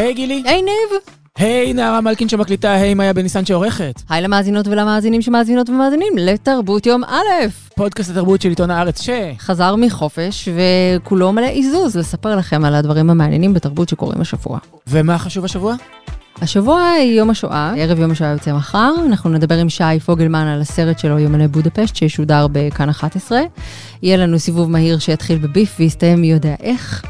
היי 0.00 0.14
גילי. 0.14 0.42
היי 0.46 0.62
ניב. 0.62 1.00
היי 1.38 1.72
נערה 1.72 2.00
מלכין 2.00 2.28
שמקליטה, 2.28 2.72
היי 2.72 2.94
מאיה 2.94 3.12
בניסן 3.12 3.44
שעורכת. 3.44 4.02
היי 4.08 4.22
למאזינות 4.22 4.68
ולמאזינים 4.68 5.22
שמאזינות 5.22 5.70
ומאזינים 5.70 6.12
לתרבות 6.16 6.86
יום 6.86 7.04
א'. 7.04 7.48
פודקאסט 7.76 8.10
התרבות 8.10 8.42
של 8.42 8.48
עיתון 8.48 8.70
הארץ 8.70 9.02
ש... 9.02 9.10
חזר 9.38 9.76
מחופש 9.76 10.48
וכולו 10.56 11.32
מלא 11.32 11.46
עיזוז 11.46 11.96
לספר 11.96 12.36
לכם 12.36 12.64
על 12.64 12.74
הדברים 12.74 13.10
המעניינים 13.10 13.54
בתרבות 13.54 13.88
שקורים 13.88 14.20
השבוע. 14.20 14.58
ומה 14.86 15.18
חשוב 15.18 15.44
השבוע? 15.44 15.74
השבוע 16.42 16.92
יום 17.16 17.30
השואה, 17.30 17.72
ערב 17.76 17.98
יום 17.98 18.10
השואה 18.10 18.30
יוצא 18.30 18.52
מחר, 18.52 18.92
אנחנו 19.06 19.30
נדבר 19.30 19.58
עם 19.58 19.68
שי 19.68 20.00
פוגלמן 20.04 20.46
על 20.46 20.60
הסרט 20.60 20.98
שלו 20.98 21.18
יומני 21.18 21.48
בודפשט 21.48 21.96
שישודר 21.96 22.46
בכאן 22.52 22.88
11. 22.88 23.40
יהיה 24.02 24.16
לנו 24.16 24.38
סיבוב 24.38 24.70
מהיר 24.70 24.98
שיתחיל 24.98 25.38
בביף 25.38 25.76
ויסתיים 25.78 26.20
מי 26.20 26.30
יודע 26.30 26.54
איך. 26.62 27.04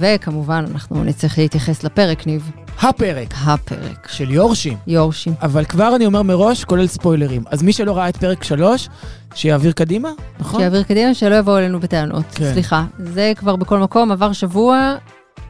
וכמובן, 0.00 0.64
אנחנו 0.72 1.04
נצטרך 1.04 1.38
להתייחס 1.38 1.84
לפרק, 1.84 2.26
ניב. 2.26 2.50
הפרק. 2.82 3.34
הפרק. 3.44 4.08
של 4.10 4.30
יורשים. 4.30 4.76
יורשים. 4.86 5.32
אבל 5.42 5.64
כבר 5.64 5.96
אני 5.96 6.06
אומר 6.06 6.22
מראש, 6.22 6.64
כולל 6.64 6.86
ספוילרים. 6.86 7.42
אז 7.50 7.62
מי 7.62 7.72
שלא 7.72 7.96
ראה 7.96 8.08
את 8.08 8.16
פרק 8.16 8.44
3, 8.44 8.88
שיעביר 9.34 9.72
קדימה, 9.72 10.08
נכון? 10.40 10.60
שיעביר 10.60 10.82
קדימה, 10.82 11.14
שלא 11.14 11.34
יבואו 11.34 11.58
אלינו 11.58 11.80
בטענות. 11.80 12.24
כן. 12.34 12.52
סליחה, 12.52 12.84
זה 12.98 13.32
כבר 13.36 13.56
בכל 13.56 13.78
מקום, 13.78 14.12
עבר 14.12 14.32
שבוע, 14.32 14.94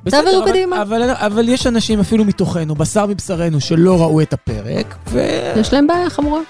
בסדר, 0.04 0.20
תעבירו 0.22 0.42
אבל- 0.42 0.50
קדימה. 0.50 0.82
אבל, 0.82 1.02
אבל 1.10 1.48
יש 1.48 1.66
אנשים 1.66 2.00
אפילו 2.00 2.24
מתוכנו, 2.24 2.74
בשר 2.74 3.06
מבשרנו, 3.06 3.60
שלא 3.60 4.00
ראו 4.02 4.20
את 4.20 4.32
הפרק, 4.32 4.94
ו... 5.10 5.20
יש 5.56 5.72
להם 5.72 5.86
בעיה 5.86 6.10
חמורה. 6.10 6.40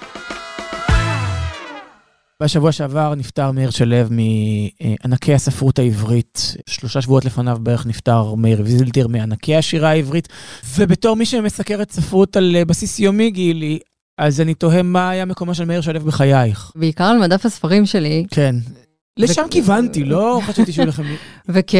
בשבוע 2.41 2.71
שעבר 2.71 3.15
נפטר 3.15 3.51
מאיר 3.51 3.69
שלו 3.69 3.97
מענקי 4.09 5.33
הספרות 5.33 5.79
העברית. 5.79 6.55
שלושה 6.69 7.01
שבועות 7.01 7.25
לפניו 7.25 7.57
בערך 7.61 7.85
נפטר 7.85 8.35
מאיר 8.35 8.61
ויזלטיר 8.65 9.07
מענקי 9.07 9.55
השירה 9.55 9.89
העברית. 9.89 10.27
ובתור 10.77 11.15
מי 11.15 11.25
שמסקרת 11.25 11.91
ספרות 11.91 12.37
על 12.37 12.55
אה, 12.55 12.65
בסיס 12.65 12.99
יומי, 12.99 13.31
גילי, 13.31 13.79
אז 14.17 14.41
אני 14.41 14.53
תוהה 14.53 14.83
מה 14.83 15.09
היה 15.09 15.25
מקומו 15.25 15.55
של 15.55 15.65
מאיר 15.65 15.81
שלו 15.81 15.99
בחייך. 15.99 16.71
בעיקר 16.75 17.03
על 17.03 17.17
מדף 17.17 17.45
הספרים 17.45 17.85
שלי, 17.85 18.25
כן. 18.31 18.55
לשם 19.17 19.43
כיוונתי, 19.51 20.03
לא 20.03 20.41
חשבתי 20.47 20.71
שהוא 20.71 20.85
לכם... 20.85 21.03
וכ... 21.49 21.75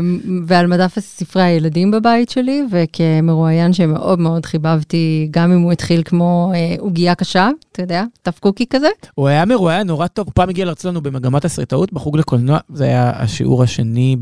מעבר 0.00 0.42
ועל 0.46 0.66
מדף 0.66 0.98
ספרי 0.98 1.42
הילדים 1.42 1.90
בבית 1.90 2.30
שלי, 2.30 2.62
וכמרואיין 2.70 3.72
שמאוד 3.72 4.18
מאוד 4.18 4.46
חיבבתי, 4.46 5.28
גם 5.30 5.52
אם 5.52 5.60
הוא 5.60 5.72
התחיל 5.72 6.02
כמו 6.04 6.52
אה, 6.54 6.74
עוגייה 6.78 7.14
קשה, 7.14 7.48
אתה 7.72 7.82
יודע, 7.82 8.04
תפקוקי 8.22 8.66
כזה. 8.70 8.88
הוא 9.14 9.28
היה 9.28 9.44
מרואיין 9.44 9.86
נורא 9.86 10.06
טוב, 10.06 10.26
הוא 10.26 10.32
פעם 10.34 10.48
הגיע 10.48 10.64
להרצות 10.64 10.84
לנו 10.84 11.00
במגמת 11.00 11.44
הסרטאות 11.44 11.92
בחוג 11.92 12.18
לקולנוע, 12.18 12.58
זה 12.74 12.84
היה 12.84 13.12
השיעור 13.14 13.62
השני 13.62 14.16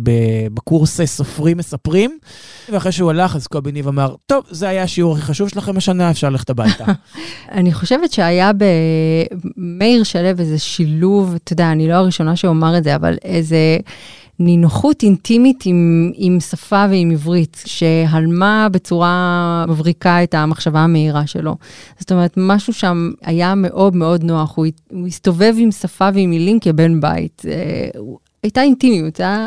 בקורס 0.54 1.00
סופרים 1.00 1.56
מספרים, 1.56 2.18
ואחרי 2.68 2.92
שהוא 2.92 3.10
הלך 3.10 3.36
אז 3.36 3.46
קובי 3.46 3.72
ניב 3.72 3.88
אמר, 3.88 4.14
טוב, 4.26 4.44
זה 4.50 4.68
היה 4.68 4.82
השיעור 4.82 5.12
הכי 5.12 5.22
חשוב 5.22 5.48
שלכם 5.48 5.76
השנה, 5.76 6.10
אפשר 6.10 6.28
ללכת 6.28 6.50
הביתה. 6.50 6.84
אני 7.58 7.72
חושבת 7.72 8.12
שהיה 8.12 8.50
במאיר 9.56 10.02
שלו 10.02 10.28
איזה 10.38 10.58
שילוב, 10.58 11.34
אתה 11.34 11.52
יודע, 11.52 11.72
אני 11.72 11.88
לא 11.88 11.94
הראשונה 11.94 12.36
שאומר 12.36 12.78
את 12.78 12.84
זה, 12.84 12.96
אבל 12.96 13.16
איזה 13.24 13.78
נינוחות 14.40 15.02
אינטימית 15.02 15.62
עם, 15.66 16.12
עם 16.14 16.40
שפה 16.40 16.86
ועם 16.90 17.10
עברית, 17.10 17.62
שהלמה 17.66 18.68
בצורה 18.72 19.64
מבריקה 19.68 20.22
את 20.22 20.34
המחשבה 20.34 20.80
המהירה 20.80 21.26
שלו. 21.26 21.56
זאת 21.98 22.12
אומרת, 22.12 22.34
משהו 22.36 22.72
שם 22.72 23.10
היה 23.22 23.54
מאוד 23.54 23.96
מאוד 23.96 24.24
נוח, 24.24 24.56
הוא, 24.56 24.66
הוא 24.90 25.06
הסתובב 25.06 25.54
עם 25.58 25.70
שפה 25.70 26.08
ועם 26.14 26.30
מילים 26.30 26.60
כבן 26.60 27.00
בית. 27.00 27.42
אה, 27.48 28.00
הייתה 28.42 28.62
אינטימיות, 28.62 29.20
היה 29.20 29.46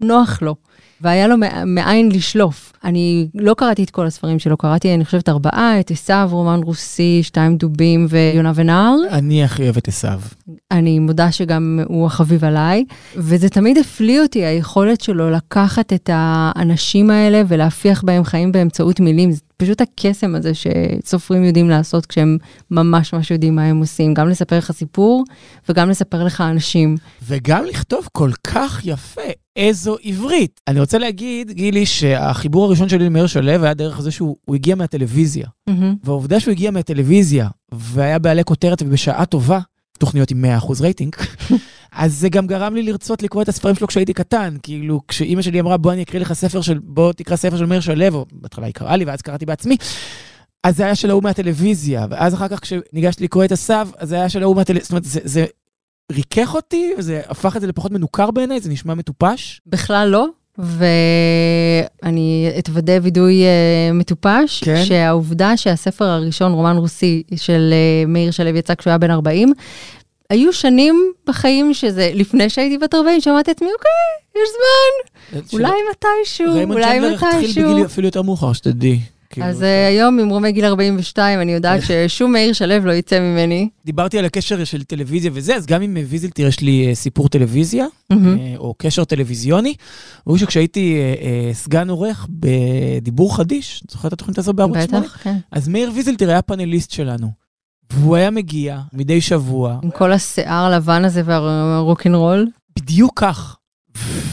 נוח 0.00 0.42
לו. 0.42 0.54
והיה 1.02 1.28
לו 1.28 1.36
מא- 1.36 1.64
מאין 1.66 2.12
לשלוף. 2.12 2.72
אני 2.84 3.28
לא 3.34 3.54
קראתי 3.54 3.84
את 3.84 3.90
כל 3.90 4.06
הספרים 4.06 4.38
שלו, 4.38 4.56
קראתי, 4.56 4.94
אני 4.94 5.04
חושבת, 5.04 5.28
ארבעה, 5.28 5.80
את 5.80 5.90
עשיו, 5.90 6.28
רומן 6.32 6.60
רוסי, 6.64 7.20
שתיים 7.22 7.56
דובים 7.56 8.06
ויונה 8.08 8.52
ונהר. 8.54 8.94
אני 9.10 9.44
הכי 9.44 9.62
אוהב 9.62 9.76
את 9.76 9.88
עשיו. 9.88 10.20
אני 10.70 10.98
מודה 10.98 11.32
שגם 11.32 11.80
הוא 11.86 12.06
החביב 12.06 12.44
עליי, 12.44 12.84
וזה 13.16 13.48
תמיד 13.48 13.78
הפליא 13.78 14.20
אותי, 14.20 14.44
היכולת 14.44 15.00
שלו 15.00 15.30
לקחת 15.30 15.92
את 15.92 16.10
האנשים 16.12 17.10
האלה 17.10 17.42
ולהפיח 17.48 18.02
בהם 18.02 18.24
חיים 18.24 18.52
באמצעות 18.52 19.00
מילים. 19.00 19.32
זה 19.32 19.40
פשוט 19.56 19.80
הקסם 19.80 20.34
הזה 20.34 20.52
שסופרים 20.54 21.44
יודעים 21.44 21.70
לעשות 21.70 22.06
כשהם 22.06 22.38
ממש 22.70 23.12
ממש 23.12 23.30
יודעים 23.30 23.56
מה 23.56 23.64
הם 23.64 23.80
עושים, 23.80 24.14
גם 24.14 24.28
לספר 24.28 24.58
לך 24.58 24.72
סיפור 24.72 25.24
וגם 25.68 25.90
לספר 25.90 26.24
לך 26.24 26.40
אנשים. 26.40 26.96
וגם 27.28 27.64
לכתוב 27.64 28.08
כל 28.12 28.30
כך 28.46 28.80
יפה, 28.84 29.20
איזו 29.56 29.96
עברית. 30.04 30.60
אני 30.68 30.80
רוצה 30.80 30.98
להגיד, 30.98 31.50
גילי, 31.50 31.86
שהחיבור 31.86 32.64
הראשון 32.64 32.88
שלי 32.88 33.06
למאיר 33.06 33.26
שלו 33.26 33.50
היה 33.50 33.74
דרך 33.74 34.00
זה 34.00 34.10
שהוא 34.10 34.36
הוא 34.44 34.56
הגיע 34.56 34.74
מהטלוויזיה. 34.74 35.46
והעובדה 36.04 36.40
שהוא 36.40 36.52
הגיע 36.52 36.70
מהטלוויזיה 36.70 37.48
והיה 37.72 38.18
בעלי 38.18 38.44
כותרת 38.44 38.82
ובשעה 38.82 39.26
טובה, 39.26 39.60
תוכניות 39.98 40.30
עם 40.30 40.44
100% 40.60 40.72
רייטינג, 40.80 41.16
אז 41.92 42.14
זה 42.14 42.28
גם 42.28 42.46
גרם 42.46 42.74
לי 42.74 42.82
לרצות 42.82 43.22
לקרוא 43.22 43.42
את 43.42 43.48
הספרים 43.48 43.74
שלו 43.74 43.86
כשהייתי 43.86 44.12
קטן. 44.12 44.56
כאילו, 44.62 45.00
כשאימא 45.08 45.42
שלי 45.42 45.60
אמרה, 45.60 45.76
בוא 45.76 45.92
אני 45.92 46.02
אקריא 46.02 46.20
לך 46.20 46.32
ספר 46.32 46.60
של, 46.60 46.78
בוא 46.78 47.12
תקרא 47.12 47.36
ספר 47.36 47.56
של 47.56 47.66
מאיר 47.66 47.80
שלו, 47.80 48.14
או 48.14 48.26
בהתחלה 48.32 48.66
היא 48.66 48.74
קראה 48.74 48.96
לי 48.96 49.04
ואז 49.04 49.22
קראתי 49.22 49.46
בעצמי. 49.46 49.76
אז 50.64 50.76
זה 50.76 50.84
היה 50.84 50.94
של 50.94 51.10
ההוא 51.10 51.22
מהטלוויזיה, 51.22 52.06
ואז 52.10 52.34
אחר 52.34 52.48
כך 52.48 52.60
כשניגשתי 52.60 53.24
לקרוא 53.24 53.44
את 53.44 53.52
הסב, 53.52 53.88
אז 53.98 54.08
זה 54.08 54.14
היה 54.14 54.28
של 54.28 54.42
ההוא 54.42 54.56
מהטלוויזיה, 54.56 54.84
זאת 54.84 54.90
אומרת, 54.90 55.04
זה, 55.04 55.20
זה 55.24 55.44
ריכך 56.12 56.54
אותי, 56.54 56.92
וזה 56.98 57.20
הפך 57.28 57.56
את 57.56 57.60
זה 57.60 57.66
לפחות 57.66 57.92
מנוכר 57.92 58.30
בעיניי, 58.30 58.60
זה 58.60 58.70
נשמע 58.70 58.94
מטופש. 58.94 59.60
בכלל 59.66 60.08
לא. 60.08 60.26
ואני 60.58 62.50
אתוודה 62.58 62.92
וידוי 63.02 63.42
אה, 63.42 63.92
מטופש, 63.92 64.64
כן. 64.64 64.84
שהעובדה 64.84 65.56
שהספר 65.56 66.04
הראשון, 66.04 66.52
רומן 66.52 66.76
רוסי, 66.76 67.22
של 67.36 67.72
אה, 67.72 68.06
מאיר 68.06 68.30
שלו 68.30 68.48
יצא 68.48 68.74
כשהוא 68.74 68.90
היה 68.90 68.98
בן 68.98 69.10
40, 69.10 69.52
היו 70.30 70.52
שנים 70.52 71.12
בחיים 71.26 71.74
שזה, 71.74 72.10
לפני 72.14 72.50
שהייתי 72.50 72.78
בת 72.78 72.94
40, 72.94 73.20
שמעתי 73.20 73.50
את 73.50 73.56
עצמי, 73.56 73.68
אוקיי, 73.72 74.42
יש 74.42 74.48
זמן, 74.48 75.40
אולי 75.52 75.78
מתישהו, 75.90 76.46
אולי 76.46 76.98
צ'נדלר 77.00 77.14
התחיל 77.14 77.28
מתישהו. 77.38 77.72
בגיל 77.72 77.86
אפילו 77.86 78.06
יותר 78.06 78.22
מאוחר, 78.22 78.52
שתדעי. 78.52 79.00
כאילו, 79.32 79.46
אז 79.46 79.62
אה, 79.62 79.86
היום, 79.86 80.16
ממרומי 80.16 80.52
גיל 80.52 80.64
42, 80.64 81.40
אני 81.40 81.52
יודעת 81.52 81.80
ששום 81.82 82.32
מאיר 82.32 82.52
שלו 82.52 82.78
לא 82.78 82.92
יצא 82.92 83.20
ממני. 83.20 83.68
דיברתי 83.84 84.18
על 84.18 84.24
הקשר 84.24 84.64
של 84.64 84.84
טלוויזיה 84.84 85.30
וזה, 85.34 85.56
אז 85.56 85.66
גם 85.66 85.82
עם 85.82 85.96
ויזלטיר 86.06 86.46
יש 86.46 86.60
לי 86.60 86.86
אה, 86.88 86.94
סיפור 86.94 87.28
טלוויזיה. 87.28 87.86
אה, 88.12 88.16
או 88.56 88.74
קשר 88.78 89.04
טלוויזיוני. 89.04 89.74
והוא 90.26 90.38
שכשהייתי 90.38 90.98
סגן 91.52 91.88
עורך 91.90 92.26
בדיבור 92.30 93.36
חדיש, 93.36 93.82
זוכר 93.90 94.08
את 94.08 94.12
התוכנית 94.12 94.38
הזו 94.38 94.52
בערוץ 94.52 94.78
8? 94.86 95.00
בטח, 95.00 95.18
כן. 95.22 95.36
אז 95.52 95.68
מאיר 95.68 95.90
ויזלטיר 95.94 96.30
היה 96.30 96.42
פאנליסט 96.42 96.90
שלנו. 96.90 97.30
והוא 97.92 98.16
היה 98.16 98.30
מגיע 98.30 98.80
מדי 98.92 99.20
שבוע, 99.20 99.78
עם 99.82 99.90
כל 99.90 100.12
השיער 100.12 100.64
הלבן 100.64 101.04
הזה 101.04 101.22
והרוקנרול. 101.24 102.46
בדיוק 102.78 103.12
כך. 103.20 103.56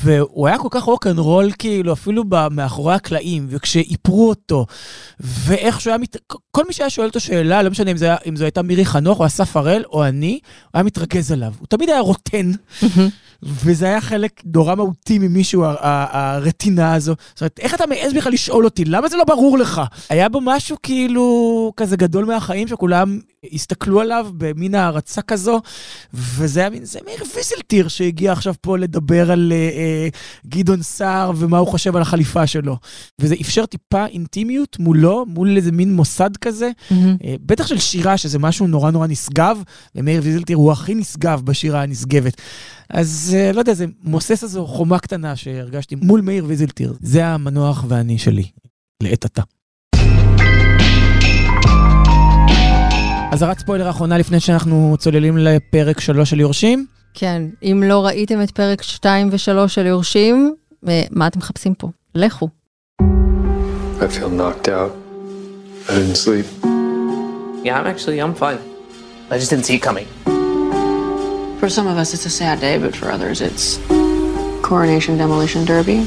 והוא 0.04 0.48
היה 0.48 0.58
כל 0.58 0.68
כך 0.72 0.84
רוקנרול, 0.84 1.52
כאילו, 1.60 1.94
אפילו 1.94 2.24
מאחורי 2.52 2.94
הקלעים, 2.94 3.48
וכשאיפרו 3.50 4.30
אותו, 4.30 4.66
ואיך 5.20 5.82
שהוא 5.82 5.92
היה, 5.92 5.98
מת... 5.98 6.18
כל 6.52 6.64
מי 6.68 6.74
שהיה 6.74 6.90
שואל 6.90 7.08
אותו 7.08 7.20
שאלה, 7.20 7.64
לא 7.64 7.70
משנה 7.70 7.92
אם, 7.92 7.96
היה, 8.02 8.16
אם 8.30 8.36
זו 8.36 8.44
הייתה 8.44 8.62
מירי 8.62 8.86
חנוך, 8.86 9.20
או 9.20 9.26
אסף 9.26 9.58
הראל, 9.58 9.84
או 9.94 10.06
אני, 10.06 10.40
הוא 10.64 10.70
היה 10.74 10.84
מתרכז 10.84 11.32
עליו. 11.32 11.54
הוא 11.60 11.68
תמיד 11.68 11.90
היה 11.90 12.00
רוטן, 12.00 12.52
וזה 13.44 13.86
היה 13.86 14.02
חלק 14.02 14.42
נורא 14.56 14.76
מהותי 14.76 15.20
ממישהו, 15.20 15.64
הרטינה 15.80 16.94
הזו. 16.94 17.16
זאת 17.30 17.42
אומרת, 17.42 17.60
איך 17.60 17.74
אתה 17.74 17.86
מעז 17.86 18.14
בכלל 18.14 18.32
לשאול 18.32 18.66
אותי? 18.66 18.86
למה 18.86 19.10
זה 19.10 19.18
לא 19.18 19.24
ברור 19.24 19.58
לך? 19.58 19.82
היה 20.10 20.30
בו 20.30 20.42
משהו 20.42 20.78
כאילו 20.84 21.74
כזה 21.78 21.98
גדול 21.98 22.26
מהחיים, 22.26 22.68
שכולם 22.68 23.20
הסתכלו 23.54 24.02
עליו 24.02 24.28
במין 24.38 24.76
הערצה 24.76 25.22
כזו, 25.22 25.62
וזה 26.14 26.60
היה 26.60 26.70
מין, 26.70 26.86
זה 26.86 27.00
מאיר 27.06 27.24
ויזלטיר 27.36 27.88
שהגיע 27.88 28.32
עכשיו 28.32 28.54
פה 28.62 28.78
לדבר 28.78 29.32
על 29.32 29.52
אה, 29.56 29.58
אה, 29.58 30.08
גדעון 30.48 30.82
סער 30.82 31.32
ומה 31.36 31.58
הוא 31.58 31.68
חושב 31.68 31.96
על 31.96 32.02
החליפה 32.02 32.48
שלו. 32.48 32.78
וזה 33.22 33.36
אפשר 33.42 33.66
טיפה 33.66 34.06
אינטימיות 34.06 34.80
מולו, 34.80 35.26
מול 35.26 35.58
איזה 35.58 35.72
מין 35.72 35.94
מוסד 35.94 36.38
כזה. 36.38 36.72
מהמם. 36.92 37.18
אה, 37.24 37.36
בטח 37.46 37.68
של 37.68 37.80
שירה, 37.80 38.18
שזה 38.18 38.40
משהו 38.40 38.68
נורא 38.68 38.92
נורא 38.92 39.08
נשגב, 39.08 39.62
ומאיר 39.96 40.22
ויזלטיר 40.24 40.58
הוא 40.58 40.72
הכי 40.72 40.96
נשגב 40.96 41.42
בשירה 41.46 41.84
הנשגבת. 41.84 42.42
אז 42.90 43.36
אה, 43.38 43.52
לא 43.52 43.60
יודע, 43.60 43.74
זה 43.74 43.86
מוסס 44.04 44.44
איזו 44.44 44.68
חומה 44.68 45.00
קטנה 45.00 45.36
שהרגשתי 45.36 45.96
מול 45.96 46.22
מאיר 46.22 46.46
ויזלטיר. 46.48 46.94
זה 47.02 47.26
המנוח 47.26 47.86
ואני 47.88 48.18
שלי, 48.18 48.46
לעת 49.04 49.26
עתה. 49.26 49.42
אזהרת 53.32 53.60
ספוילר 53.60 53.90
אחרונה 53.90 54.18
לפני 54.18 54.40
שאנחנו 54.40 54.96
צוללים 55.00 55.38
לפרק 55.38 56.00
שלוש 56.00 56.30
של 56.30 56.40
יורשים. 56.40 56.86
כן, 57.14 57.42
אם 57.64 57.84
לא 57.86 58.06
ראיתם 58.06 58.42
את 58.42 58.52
פרק 58.52 58.84
2 58.84 59.30
ו-3 59.32 59.68
של 59.68 59.86
יורשים, 59.86 60.56
אה, 60.88 61.04
מה 61.12 61.28
אתם 61.28 61.40
מחפשים 61.40 61.74
פה? 61.74 61.90
לכו. 62.16 62.50
I 63.02 64.02
feel 64.02 64.30
knocked 64.40 64.68
out. 64.68 64.92
I 65.88 65.92
didn't 65.92 66.18
sleep. 66.26 66.46
Yeah, 67.66 67.78
I'm 67.80 67.88
actually, 67.94 68.20
I'm 68.24 68.34
fine. 68.34 68.60
I 69.32 69.38
just 69.42 69.50
didn't 69.52 69.66
see 69.66 69.76
it 69.80 69.84
coming. 69.90 70.08
For 71.60 71.70
some 71.78 71.88
of 71.92 71.98
us, 72.02 72.10
it's 72.16 72.26
a 72.26 72.36
sad 72.42 72.58
day, 72.68 72.76
but 72.84 72.94
for 73.00 73.08
others, 73.16 73.38
it's 73.48 73.66
coronation 74.70 75.14
demolition 75.24 75.62
derby. 75.72 76.00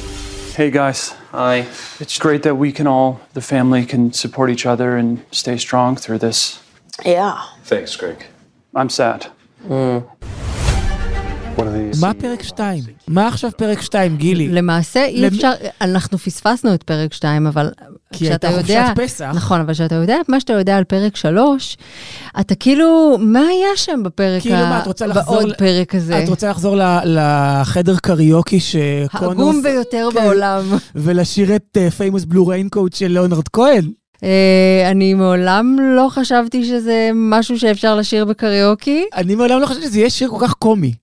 Hey 0.58 0.70
guys, 0.80 1.00
Hi. 1.40 1.56
it's 2.02 2.16
great 2.26 2.42
that 2.46 2.56
we 2.64 2.68
can 2.78 2.86
all, 2.94 3.10
the 3.38 3.44
family, 3.54 3.82
can 3.92 4.02
support 4.24 4.48
each 4.54 4.64
other 4.72 4.88
and 5.00 5.08
stay 5.42 5.56
strong 5.66 5.90
through 6.02 6.20
this. 6.26 6.38
Yeah. 7.00 7.34
Thanks, 7.68 7.96
Greg. 7.96 8.18
I'm 8.76 8.88
sad. 8.88 9.26
What 11.56 11.66
are 11.66 11.72
these? 11.94 12.00
מה 12.00 12.14
פרק 12.14 12.42
2? 12.42 12.84
מה 13.08 13.28
עכשיו 13.28 13.50
פרק 13.56 13.80
2, 13.82 14.16
גילי? 14.16 14.48
למעשה 14.48 15.04
אי 15.04 15.28
אפשר, 15.28 15.50
אנחנו 15.80 16.18
פספסנו 16.18 16.74
את 16.74 16.82
פרק 16.82 17.12
2, 17.12 17.46
אבל 17.46 17.70
כי 18.12 18.24
כשאתה 18.24 18.48
הייתה 18.48 18.60
יודע... 18.72 18.86
חופשת 18.88 19.04
פסח. 19.04 19.30
נכון, 19.34 19.60
אבל 19.60 19.72
כשאתה 19.74 19.94
יודע 19.94 20.20
את 20.20 20.28
מה 20.28 20.40
שאתה 20.40 20.52
יודע 20.52 20.76
על 20.76 20.84
פרק 20.84 21.16
3, 21.16 21.76
אתה 22.40 22.54
כאילו, 22.54 23.16
מה 23.20 23.40
היה 23.40 23.76
שם 23.76 24.00
בפרק 24.02 24.42
כאילו 24.42 24.56
מה, 24.56 24.78
את 24.80 24.86
רוצה 24.86 25.06
לחזור 25.06 25.34
בעוד 25.34 25.48
ל- 25.48 25.54
פרק 25.54 25.94
הזה? 25.94 26.22
את 26.24 26.28
רוצה 26.28 26.50
לחזור 26.50 26.76
ל- 26.76 27.00
לחדר 27.04 27.96
קריוקי 27.96 28.60
שקונוס... 28.60 29.12
העגום 29.28 29.62
ביותר 29.62 30.08
כן. 30.12 30.20
בעולם. 30.24 30.64
ולשיר 30.94 31.56
את 31.56 31.78
פיימוס 31.96 32.24
בלו 32.24 32.46
ריינקוט 32.46 32.92
של 32.94 33.06
ליאונרד 33.08 33.48
כהן. 33.48 33.90
אה, 34.24 34.90
אני 34.90 35.14
מעולם 35.14 35.76
לא 35.96 36.08
חשבתי 36.10 36.64
שזה 36.64 37.10
משהו 37.14 37.58
שאפשר 37.58 37.96
לשיר 37.96 38.24
בקריוקי. 38.24 39.04
אני 39.14 39.34
מעולם 39.34 39.60
לא 39.60 39.66
חשבתי 39.66 39.86
שזה 39.86 39.98
יהיה 39.98 40.10
שיר 40.10 40.28
כל 40.28 40.38
כך 40.40 40.52
קומי. 40.54 40.94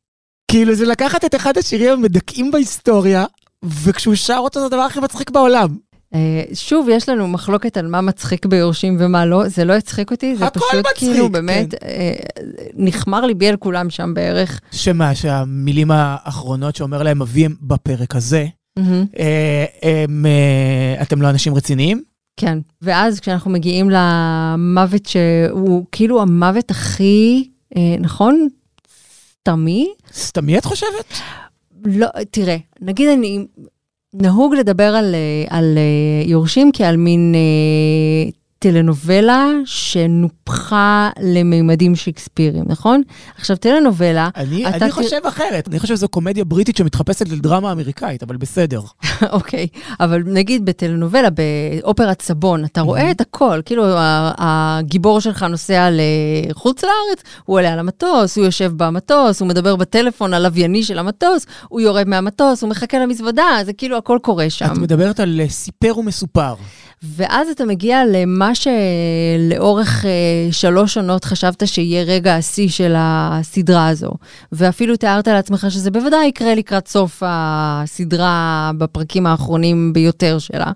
כאילו 0.51 0.75
זה 0.75 0.85
לקחת 0.85 1.25
את 1.25 1.35
אחד 1.35 1.57
השירים 1.57 1.91
המדכאים 1.91 2.51
בהיסטוריה, 2.51 3.25
וכשהוא 3.65 4.15
שר 4.15 4.37
אותו 4.37 4.59
זה 4.59 4.65
הדבר 4.65 4.81
הכי 4.81 4.99
מצחיק 4.99 5.29
בעולם. 5.29 5.77
אה, 6.15 6.43
שוב, 6.53 6.87
יש 6.91 7.09
לנו 7.09 7.27
מחלוקת 7.27 7.77
על 7.77 7.87
מה 7.87 8.01
מצחיק 8.01 8.45
ביורשים 8.45 8.97
ומה 8.99 9.25
לא, 9.25 9.47
זה 9.47 9.65
לא 9.65 9.73
הצחיק 9.73 10.11
אותי, 10.11 10.35
זה 10.35 10.49
פשוט 10.49 10.73
מצחיק, 10.73 10.95
כאילו 10.97 11.29
באמת, 11.29 11.71
כן. 11.71 11.87
אה, 11.87 12.13
נחמר 12.73 13.25
ליבי 13.25 13.47
על 13.47 13.57
כולם 13.57 13.89
שם 13.89 14.13
בערך. 14.13 14.59
שמה, 14.71 15.15
שהמילים 15.15 15.91
האחרונות 15.91 16.75
שאומר 16.75 17.03
להם 17.03 17.21
אבי 17.21 17.45
הם 17.45 17.55
בפרק 17.61 18.15
הזה, 18.15 18.45
מהמם. 18.79 19.05
אה, 19.19 19.65
הם, 19.83 20.25
אה, 20.25 21.01
אתם 21.01 21.21
לא 21.21 21.29
אנשים 21.29 21.55
רציניים? 21.55 22.08
כן, 22.41 22.57
ואז 22.81 23.19
כשאנחנו 23.19 23.51
מגיעים 23.51 23.89
למוות 23.89 25.05
שהוא 25.05 25.85
כאילו 25.91 26.21
המוות 26.21 26.71
הכי, 26.71 27.49
אה, 27.77 27.95
נכון? 27.99 28.47
סתמי? 29.41 29.93
סתמי 30.13 30.57
את 30.57 30.65
חושבת? 30.65 31.13
לא, 31.85 32.07
תראה, 32.31 32.57
נגיד 32.81 33.09
אני, 33.09 33.45
נהוג 34.13 34.55
לדבר 34.55 34.95
על, 34.95 35.15
אה, 35.15 35.57
על 35.57 35.77
אה, 35.77 36.29
יורשים 36.29 36.71
כעל 36.73 36.97
מין 36.97 37.35
אה, 37.35 38.29
טלנובלה 38.59 39.47
שנופחה 39.65 41.09
למימדים 41.21 41.95
שייקספיריים, 41.95 42.63
נכון? 42.67 43.01
עכשיו, 43.37 43.57
טלנובלה, 43.57 44.29
אני, 44.35 44.67
אתה 44.67 44.77
אני 44.77 44.91
ת- 44.91 44.93
חושב 44.93 45.19
אחרת, 45.27 45.67
אני 45.67 45.79
חושב 45.79 45.95
שזו 45.95 46.07
קומדיה 46.07 46.45
בריטית 46.45 46.77
שמתחפשת 46.77 47.29
לדרמה 47.29 47.71
אמריקאית, 47.71 48.23
אבל 48.23 48.37
בסדר. 48.37 48.81
אוקיי, 49.31 49.67
אבל 49.99 50.23
נגיד 50.25 50.65
בטלנובלה, 50.65 51.27
באופרת 51.29 52.21
סבון, 52.21 52.65
אתה 52.65 52.81
רואה 52.81 53.11
את 53.11 53.21
הכל, 53.21 53.61
כאילו 53.65 53.83
הגיבור 54.37 55.19
שלך 55.21 55.43
נוסע 55.43 55.89
לחוץ 56.49 56.83
לארץ, 56.83 57.23
הוא 57.45 57.57
עולה 57.57 57.73
על 57.73 57.79
המטוס, 57.79 58.37
הוא 58.37 58.45
יושב 58.45 58.71
במטוס, 58.77 59.39
הוא 59.41 59.47
מדבר 59.47 59.75
בטלפון 59.75 60.33
הלווייני 60.33 60.83
של 60.83 60.99
המטוס, 60.99 61.45
הוא 61.67 61.81
יורד 61.81 62.07
מהמטוס, 62.07 62.61
הוא 62.61 62.69
מחכה 62.69 62.99
למזוודה, 62.99 63.47
זה 63.65 63.73
כאילו 63.73 63.97
הכל 63.97 64.17
קורה 64.21 64.49
שם. 64.49 64.65
את 64.65 64.77
מדברת 64.77 65.19
על 65.19 65.41
סיפר 65.49 65.97
ומסופר. 65.97 66.55
ואז 67.03 67.49
אתה 67.49 67.65
מגיע 67.65 68.01
למה 68.11 68.51
שלאורך 68.55 70.05
אה, 70.05 70.11
שלוש 70.51 70.97
עונות 70.97 71.23
חשבת 71.25 71.67
שיהיה 71.67 72.03
רגע 72.03 72.35
השיא 72.35 72.69
של 72.69 72.93
הסדרה 72.97 73.87
הזו. 73.87 74.11
ואפילו 74.51 74.95
תיארת 74.95 75.27
לעצמך 75.27 75.65
שזה 75.69 75.91
בוודאי 75.91 76.25
יקרה 76.27 76.55
לקראת 76.55 76.87
סוף 76.87 77.23
הסדרה 77.25 78.71
בפרקים 78.77 79.25
האחרונים 79.27 79.93
ביותר 79.93 80.39
שלה. 80.39 80.71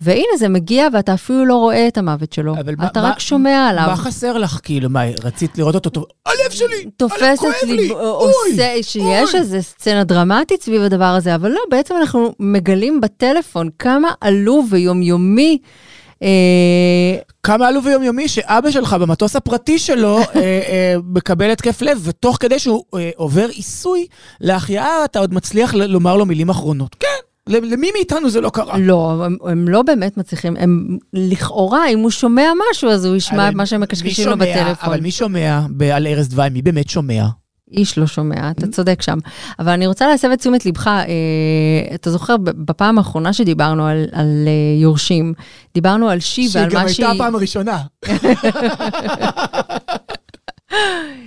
והנה 0.00 0.36
זה 0.38 0.48
מגיע 0.48 0.86
ואתה 0.92 1.14
אפילו 1.14 1.44
לא 1.46 1.54
רואה 1.56 1.88
את 1.88 1.98
המוות 1.98 2.32
שלו. 2.32 2.54
אבל 2.54 2.74
מה- 2.78 2.86
אתה 2.86 3.02
מה- 3.02 3.08
רק 3.10 3.18
שומע 3.18 3.68
עליו. 3.70 3.86
מה 3.86 3.96
חסר 3.96 4.38
לך? 4.38 4.60
כאילו, 4.62 4.90
מה, 4.90 5.00
רצית 5.24 5.58
לראות 5.58 5.74
אותו? 5.74 6.04
הלב 6.26 6.50
שלי! 6.50 6.90
תופסת 6.96 7.22
לי! 7.66 7.88
עושה, 7.88 8.72
שיש 8.82 9.04
אוי. 9.34 9.40
איזה 9.40 9.62
סצנה 9.62 10.04
דרמטית 10.04 10.62
סביב 10.62 10.82
הדבר 10.82 11.04
הזה, 11.04 11.34
אבל 11.34 11.50
לא, 11.50 11.60
בעצם 11.70 11.94
אנחנו 12.00 12.32
מגלים 12.40 13.00
בטלפון 13.00 13.68
כמה 13.78 14.08
עלוב 14.20 14.66
ויומיומי. 14.70 15.58
אה, 16.22 17.16
כמה 17.42 17.68
עלוב 17.68 17.86
ויומיומי 17.86 18.28
שאבא 18.28 18.70
שלך 18.70 18.92
במטוס 18.92 19.36
הפרטי 19.36 19.78
שלו 19.78 20.18
אה, 20.18 20.24
אה, 20.36 20.94
מקבל 21.04 21.50
התקף 21.50 21.82
לב, 21.82 22.00
ותוך 22.04 22.36
כדי 22.40 22.58
שהוא 22.58 22.84
עובר 23.16 23.48
עיסוי 23.48 24.06
להחייאה, 24.40 25.04
אתה 25.04 25.18
עוד 25.18 25.34
מצליח 25.34 25.74
לומר 25.74 26.16
לו 26.16 26.26
מילים 26.26 26.48
אחרונות. 26.48 26.96
כן, 27.00 27.06
למי 27.48 27.90
מאיתנו 27.92 28.30
זה 28.30 28.40
לא 28.40 28.50
קרה? 28.50 28.78
לא, 28.78 29.24
הם, 29.24 29.36
הם 29.44 29.68
לא 29.68 29.82
באמת 29.82 30.16
מצליחים, 30.16 30.56
הם 30.56 30.98
לכאורה, 31.12 31.88
אם 31.88 31.98
הוא 31.98 32.10
שומע 32.10 32.52
משהו, 32.70 32.90
אז 32.90 33.04
הוא 33.04 33.16
ישמע 33.16 33.48
את 33.48 33.54
מה 33.54 33.66
שהם 33.66 33.80
מקשקשים 33.80 34.28
לו 34.28 34.36
בטלפון. 34.36 34.90
אבל 34.90 35.00
מי 35.00 35.10
שומע 35.10 35.60
על 35.94 36.06
ערש 36.06 36.26
דווי? 36.26 36.48
מי 36.48 36.62
באמת 36.62 36.88
שומע? 36.88 37.26
איש 37.72 37.98
לא 37.98 38.06
שומע, 38.06 38.50
אתה 38.50 38.66
צודק 38.66 39.02
שם. 39.02 39.18
אבל 39.58 39.72
אני 39.72 39.86
רוצה 39.86 40.06
להסב 40.06 40.30
את 40.30 40.38
תשומת 40.38 40.66
לבך, 40.66 40.86
אה, 40.86 41.04
אתה 41.94 42.10
זוכר, 42.10 42.36
בפעם 42.36 42.98
האחרונה 42.98 43.32
שדיברנו 43.32 43.86
על, 43.86 44.06
על 44.12 44.44
אה, 44.46 44.80
יורשים, 44.80 45.32
דיברנו 45.74 46.08
על 46.08 46.20
שי 46.20 46.48
ועל 46.52 46.70
מה 46.72 46.88
שהיא... 46.88 47.06
הייתה 47.06 47.24
הפעם 47.24 47.34
הראשונה. 47.34 47.78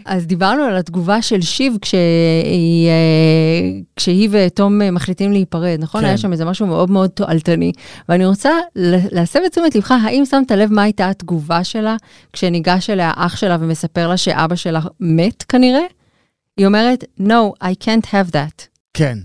אז 0.06 0.28
דיברנו 0.28 0.64
על 0.64 0.78
התגובה 0.78 1.22
של 1.22 1.42
שיב 1.42 1.78
כשהיא, 1.82 2.88
אה, 2.88 3.80
כשהיא 3.96 4.30
ותום 4.32 4.82
אה, 4.82 4.92
מחליטים 4.92 5.32
להיפרד, 5.32 5.78
נכון? 5.80 6.02
כן. 6.02 6.08
היה 6.08 6.18
שם 6.18 6.32
איזה 6.32 6.46
משהו 6.46 6.68
מאוד 6.68 6.92
מאוד 6.92 7.10
תועלתני. 7.10 7.72
ואני 8.10 8.26
רוצה 8.26 8.52
להסב 9.12 9.40
את 9.46 9.52
תשומת 9.52 9.76
לבך, 9.76 9.92
האם 9.92 10.26
שמת 10.26 10.52
לב 10.52 10.74
מה 10.74 10.84
הייתה 10.84 11.10
התגובה 11.10 11.64
שלה 11.64 11.96
כשניגש 12.34 12.90
אליה 12.90 13.12
אח 13.16 13.36
שלה 13.36 13.58
ומספר 13.60 14.08
לה 14.08 14.18
שאבא 14.18 14.56
שלה 14.56 14.80
מת 15.00 15.44
כנראה? 15.44 15.99
היא 16.60 16.66
אומרת, 16.66 17.04
no, 17.20 17.64
I 17.64 17.84
can't 17.84 18.06
have 18.06 18.32
that. 18.32 18.68
כן. 18.94 19.18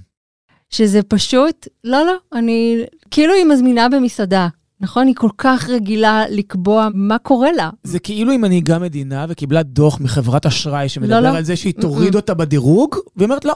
שזה 0.70 1.02
פשוט, 1.02 1.68
לא, 1.84 2.06
לא, 2.06 2.12
אני, 2.32 2.84
כאילו 3.10 3.34
היא 3.34 3.44
מזמינה 3.44 3.88
במסעדה, 3.88 4.48
נכון? 4.80 5.06
היא 5.06 5.14
כל 5.14 5.28
כך 5.38 5.68
רגילה 5.68 6.24
לקבוע 6.30 6.88
מה 6.94 7.18
קורה 7.18 7.52
לה. 7.52 7.70
זה 7.84 7.98
כאילו 7.98 8.30
היא 8.30 8.38
מנהיגה 8.38 8.78
מדינה 8.78 9.26
וקיבלה 9.28 9.62
דוח 9.62 10.00
מחברת 10.00 10.46
אשראי 10.46 10.88
שמדבר 10.88 11.20
לא, 11.20 11.30
לא. 11.30 11.36
על 11.36 11.44
זה 11.44 11.56
שהיא 11.56 11.74
תוריד 11.80 12.12
Mm-mm. 12.12 12.16
אותה 12.16 12.34
בדירוג, 12.34 12.94
והיא 13.16 13.24
אומרת, 13.26 13.44
לא, 13.44 13.54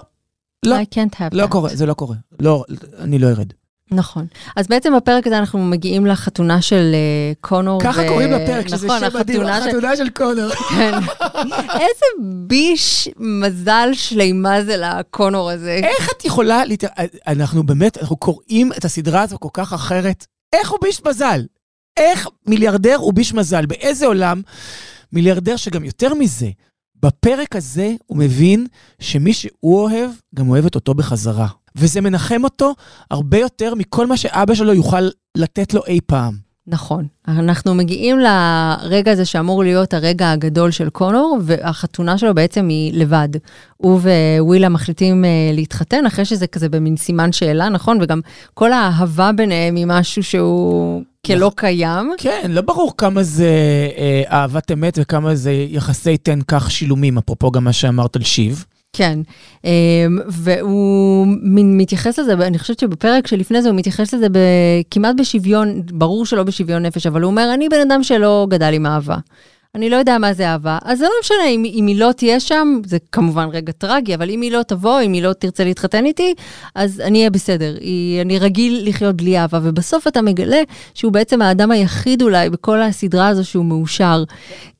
לא, 0.66 0.76
I 0.80 0.84
can't 0.94 1.14
have 1.14 1.28
לא 1.32 1.44
that. 1.44 1.48
קורה, 1.48 1.76
זה 1.76 1.86
לא 1.86 1.94
קורה. 1.94 2.16
לא, 2.40 2.64
אני 2.98 3.18
לא 3.18 3.26
ארד. 3.26 3.52
נכון. 3.90 4.26
אז 4.56 4.66
בעצם 4.66 4.96
בפרק 4.96 5.26
הזה 5.26 5.38
אנחנו 5.38 5.58
מגיעים 5.58 6.06
לחתונה 6.06 6.62
של 6.62 6.90
אה, 6.94 7.32
קונור. 7.40 7.80
ככה 7.82 8.02
ו- 8.02 8.08
קוראים 8.08 8.32
לפרק, 8.32 8.68
שזה 8.68 8.86
נכון, 8.86 9.00
שם 9.00 9.18
מדהים, 9.18 9.42
החתונה 9.42 9.96
של... 9.96 10.04
של 10.04 10.10
קונר. 10.10 10.50
כן. 10.50 10.92
איזה 11.82 12.06
ביש 12.46 13.08
מזל 13.18 13.88
שלימה 13.92 14.64
זה 14.64 14.76
לקונור 14.76 15.50
הזה. 15.50 15.80
איך 15.82 16.10
את 16.16 16.24
יכולה, 16.24 16.64
להת... 16.64 16.84
אנחנו 17.26 17.62
באמת, 17.62 17.98
אנחנו 17.98 18.16
קוראים 18.16 18.72
את 18.72 18.84
הסדרה 18.84 19.22
הזו 19.22 19.36
כל 19.40 19.48
כך 19.52 19.72
אחרת. 19.72 20.26
איך 20.52 20.70
הוא 20.70 20.78
ביש 20.82 21.00
מזל? 21.06 21.44
איך 21.96 22.28
מיליארדר 22.46 22.96
הוא 22.96 23.12
ביש 23.12 23.34
מזל? 23.34 23.66
באיזה 23.66 24.06
עולם 24.06 24.42
מיליארדר 25.12 25.56
שגם 25.56 25.84
יותר 25.84 26.14
מזה, 26.14 26.50
בפרק 27.02 27.56
הזה 27.56 27.92
הוא 28.06 28.18
מבין 28.18 28.66
שמי 29.00 29.32
שהוא 29.32 29.52
אוהב, 29.82 30.10
גם 30.34 30.48
אוהבת 30.48 30.74
אותו 30.74 30.94
בחזרה. 30.94 31.48
וזה 31.76 32.00
מנחם 32.00 32.44
אותו 32.44 32.74
הרבה 33.10 33.38
יותר 33.38 33.74
מכל 33.74 34.06
מה 34.06 34.16
שאבא 34.16 34.54
שלו 34.54 34.74
יוכל 34.74 35.08
לתת 35.36 35.74
לו 35.74 35.86
אי 35.86 36.00
פעם. 36.06 36.48
נכון. 36.70 37.06
אנחנו 37.28 37.74
מגיעים 37.74 38.18
לרגע 38.18 39.12
הזה 39.12 39.24
שאמור 39.24 39.62
להיות 39.62 39.94
הרגע 39.94 40.30
הגדול 40.32 40.70
של 40.70 40.90
קונור, 40.90 41.38
והחתונה 41.42 42.18
שלו 42.18 42.34
בעצם 42.34 42.68
היא 42.68 42.92
לבד. 42.94 43.28
הוא 43.76 44.00
ווילה 44.40 44.68
מחליטים 44.68 45.24
אה, 45.24 45.30
להתחתן, 45.52 46.06
אחרי 46.06 46.24
שזה 46.24 46.46
כזה 46.46 46.68
במין 46.68 46.96
סימן 46.96 47.32
שאלה, 47.32 47.68
נכון? 47.68 47.98
וגם 48.00 48.20
כל 48.54 48.72
האהבה 48.72 49.32
ביניהם 49.32 49.76
היא 49.76 49.86
משהו 49.88 50.22
שהוא 50.22 51.02
כלא 51.26 51.52
קיים. 51.56 52.12
כן, 52.18 52.50
לא 52.50 52.60
ברור 52.60 52.96
כמה 52.96 53.22
זה 53.22 53.50
אה, 53.98 54.22
אהבת 54.30 54.72
אמת 54.72 54.98
וכמה 55.02 55.34
זה 55.34 55.52
יחסי 55.52 56.16
תן 56.16 56.38
כך 56.48 56.70
שילומים, 56.70 57.18
אפרופו 57.18 57.50
גם 57.50 57.64
מה 57.64 57.72
שאמרת 57.72 58.16
על 58.16 58.22
שיב. 58.22 58.64
כן, 58.98 59.18
אמ, 59.64 59.70
והוא 60.28 61.26
מתייחס 61.54 62.18
לזה, 62.18 62.32
אני 62.32 62.58
חושבת 62.58 62.78
שבפרק 62.78 63.26
שלפני 63.26 63.62
זה 63.62 63.68
הוא 63.68 63.76
מתייחס 63.76 64.14
לזה 64.14 64.26
כמעט 64.90 65.16
בשוויון, 65.18 65.82
ברור 65.92 66.26
שלא 66.26 66.42
בשוויון 66.42 66.82
נפש, 66.82 67.06
אבל 67.06 67.22
הוא 67.22 67.30
אומר, 67.30 67.50
אני 67.54 67.68
בן 67.68 67.80
אדם 67.80 68.02
שלא 68.02 68.46
גדל 68.50 68.74
עם 68.74 68.86
אהבה. 68.86 69.16
אני 69.74 69.90
לא 69.90 69.96
יודע 69.96 70.18
מה 70.18 70.32
זה 70.32 70.48
אהבה, 70.48 70.78
אז 70.84 70.98
זה 70.98 71.04
לא 71.04 71.10
משנה 71.20 71.46
אם, 71.48 71.64
אם 71.64 71.86
היא 71.86 72.00
לא 72.00 72.12
תהיה 72.12 72.40
שם, 72.40 72.80
זה 72.86 72.98
כמובן 73.12 73.48
רגע 73.52 73.72
טרגי, 73.72 74.14
אבל 74.14 74.30
אם 74.30 74.40
היא 74.40 74.52
לא 74.52 74.62
תבוא, 74.62 75.00
אם 75.00 75.12
היא 75.12 75.22
לא 75.22 75.32
תרצה 75.32 75.64
להתחתן 75.64 76.04
איתי, 76.04 76.34
אז 76.74 77.00
אני 77.00 77.18
אהיה 77.18 77.30
בסדר. 77.30 77.76
היא, 77.80 78.20
אני 78.20 78.38
רגיל 78.38 78.82
לחיות 78.88 79.16
בלי 79.16 79.38
אהבה, 79.38 79.60
ובסוף 79.62 80.06
אתה 80.06 80.22
מגלה 80.22 80.62
שהוא 80.94 81.12
בעצם 81.12 81.42
האדם 81.42 81.70
היחיד 81.70 82.22
אולי 82.22 82.50
בכל 82.50 82.82
הסדרה 82.82 83.28
הזו 83.28 83.44
שהוא 83.44 83.64
מאושר. 83.64 84.24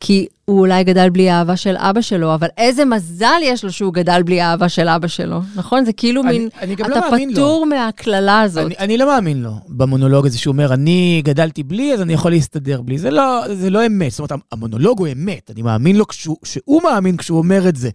כי 0.01 0.27
הוא 0.49 0.61
אולי 0.61 0.85
גדל 0.85 1.11
בלי 1.11 1.31
האהבה 1.31 1.57
של 1.57 1.75
אבא 1.77 2.01
שלו, 2.01 2.35
אבל 2.35 2.49
איזה 2.59 2.85
מזל 2.85 3.41
יש 3.43 3.65
לו 3.65 3.73
שהוא 3.73 3.93
גדל 3.95 4.23
בלי 4.23 4.41
האהבה 4.41 4.69
של 4.69 4.89
אבא 4.89 5.07
שלו, 5.09 5.41
נכון? 5.57 5.85
זה 5.85 5.93
כאילו 5.93 6.23
אני- 6.23 6.39
מין, 6.39 6.49
אני 6.61 6.75
גם 6.75 6.91
לא 6.91 6.99
אתה 6.99 7.07
לו. 7.17 7.33
פטור 7.33 7.67
מהקללה 7.67 8.41
הזאת. 8.41 8.67
אני, 8.67 8.75
אני 8.79 8.99
לא 8.99 9.07
מאמין 9.07 9.43
לו 9.43 9.51
במונולוג 9.69 10.27
הזה 10.27 10.39
שהוא 10.39 10.53
אומר, 10.53 10.75
אני 10.75 11.23
גדלתי 11.25 11.63
בלי, 11.63 11.95
אז 11.95 12.03
אני 12.03 12.13
יכול 12.13 12.31
להסתדר 12.31 12.83
בלי. 12.83 12.99
זה 12.99 13.11
לא, 13.11 13.43
זה 13.55 13.71
לא 13.71 13.87
אמת. 13.87 14.11
זאת 14.11 14.19
אומרת, 14.19 14.33
המונולוג 14.53 14.99
הוא 14.99 15.09
אמת. 15.13 15.51
אני 15.55 15.63
מאמין 15.63 15.97
לו 15.97 16.07
כשהוא, 16.07 16.37
שהוא 16.45 16.83
מאמין 16.83 17.17
כשהוא 17.17 17.39
אומר 17.39 17.69
את 17.69 17.77
זה. 17.77 17.91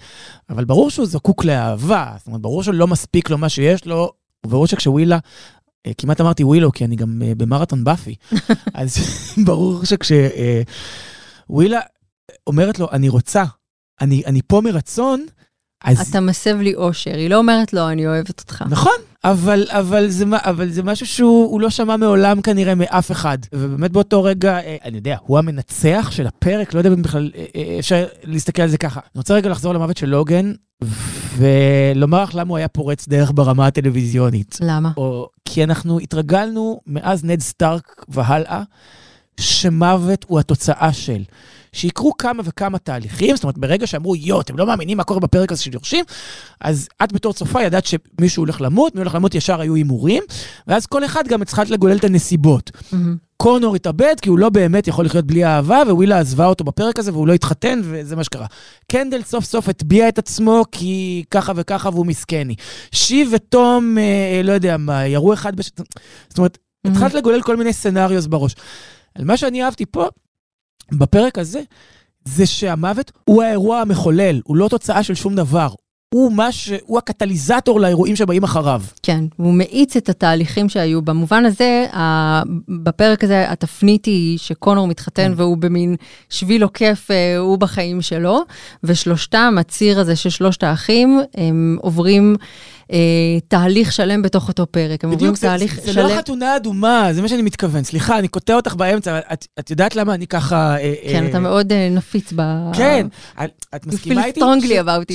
אבל 0.49 0.65
ברור 0.65 0.89
שהוא 0.89 1.05
זקוק 1.05 1.45
לאהבה. 1.45 2.07
זאת 2.17 2.27
אומרת, 2.27 2.41
ברור 2.41 2.63
שלא 2.63 2.87
מספיק 2.87 3.29
לו 3.29 3.37
מה 3.37 3.49
שיש 3.49 3.85
לו. 3.85 4.11
וברור 4.45 4.67
שכשווילה, 4.67 5.17
אה, 5.87 5.91
כמעט 5.97 6.21
אמרתי 6.21 6.43
ווילו, 6.43 6.71
כי 6.71 6.85
אני 6.85 6.95
גם 6.95 7.21
אה, 7.25 7.31
במרתון 7.37 7.83
באפי. 7.83 8.15
אז 8.73 8.97
ברור 9.45 9.81
שכשווילה 9.85 11.79
אומרת 12.47 12.79
לו, 12.79 12.87
אני 12.91 13.09
רוצה, 13.09 13.43
אני, 14.01 14.23
אני 14.25 14.41
פה 14.47 14.61
מרצון, 14.61 15.25
אז... 15.83 16.09
אתה 16.09 16.19
מסב 16.19 16.57
לי 16.61 16.75
אושר, 16.75 17.15
היא 17.15 17.29
לא 17.29 17.35
אומרת 17.35 17.73
לו, 17.73 17.89
אני 17.89 18.07
אוהבת 18.07 18.39
אותך. 18.39 18.63
נכון, 18.69 18.93
אבל, 19.23 19.65
אבל, 19.69 20.09
זה, 20.09 20.25
אבל 20.31 20.69
זה 20.69 20.83
משהו 20.83 21.05
שהוא 21.05 21.51
הוא 21.51 21.61
לא 21.61 21.69
שמע 21.69 21.97
מעולם 21.97 22.41
כנראה 22.41 22.75
מאף 22.75 23.11
אחד. 23.11 23.37
ובאמת 23.53 23.91
באותו 23.91 24.23
רגע, 24.23 24.59
אה, 24.59 24.77
אני 24.83 24.97
יודע, 24.97 25.17
הוא 25.21 25.39
המנצח 25.39 26.11
של 26.11 26.27
הפרק, 26.27 26.73
לא 26.73 26.79
יודע 26.79 26.89
אם 26.89 27.01
בכלל 27.01 27.31
אה, 27.35 27.45
אה, 27.55 27.79
אפשר 27.79 28.05
להסתכל 28.23 28.61
על 28.61 28.69
זה 28.69 28.77
ככה. 28.77 28.99
אני 28.99 29.17
רוצה 29.17 29.33
רגע 29.33 29.49
לחזור 29.49 29.73
למוות 29.73 29.97
של 29.97 30.09
לוגן, 30.09 30.53
ולומר 31.37 32.23
לך 32.23 32.35
למה 32.35 32.49
הוא 32.49 32.57
היה 32.57 32.67
פורץ 32.67 33.07
דרך 33.07 33.31
ברמה 33.35 33.67
הטלוויזיונית. 33.67 34.57
למה? 34.61 34.91
או 34.97 35.29
כי 35.45 35.63
אנחנו 35.63 35.99
התרגלנו 35.99 36.81
מאז 36.87 37.23
נד 37.23 37.41
סטארק 37.41 38.05
והלאה, 38.07 38.63
שמוות 39.39 40.25
הוא 40.27 40.39
התוצאה 40.39 40.93
של. 40.93 41.23
שיקרו 41.73 42.17
כמה 42.17 42.43
וכמה 42.45 42.77
תהליכים, 42.77 43.35
זאת 43.35 43.43
אומרת, 43.43 43.57
ברגע 43.57 43.87
שאמרו, 43.87 44.15
יואו, 44.15 44.41
אתם 44.41 44.57
לא 44.57 44.65
מאמינים 44.67 44.97
מה 44.97 45.03
קורה 45.03 45.19
בפרק 45.19 45.51
הזה 45.51 45.63
של 45.63 45.73
יורשים, 45.73 46.05
אז 46.61 46.87
את 47.03 47.13
בתור 47.13 47.33
צופה 47.33 47.63
ידעת 47.63 47.85
שמישהו 47.85 48.41
הולך 48.43 48.61
למות, 48.61 48.95
מי 48.95 49.01
הולך 49.01 49.15
למות 49.15 49.35
ישר 49.35 49.61
היו 49.61 49.75
הימורים, 49.75 50.23
ואז 50.67 50.85
כל 50.85 51.05
אחד 51.05 51.27
גם 51.27 51.43
צריכה 51.43 51.63
לגולל 51.69 51.97
את 51.97 52.03
הנסיבות. 52.03 52.71
מהמם. 52.91 53.17
קונור 53.37 53.75
התאבד 53.75 54.15
כי 54.21 54.29
הוא 54.29 54.39
לא 54.39 54.49
באמת 54.49 54.87
יכול 54.87 55.05
לחיות 55.05 55.25
בלי 55.25 55.45
אהבה, 55.45 55.83
ווילה 55.89 56.19
עזבה 56.19 56.45
אותו 56.45 56.63
בפרק 56.63 56.99
הזה 56.99 57.11
והוא 57.11 57.27
לא 57.27 57.33
התחתן, 57.33 57.81
וזה 57.83 58.15
מה 58.15 58.23
שקרה. 58.23 58.45
קנדל 58.91 59.21
סוף 59.23 59.45
סוף 59.45 59.69
הטביע 59.69 60.09
את 60.09 60.17
עצמו 60.19 60.63
כי 60.71 61.23
ככה 61.31 61.53
וככה 61.55 61.89
והוא 61.89 62.05
מסכני. 62.05 62.55
שיב 62.91 63.29
ותום, 63.35 63.97
אה, 63.97 64.41
לא 64.43 64.51
יודע 64.51 64.77
מה, 64.77 65.07
ירו 65.07 65.33
אחד 65.33 65.55
בש... 65.55 65.69
זאת 66.29 66.37
אומרת, 66.37 66.57
Mhm. 66.87 66.89
התחלת 66.91 67.13
לגולל 67.13 67.41
כל 67.41 67.57
מיני 67.57 67.73
סצנריוס 67.73 68.25
בראש. 68.25 68.55
על 69.15 69.25
מה 69.25 69.37
שאני 69.37 69.63
אהבתי 69.63 69.85
פה, 69.85 70.07
בפרק 70.91 71.37
הזה, 71.37 71.61
זה 72.25 72.45
שהמוות 72.45 73.11
הוא 73.25 73.43
האירוע 73.43 73.79
המחולל, 73.79 74.41
הוא 74.43 74.57
לא 74.57 74.67
תוצאה 74.67 75.03
של 75.03 75.13
שום 75.15 75.35
דבר. 75.35 75.67
הוא 76.13 76.31
מה 76.33 76.51
ש... 76.51 76.71
הוא 76.85 76.97
הקטליזטור 76.97 77.79
לאירועים 77.79 78.15
שבאים 78.15 78.43
אחריו. 78.43 78.81
כן, 79.03 79.23
הוא 79.35 79.53
מאיץ 79.53 79.97
את 79.97 80.09
התהליכים 80.09 80.69
שהיו. 80.69 81.01
במובן 81.01 81.45
הזה, 81.45 81.85
ה- 81.93 82.41
בפרק 82.83 83.23
הזה 83.23 83.51
התפנית 83.51 84.05
היא 84.05 84.37
שקונור 84.37 84.87
מתחתן 84.87 85.27
כן. 85.27 85.33
והוא 85.35 85.57
במין 85.57 85.95
שביל 86.29 86.63
עוקף, 86.63 87.07
אה, 87.11 87.37
הוא 87.37 87.57
בחיים 87.57 88.01
שלו, 88.01 88.39
ושלושתם, 88.83 89.55
הציר 89.59 89.99
הזה 89.99 90.15
של 90.15 90.29
שלושת 90.29 90.63
האחים, 90.63 91.19
הם 91.37 91.77
עוברים 91.81 92.35
אה, 92.93 93.39
תהליך 93.47 93.91
שלם 93.91 94.21
בתוך 94.21 94.47
אותו 94.47 94.65
פרק. 94.71 95.03
הם 95.03 95.11
עוברים 95.11 95.35
זה, 95.35 95.41
תהליך 95.47 95.79
זה 95.85 95.93
שלם. 95.93 96.07
לא 96.07 96.17
חתונה 96.17 96.55
אדומה, 96.55 97.09
זה 97.11 97.21
מה 97.21 97.27
שאני 97.27 97.41
מתכוון. 97.41 97.83
סליחה, 97.83 98.19
אני 98.19 98.27
קוטע 98.27 98.55
אותך 98.55 98.75
באמצע, 98.75 99.19
את, 99.33 99.47
את 99.59 99.71
יודעת 99.71 99.95
למה 99.95 100.13
אני 100.13 100.27
ככה... 100.27 100.77
אה, 100.79 100.93
כן, 101.07 101.23
אה, 101.23 101.29
אתה 101.29 101.39
מאוד 101.39 101.71
אה, 101.71 101.89
נפיץ 101.91 102.33
ב... 102.35 102.41
כן, 102.73 103.07
את, 103.43 103.65
את 103.75 103.87
מסכימה 103.87 104.25
איתי? 104.25 104.39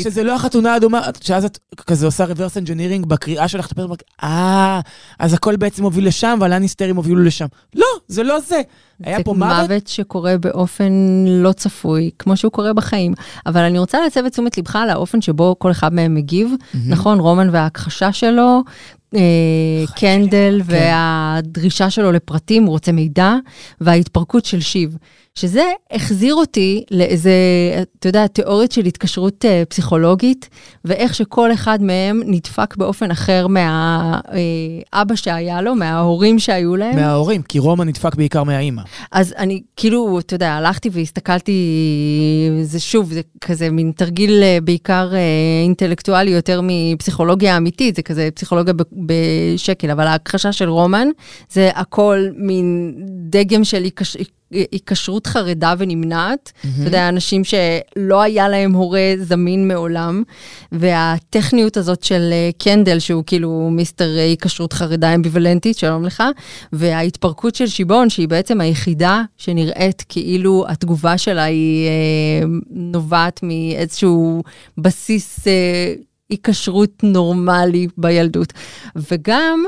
ש-. 0.02 0.04
שזה 0.04 0.22
לא 0.22 0.34
החתונה 0.34 0.74
האדומה, 0.74 1.00
שאז 1.20 1.44
את 1.44 1.58
כזה 1.86 2.06
עושה 2.06 2.24
reverse 2.24 2.64
engineering 2.64 3.06
בקריאה 3.06 3.48
שלך, 3.48 3.66
את 3.66 3.72
הפרק, 3.72 4.02
אה, 4.22 4.80
אז 5.18 5.32
הכל 5.34 5.56
בעצם 5.56 5.82
מוביל 5.82 6.06
לשם, 6.06 6.38
והלניסטרים 6.40 6.96
הובילו 6.96 7.22
לשם. 7.22 7.46
לא, 7.74 7.86
זה 8.08 8.22
לא 8.22 8.40
זה. 8.40 8.62
היה 9.04 9.18
זה 9.18 9.24
פה 9.24 9.34
מוות, 9.34 9.62
מוות 9.62 9.86
שקורה 9.86 10.38
באופן 10.38 10.92
לא 11.26 11.52
צפוי, 11.52 12.10
כמו 12.18 12.36
שהוא 12.36 12.52
קורה 12.52 12.72
בחיים. 12.72 13.14
אבל 13.46 13.60
אני 13.60 13.78
רוצה 13.78 14.00
להסב 14.00 14.24
את 14.24 14.32
תשומת 14.32 14.58
לבך 14.58 14.76
על 14.76 14.90
האופן 14.90 15.20
שבו 15.20 15.56
כל 15.58 15.70
אחד 15.70 15.94
מהם 15.94 16.14
מגיב. 16.14 16.52
נכון, 16.86 17.20
רומן 17.20 17.48
וההכחשה 17.52 18.12
שלו, 18.12 18.62
אה, 19.14 19.84
קנדל 19.96 20.60
כן. 20.68 20.74
והדרישה 20.74 21.90
שלו 21.90 22.12
לפרטים, 22.12 22.62
הוא 22.62 22.70
רוצה 22.70 22.92
מידע, 22.92 23.34
וההתפרקות 23.80 24.44
של 24.44 24.60
שיב. 24.60 24.96
שזה 25.38 25.64
החזיר 25.90 26.34
אותי 26.34 26.84
לאיזה, 26.90 27.32
אתה 27.98 28.08
יודע, 28.08 28.26
תיאוריות 28.26 28.72
של 28.72 28.84
התקשרות 28.84 29.44
אה, 29.44 29.62
פסיכולוגית, 29.68 30.48
ואיך 30.84 31.14
שכל 31.14 31.52
אחד 31.52 31.82
מהם 31.82 32.22
נדפק 32.26 32.76
באופן 32.76 33.10
אחר 33.10 33.46
מהאבא 33.46 35.14
שהיה 35.14 35.62
לו, 35.62 35.74
מההורים 35.74 36.38
שהיו 36.38 36.76
להם. 36.76 36.96
מההורים, 36.96 37.42
כי 37.42 37.58
רומא 37.58 37.84
נדפק 37.84 38.14
בעיקר 38.14 38.42
מהאימא. 38.42 38.82
אז 39.12 39.34
אני 39.38 39.62
כאילו, 39.76 40.18
אתה 40.18 40.34
יודע, 40.34 40.52
הלכתי 40.52 40.88
והסתכלתי, 40.92 41.52
זה 42.62 42.80
שוב, 42.80 43.12
זה 43.12 43.20
כזה 43.40 43.70
מין 43.70 43.92
תרגיל 43.96 44.42
אה, 44.42 44.58
בעיקר 44.64 45.10
אה, 45.14 45.18
אינטלקטואלי 45.64 46.30
יותר 46.30 46.60
מפסיכולוגיה 46.62 47.56
אמיתית, 47.56 47.96
זה 47.96 48.02
כזה 48.02 48.28
פסיכולוגיה 48.34 48.74
בשקל, 49.06 49.90
אבל 49.90 50.06
ההכחשה 50.06 50.52
של 50.52 50.68
רומן 50.68 51.08
זה 51.50 51.70
הכל 51.74 52.28
מין 52.36 52.94
דגם 53.30 53.64
של 53.64 53.84
היקשרות 54.50 55.26
חרדה 55.26 55.74
ונמנעת. 55.78 56.52
אתה 56.60 56.88
יודע, 56.88 57.08
אנשים 57.08 57.42
שלא 57.44 58.22
היה 58.22 58.48
להם 58.48 58.72
הורה 58.72 59.14
זמין 59.18 59.68
מעולם, 59.68 60.22
והטכניות 60.72 61.76
הזאת 61.76 62.02
של 62.02 62.28
אה, 62.32 62.50
קנדל, 62.58 62.98
שהוא 62.98 63.22
כאילו 63.26 63.68
מיסטר 63.72 64.16
אה, 64.16 64.22
היקשרות 64.22 64.72
חרדה 64.72 65.14
אמביוולנטית, 65.14 65.78
שלום 65.78 66.04
לך, 66.04 66.22
וההתפרקות 66.72 67.54
של 67.54 67.66
שיבון, 67.66 68.10
שהיא 68.10 68.28
בעצם 68.28 68.60
היחידה 68.60 69.22
שנראית 69.36 70.04
כאילו 70.08 70.64
התגובה 70.68 71.18
שלה 71.18 71.42
היא 71.42 71.88
אה, 71.88 72.48
נובעת 72.70 73.40
מאיזשהו 73.42 74.42
בסיס 74.78 75.48
אה, 75.48 75.94
היקשרות 76.30 77.02
נורמלי 77.02 77.86
בילדות. 77.96 78.52
וגם, 78.96 79.64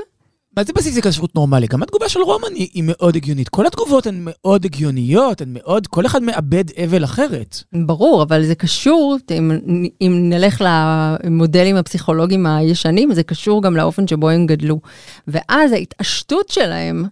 מה 0.56 0.64
זה 0.64 0.72
בסיס 0.72 0.98
הכשרות 0.98 1.34
נורמלי? 1.34 1.66
גם 1.66 1.82
התגובה 1.82 2.08
של 2.08 2.20
רומן 2.20 2.54
היא, 2.54 2.68
היא 2.74 2.82
מאוד 2.86 3.16
הגיונית. 3.16 3.48
כל 3.48 3.66
התגובות 3.66 4.06
הן 4.06 4.20
מאוד 4.20 4.64
הגיוניות, 4.64 5.40
הן 5.40 5.48
מאוד, 5.52 5.86
כל 5.86 6.06
אחד 6.06 6.22
מאבד 6.22 6.64
אבל 6.84 7.04
אחרת. 7.04 7.56
ברור, 7.72 8.22
אבל 8.22 8.44
זה 8.44 8.54
קשור, 8.54 9.16
אם, 9.30 9.50
אם 10.00 10.12
נלך 10.28 10.64
למודלים 10.66 11.76
הפסיכולוגיים 11.76 12.46
הישנים, 12.46 13.14
זה 13.14 13.22
קשור 13.22 13.62
גם 13.62 13.76
לאופן 13.76 14.06
שבו 14.06 14.30
הם 14.30 14.46
גדלו. 14.46 14.80
ואז 15.28 15.72
ההתעשתות 15.72 16.48
שלהם, 16.48 17.04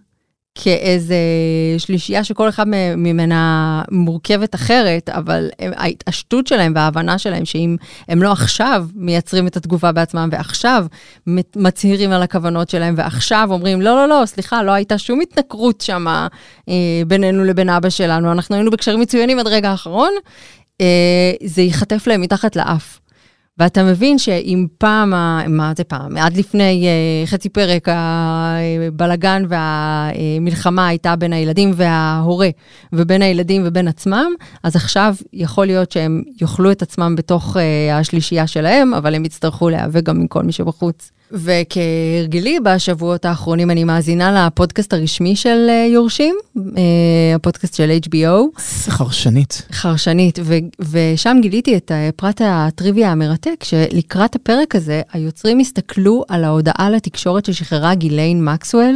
כאיזה 0.63 1.15
שלישייה 1.77 2.23
שכל 2.23 2.49
אחד 2.49 2.65
ממנה 2.97 3.81
מורכבת 3.91 4.55
אחרת, 4.55 5.09
אבל 5.09 5.49
ההתעשתות 5.59 6.47
שלהם 6.47 6.73
וההבנה 6.75 7.17
שלהם 7.17 7.45
שאם 7.45 7.75
הם 8.07 8.23
לא 8.23 8.31
עכשיו 8.31 8.85
מייצרים 8.95 9.47
את 9.47 9.57
התגובה 9.57 9.91
בעצמם, 9.91 10.29
ועכשיו 10.31 10.85
מצהירים 11.55 12.11
על 12.11 12.21
הכוונות 12.23 12.69
שלהם, 12.69 12.93
ועכשיו 12.97 13.47
אומרים, 13.51 13.81
לא, 13.81 13.95
לא, 13.95 14.07
לא, 14.07 14.25
סליחה, 14.25 14.63
לא 14.63 14.71
הייתה 14.71 14.97
שום 14.97 15.21
התנכרות 15.21 15.81
שם 15.81 16.07
אה, 16.69 17.01
בינינו 17.07 17.43
לבין 17.43 17.69
אבא 17.69 17.89
שלנו, 17.89 18.31
אנחנו 18.31 18.55
היינו 18.55 18.71
בקשרים 18.71 18.99
מצוינים 18.99 19.39
עד 19.39 19.47
רגע 19.47 19.71
האחרון, 19.71 20.11
אה, 20.81 21.31
זה 21.43 21.61
ייחטף 21.61 22.07
להם 22.07 22.21
מתחת 22.21 22.55
לאף. 22.55 22.98
ואתה 23.59 23.83
מבין 23.83 24.17
שאם 24.17 24.67
פעם, 24.77 25.09
מה 25.47 25.73
זה 25.77 25.83
פעם, 25.83 26.17
עד 26.17 26.37
לפני 26.37 26.87
אה, 26.87 27.27
חצי 27.27 27.49
פרק 27.49 27.87
הבלגן 27.91 29.43
והמלחמה 29.49 30.87
הייתה 30.87 31.15
בין 31.15 31.33
הילדים 31.33 31.71
וההורה 31.75 32.49
ובין 32.93 33.21
הילדים 33.21 33.61
ובין 33.65 33.87
עצמם, 33.87 34.31
אז 34.63 34.75
עכשיו 34.75 35.15
יכול 35.33 35.65
להיות 35.65 35.91
שהם 35.91 36.23
יאכלו 36.41 36.71
את 36.71 36.81
עצמם 36.81 37.15
בתוך 37.17 37.57
אה, 37.57 37.97
השלישייה 37.97 38.47
שלהם, 38.47 38.93
אבל 38.93 39.15
הם 39.15 39.25
יצטרכו 39.25 39.69
להיאבק 39.69 40.03
גם 40.03 40.19
עם 40.19 40.27
כל 40.27 40.43
מי 40.43 40.51
שבחוץ. 40.51 41.11
וכהרגלי 41.31 42.59
בשבועות 42.59 43.25
האחרונים 43.25 43.71
אני 43.71 43.83
מאזינה 43.83 44.47
לפודקאסט 44.47 44.93
הרשמי 44.93 45.35
של 45.35 45.67
אה, 45.69 45.87
יורשים, 45.93 46.35
אה, 46.57 47.35
הפודקאסט 47.35 47.75
של 47.75 47.97
HBO. 48.09 48.59
חרשנית. 48.89 49.67
חרשנית, 49.71 50.39
ו- 50.43 50.57
ושם 50.79 51.37
גיליתי 51.41 51.77
את 51.77 51.91
אה, 51.91 52.09
פרט 52.15 52.41
הטריוויה 52.45 53.11
המרתק, 53.11 53.63
שלקראת 53.63 54.35
הפרק 54.35 54.75
הזה, 54.75 55.01
היוצרים 55.13 55.59
הסתכלו 55.59 56.23
על 56.29 56.43
ההודעה 56.43 56.89
לתקשורת 56.89 57.45
ששחררה 57.45 57.95
גיליין 57.95 58.45
מקסואל, 58.45 58.95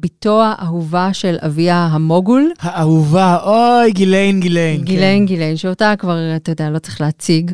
בתו 0.00 0.42
האהובה 0.42 1.12
של 1.12 1.36
אביה 1.40 1.88
המוגול. 1.92 2.50
האהובה, 2.60 3.38
אוי, 3.44 3.92
גיליין, 3.92 4.40
גיליין. 4.40 4.82
גיליין 4.82 5.26
גיליין, 5.26 5.56
שאותה 5.56 5.94
כבר, 5.98 6.36
אתה 6.36 6.52
יודע, 6.52 6.70
לא 6.70 6.78
צריך 6.78 7.00
להציג. 7.00 7.52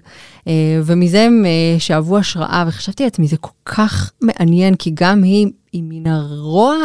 אה, 0.49 0.81
ומזה 0.85 1.23
הם 1.23 1.45
אה, 1.47 1.81
שאבו 1.81 2.19
השראה, 2.19 2.65
וחשבתי 2.69 3.05
לעצמי, 3.05 3.27
זה 3.27 3.37
כל 3.37 3.51
כך 3.65 4.13
מעניין, 4.21 4.75
כי 4.75 4.91
גם 4.95 5.23
היא, 5.23 5.47
היא 5.73 5.83
מן 5.87 6.07
הרוע 6.07 6.77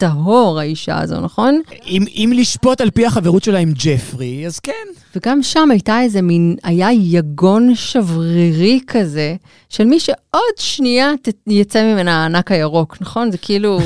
טהור, 0.00 0.58
האישה 0.58 0.98
הזו, 0.98 1.20
נכון? 1.20 1.60
אם, 1.86 2.04
אם 2.08 2.32
לשפוט 2.36 2.80
על 2.80 2.90
פי 2.90 3.06
החברות 3.06 3.44
שלה 3.44 3.58
עם 3.58 3.72
ג'פרי, 3.74 4.46
אז 4.46 4.58
כן. 4.58 4.72
וגם 5.16 5.42
שם 5.42 5.70
הייתה 5.70 6.00
איזה 6.00 6.22
מין, 6.22 6.56
היה 6.62 6.92
יגון 6.92 7.74
שברירי 7.74 8.80
כזה, 8.86 9.36
של 9.68 9.84
מי 9.84 10.00
שעוד 10.00 10.56
שנייה 10.58 11.12
ת, 11.22 11.28
יצא 11.46 11.82
ממנה 11.82 12.22
הענק 12.22 12.52
הירוק, 12.52 12.96
נכון? 13.00 13.30
זה 13.30 13.38
כאילו... 13.38 13.78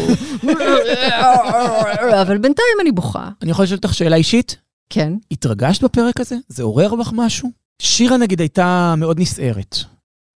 אבל 2.23 2.39
בינתיים 2.39 2.77
אני 2.81 2.93
בוכה. 2.93 3.29
אני 3.43 3.51
יכול 3.51 3.63
לשאול 3.63 3.77
אותך 3.77 3.95
שאלה 3.95 4.17
אישית? 4.17 4.57
כן. 4.91 5.13
התרגשת 5.31 5.85
בפרק 5.85 6.21
הזה? 6.21 6.37
זה 6.49 6.63
עורר 6.63 6.95
בך 6.95 7.11
משהו? 7.15 7.51
שירה 7.83 8.17
נגיד 8.17 8.41
הייתה 8.41 8.95
מאוד 8.97 9.21
נסערת. 9.21 9.77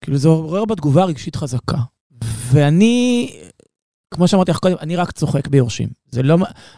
כאילו 0.04 0.18
זה 0.18 0.28
עורר 0.28 0.64
בתגובה 0.64 1.04
רגשית 1.04 1.36
חזקה. 1.36 1.78
ואני, 2.52 3.30
כמו 4.10 4.28
שאמרתי 4.28 4.50
לך 4.50 4.58
קודם, 4.58 4.76
אני 4.80 4.96
רק 4.96 5.10
צוחק 5.12 5.48
ביורשים. 5.48 5.88
זה 6.10 6.22
לא, 6.22 6.36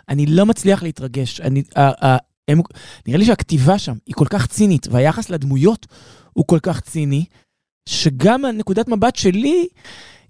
אני 0.08 0.26
לא 0.26 0.46
מצליח 0.46 0.82
להתרגש. 0.82 1.40
אני, 1.40 1.62
ה, 1.76 2.06
ה, 2.06 2.16
הם, 2.48 2.60
נראה 3.06 3.18
לי 3.18 3.24
שהכתיבה 3.24 3.78
שם 3.78 3.94
היא 4.06 4.14
כל 4.14 4.26
כך 4.30 4.46
צינית, 4.46 4.86
והיחס 4.90 5.30
לדמויות 5.30 5.86
הוא 6.32 6.44
כל 6.46 6.58
כך 6.62 6.80
ציני, 6.80 7.24
שגם 7.88 8.44
הנקודת 8.44 8.88
מבט 8.88 9.16
שלי 9.16 9.66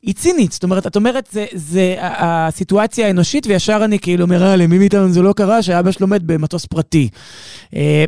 היא 0.03 0.15
צינית. 0.15 0.53
זאת 0.53 0.63
אומרת, 0.63 0.87
את 0.87 0.97
אומרת, 0.97 1.29
זה, 1.33 1.47
זה 1.55 1.97
הסיטואציה 2.01 3.07
האנושית, 3.07 3.47
וישר 3.47 3.81
אני 3.85 3.99
כאילו 3.99 4.25
אומר, 4.25 4.43
אה, 4.43 4.57
למי 4.57 4.79
מאיתנו 4.79 5.13
זה 5.13 5.23
לא 5.23 5.33
קרה, 5.33 5.63
שאבא 5.63 5.91
שלו 5.91 6.07
מת 6.07 6.23
במטוס 6.23 6.67
פרטי. 6.67 7.09
אה, 7.75 8.05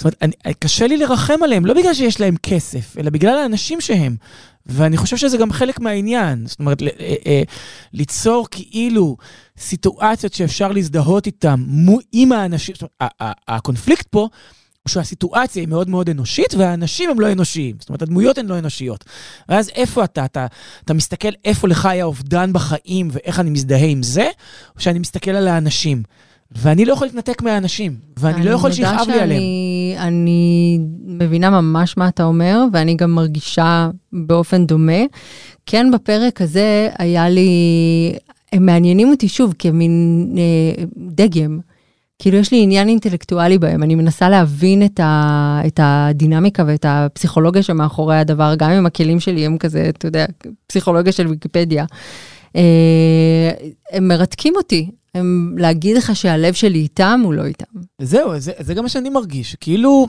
זאת 0.00 0.04
אומרת, 0.04 0.16
אני, 0.22 0.54
קשה 0.54 0.86
לי 0.86 0.96
לרחם 0.96 1.42
עליהם, 1.42 1.66
לא 1.66 1.74
בגלל 1.74 1.94
שיש 1.94 2.20
להם 2.20 2.36
כסף, 2.42 2.98
אלא 2.98 3.10
בגלל 3.10 3.38
האנשים 3.38 3.80
שהם. 3.80 4.16
ואני 4.66 4.96
חושב 4.96 5.16
שזה 5.16 5.36
גם 5.36 5.52
חלק 5.52 5.80
מהעניין. 5.80 6.46
זאת 6.46 6.60
אומרת, 6.60 6.82
אה, 6.82 7.14
אה, 7.26 7.42
ליצור 7.92 8.46
כאילו 8.50 9.16
סיטואציות 9.58 10.32
שאפשר 10.32 10.72
להזדהות 10.72 11.26
איתן 11.26 11.64
עם 12.12 12.32
האנשים, 12.32 12.74
זאת 12.74 12.90
אומרת, 13.00 13.12
הקונפליקט 13.48 14.06
פה 14.06 14.28
הוא 14.86 14.90
שהסיטואציה 14.90 15.62
היא 15.62 15.68
מאוד 15.68 15.90
מאוד 15.90 16.10
אנושית, 16.10 16.54
והאנשים 16.54 17.10
הם 17.10 17.20
לא 17.20 17.32
אנושיים. 17.32 17.76
זאת 17.80 17.88
אומרת, 17.88 18.02
הדמויות 18.02 18.38
הן 18.38 18.46
לא 18.46 18.58
אנושיות. 18.58 19.04
ואז 19.48 19.68
איפה 19.68 20.04
אתה? 20.04 20.24
אתה, 20.24 20.46
אתה 20.84 20.94
מסתכל 20.94 21.28
איפה 21.44 21.68
לך 21.68 21.86
היה 21.86 22.04
אובדן 22.04 22.52
בחיים 22.52 23.08
ואיך 23.12 23.40
אני 23.40 23.50
מזדהה 23.50 23.86
עם 23.86 24.02
זה, 24.02 24.28
או 24.76 24.80
שאני 24.80 24.98
מסתכל 24.98 25.30
על 25.30 25.48
האנשים. 25.48 26.02
ואני 26.52 26.84
לא 26.84 26.92
יכול 26.92 27.06
להתנתק 27.06 27.42
מהאנשים, 27.42 27.94
ואני 28.18 28.44
לא 28.44 28.50
יכול 28.50 28.72
שיכאב 28.72 29.08
לי 29.08 29.20
עליהם. 29.20 29.42
אני 29.98 30.78
מבינה 31.06 31.50
ממש 31.50 31.96
מה 31.96 32.08
אתה 32.08 32.24
אומר, 32.24 32.64
ואני 32.72 32.94
גם 32.94 33.10
מרגישה 33.10 33.90
באופן 34.12 34.66
דומה. 34.66 35.02
כן, 35.66 35.90
בפרק 35.90 36.40
הזה 36.40 36.88
היה 36.98 37.28
לי, 37.28 37.50
הם 38.52 38.66
מעניינים 38.66 39.10
אותי 39.10 39.28
שוב 39.28 39.54
כמין 39.58 40.26
אה, 40.38 40.84
דגם. 40.96 41.58
כאילו 42.18 42.38
יש 42.38 42.52
לי 42.52 42.62
עניין 42.62 42.88
אינטלקטואלי 42.88 43.58
בהם, 43.58 43.82
אני 43.82 43.94
מנסה 43.94 44.28
להבין 44.28 44.84
את, 44.84 45.00
ה, 45.00 45.60
את 45.66 45.80
הדינמיקה 45.82 46.64
ואת 46.66 46.84
הפסיכולוגיה 46.88 47.62
שמאחורי 47.62 48.16
הדבר, 48.16 48.54
גם 48.58 48.70
אם 48.70 48.86
הכלים 48.86 49.20
שלי 49.20 49.46
הם 49.46 49.58
כזה, 49.58 49.86
אתה 49.88 50.08
יודע, 50.08 50.26
פסיכולוגיה 50.66 51.12
של 51.12 51.26
ויקיפדיה. 51.26 51.84
אה, 52.56 53.50
הם 53.92 54.08
מרתקים 54.08 54.54
אותי, 54.56 54.90
הם 55.16 55.54
להגיד 55.58 55.96
לך 55.96 56.16
שהלב 56.16 56.54
שלי 56.54 56.78
איתם, 56.78 57.20
הוא 57.24 57.34
לא 57.34 57.44
איתם. 57.44 57.80
זהו, 58.00 58.38
זה, 58.38 58.52
זה 58.58 58.74
גם 58.74 58.82
מה 58.82 58.88
שאני 58.88 59.10
מרגיש, 59.10 59.56
כאילו, 59.60 60.08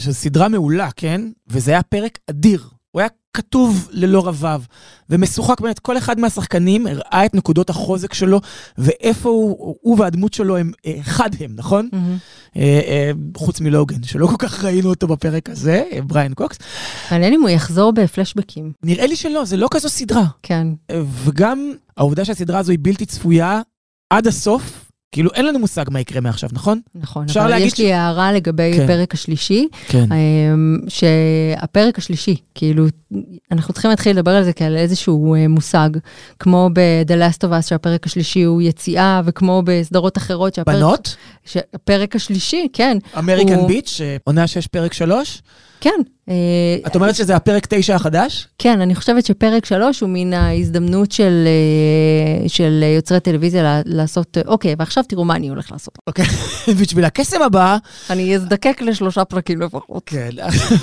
שזו 0.00 0.14
סדרה 0.14 0.48
מעולה, 0.48 0.88
כן? 0.96 1.20
וזה 1.48 1.70
היה 1.70 1.82
פרק 1.82 2.18
אדיר. 2.30 2.68
הוא 2.90 3.00
היה 3.00 3.08
כתוב 3.34 3.88
ללא 3.90 4.28
רבב, 4.28 4.62
ומשוחק 5.10 5.60
באמת, 5.60 5.78
כל 5.78 5.98
אחד 5.98 6.20
מהשחקנים 6.20 6.86
הראה 6.86 7.26
את 7.26 7.34
נקודות 7.34 7.70
החוזק 7.70 8.14
שלו, 8.14 8.40
ואיפה 8.78 9.28
הוא, 9.28 9.76
הוא 9.80 9.98
והדמות 9.98 10.34
שלו 10.34 10.56
הם 10.56 10.72
אחד 11.00 11.30
הם, 11.40 11.52
נכון? 11.56 11.88
Mm-hmm. 11.92 12.56
אה, 12.56 12.80
אה, 12.86 13.10
חוץ 13.36 13.60
מלוגן, 13.60 14.02
שלא 14.02 14.26
כל 14.26 14.36
כך 14.38 14.64
ראינו 14.64 14.90
אותו 14.90 15.06
בפרק 15.06 15.50
הזה, 15.50 15.84
אה, 15.92 16.02
בריין 16.02 16.34
קוקס. 16.34 16.58
מעניין 17.10 17.32
אם 17.32 17.42
הוא 17.42 17.50
יחזור 17.50 17.92
בפלשבקים. 17.92 18.72
נראה 18.82 19.06
לי 19.06 19.16
שלא, 19.16 19.44
זה 19.44 19.56
לא 19.56 19.68
כזו 19.70 19.88
סדרה. 19.88 20.24
כן. 20.42 20.66
וגם 21.24 21.72
העובדה 21.96 22.24
שהסדרה 22.24 22.58
הזו 22.58 22.70
היא 22.70 22.78
בלתי 22.82 23.06
צפויה 23.06 23.60
עד 24.12 24.26
הסוף, 24.26 24.90
כאילו 25.12 25.30
אין 25.34 25.46
לנו 25.46 25.58
מושג 25.58 25.84
מה 25.90 26.00
יקרה 26.00 26.20
מעכשיו, 26.20 26.50
נכון? 26.52 26.80
נכון, 26.94 27.26
אבל 27.40 27.58
יש 27.58 27.72
ש... 27.72 27.78
לי 27.78 27.92
הערה 27.92 28.32
לגבי 28.32 28.72
כן. 28.76 28.82
הפרק 28.82 29.14
השלישי, 29.14 29.68
כן. 29.88 30.06
אמ, 30.12 30.78
שהפרק 30.88 31.98
השלישי, 31.98 32.36
כאילו, 32.54 32.86
אנחנו 33.52 33.72
צריכים 33.72 33.90
להתחיל 33.90 34.12
לדבר 34.12 34.30
על 34.30 34.44
זה 34.44 34.52
כעל 34.52 34.76
איזשהו 34.76 35.34
אה, 35.34 35.48
מושג, 35.48 35.90
כמו 36.38 36.70
ב-The 36.72 37.12
Last 37.12 37.48
of 37.48 37.50
Us, 37.50 37.68
שהפרק 37.68 38.06
השלישי 38.06 38.42
הוא 38.42 38.62
יציאה, 38.62 39.20
וכמו 39.24 39.62
בסדרות 39.64 40.18
אחרות 40.18 40.54
שהפרק... 40.54 40.76
בנות? 40.76 41.16
שהפרק 41.44 42.16
השלישי, 42.16 42.68
כן. 42.72 42.98
אמריקן 43.18 43.54
הוא... 43.54 43.68
ביץ', 43.68 44.00
עונה 44.24 44.46
שיש 44.46 44.66
פרק 44.66 44.92
שלוש? 44.92 45.42
כן. 45.82 46.00
אה, 46.28 46.34
את 46.86 46.94
אומרת 46.94 47.14
שזה 47.14 47.36
הפרק 47.36 47.66
9 47.66 47.94
החדש? 47.94 48.48
כן, 48.58 48.80
אני 48.80 48.94
חושבת 48.94 49.26
שפרק 49.26 49.64
3 49.64 50.00
הוא 50.00 50.10
מן 50.12 50.32
ההזדמנות 50.32 51.12
של, 51.12 51.44
אה, 51.46 52.48
של 52.48 52.84
יוצרי 52.96 53.20
טלוויזיה 53.20 53.82
לעשות, 53.84 54.38
אוקיי, 54.46 54.74
ועכשיו 54.78 55.04
תראו 55.08 55.24
מה 55.24 55.36
אני 55.36 55.48
הולך 55.48 55.72
לעשות. 55.72 55.98
אוקיי, 56.06 56.24
בשביל 56.80 57.04
הקסם 57.04 57.42
הבא... 57.42 57.76
אני 58.10 58.36
אזדקק 58.36 58.82
לשלושה 58.82 59.24
פרקים 59.24 59.60
לפחות. 59.60 60.02
כן. 60.06 60.30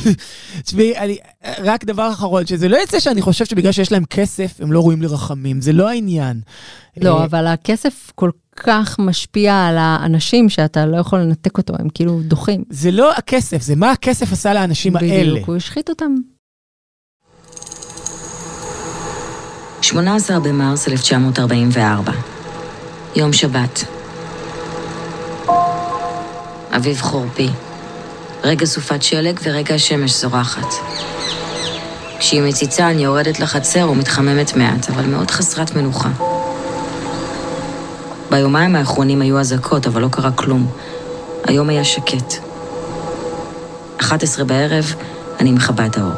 תשמעי, 0.66 0.94
רק 1.64 1.86
דבר 1.86 2.10
אחרון, 2.12 2.46
שזה 2.46 2.68
לא 2.68 2.78
יצא 2.84 3.00
שאני 3.00 3.22
חושב 3.22 3.46
שבגלל 3.46 3.72
שיש 3.72 3.92
להם 3.92 4.06
כסף, 4.06 4.52
הם 4.60 4.72
לא 4.72 4.80
ראויים 4.80 5.02
לרחמים, 5.02 5.62
זה 5.62 5.74
לא 5.74 5.90
העניין. 5.90 6.42
לא, 6.98 7.20
אה, 7.20 7.26
אבל 7.26 7.48
הכסף 7.48 8.12
כל 8.16 8.30
כך 8.32 8.49
משפיע 9.00 9.68
על 9.68 9.78
האנשים 9.78 10.50
שאתה 10.50 10.86
לא 10.86 10.98
יכול 10.98 11.20
לנתק 11.20 11.58
אותו, 11.58 11.74
הם 11.80 11.90
כאילו 11.94 12.20
דוחים. 12.24 12.64
זה 12.70 12.92
לא 12.92 13.14
הכסף, 13.14 13.62
זה 13.62 13.76
מה 13.76 13.92
הכסף 13.92 14.32
עשה 14.32 14.54
לאנשים 14.54 14.94
בדיוק, 14.94 15.12
האלה. 15.12 15.32
בדיוק, 15.32 15.48
הוא 15.48 15.56
השחית 15.56 15.90
אותם. 15.90 16.16
18 19.82 20.40
במרס 20.40 20.88
1944, 20.88 22.12
יום 23.16 23.34
שבת. 23.34 23.84
אביב 26.76 27.02
חורפי. 27.02 27.50
רגע 28.44 28.66
סופת 28.66 29.04
שלג 29.04 29.40
ורגע 29.44 29.76
השמש 29.76 30.22
זורחת. 30.22 30.74
כשהיא 32.20 32.42
מציצה 32.42 32.90
אני 32.90 33.04
יורדת 33.04 33.40
לחצר 33.40 33.90
ומתחממת 33.92 34.56
מעט, 34.56 34.90
אבל 34.90 35.06
מאוד 35.06 35.32
חסרת 35.32 35.76
מנוחה. 35.76 36.39
ביומיים 38.32 38.76
האחרונים 38.76 39.22
היו 39.22 39.40
אזעקות, 39.40 39.88
אבל 39.88 40.02
לא 40.02 40.08
קרה 40.08 40.32
כלום. 40.32 40.68
היום 41.46 41.70
היה 41.70 41.84
שקט. 41.84 42.34
11 44.02 44.46
בערב, 44.46 44.96
אני 45.40 45.52
מכבה 45.52 45.86
את 45.86 45.98
האור. 45.98 46.14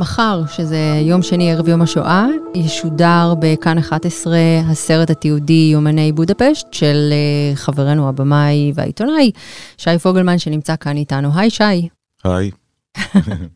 מחר, 0.00 0.42
שזה 0.56 0.78
יום 1.02 1.22
שני 1.22 1.52
ערב 1.52 1.68
יום 1.68 1.82
השואה, 1.82 2.26
ישודר 2.54 3.34
בכאן 3.38 3.78
11 3.78 4.36
הסרט 4.70 5.10
התיעודי 5.10 5.70
יומני 5.72 6.12
בודפשט 6.12 6.66
של 6.72 7.12
אה, 7.12 7.56
חברנו 7.56 8.08
הבמאי 8.08 8.72
והעיתונאי, 8.74 9.30
שי 9.78 9.98
פוגלמן, 9.98 10.38
שנמצא 10.38 10.74
כאן 10.80 10.96
איתנו. 10.96 11.28
היי, 11.34 11.50
שי. 11.50 11.88
היי. 12.24 12.50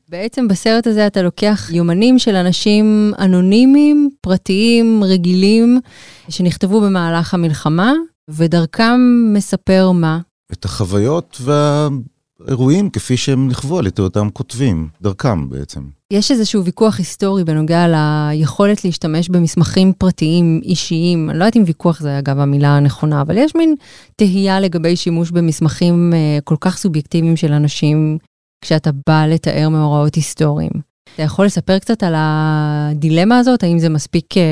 בעצם 0.09 0.48
בסרט 0.48 0.87
הזה 0.87 1.07
אתה 1.07 1.22
לוקח 1.22 1.68
יומנים 1.72 2.18
של 2.18 2.37
אנשים 2.37 3.12
אנונימיים, 3.18 4.11
פרטיים, 4.20 5.05
רגילים, 5.05 5.81
שנכתבו 6.29 6.81
במהלך 6.81 7.35
המלחמה, 7.35 7.92
ודרכם 8.31 9.00
מספר 9.35 9.90
מה? 9.90 10.18
את 10.53 10.64
החוויות 10.64 11.40
והאירועים 11.40 12.90
כפי 12.90 13.16
שהם 13.16 13.48
נכבו 13.48 13.79
על 13.79 13.87
ידי 13.87 14.03
אותם 14.03 14.31
כותבים, 14.31 14.88
דרכם 15.03 15.48
בעצם. 15.48 15.81
יש 16.12 16.31
איזשהו 16.31 16.64
ויכוח 16.64 16.98
היסטורי 16.98 17.44
בנוגע 17.44 17.87
ליכולת 17.88 18.85
להשתמש 18.85 19.29
במסמכים 19.29 19.92
פרטיים, 19.92 20.61
אישיים. 20.64 21.31
אני 21.31 21.38
לא 21.38 21.44
יודעת 21.44 21.57
אם 21.57 21.62
ויכוח 21.66 22.00
זה 22.00 22.18
אגב 22.18 22.38
המילה 22.38 22.76
הנכונה, 22.76 23.22
אבל 23.22 23.38
יש 23.38 23.55
מין 23.55 23.74
תהייה 24.16 24.61
לגבי 24.61 24.96
שימוש 24.96 25.31
במסמכים 25.31 26.12
אה, 26.14 26.38
כל 26.44 26.57
כך 26.61 26.76
סובייקטיביים 26.76 27.37
של 27.37 27.53
אנשים 27.53 28.18
כשאתה 28.61 28.90
בא 29.07 29.27
לתאר 29.27 29.68
מאורעות 29.68 30.14
היסטוריים. 30.14 30.70
אתה 31.14 31.23
יכול 31.23 31.46
לספר 31.46 31.79
קצת 31.79 32.03
על 32.03 32.14
הדילמה 32.16 33.38
הזאת? 33.38 33.62
האם 33.62 33.79
זה 33.79 33.88
מספיק 33.88 34.37
אה, 34.37 34.42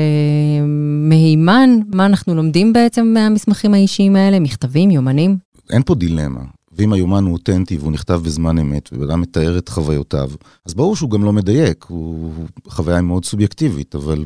מהימן? 1.09 1.69
מה 1.93 2.05
אנחנו 2.05 2.35
לומדים 2.35 2.73
בעצם 2.73 3.07
מהמסמכים 3.13 3.73
האישיים 3.73 4.15
האלה? 4.15 4.39
מכתבים, 4.39 4.91
יומנים? 4.91 5.37
אין 5.69 5.83
פה 5.85 5.95
דילמה. 5.95 6.41
ואם 6.71 6.93
היומן 6.93 7.23
הוא 7.23 7.33
אותנטי 7.33 7.77
והוא 7.77 7.91
נכתב 7.91 8.21
בזמן 8.25 8.57
אמת, 8.57 8.89
ובן 8.93 9.15
מתאר 9.15 9.57
את 9.57 9.69
חוויותיו, 9.69 10.31
אז 10.65 10.73
ברור 10.73 10.95
שהוא 10.95 11.09
גם 11.09 11.23
לא 11.23 11.33
מדייק, 11.33 11.85
הוא 11.87 12.33
חוויה 12.67 13.01
מאוד 13.01 13.25
סובייקטיבית, 13.25 13.95
אבל 13.95 14.25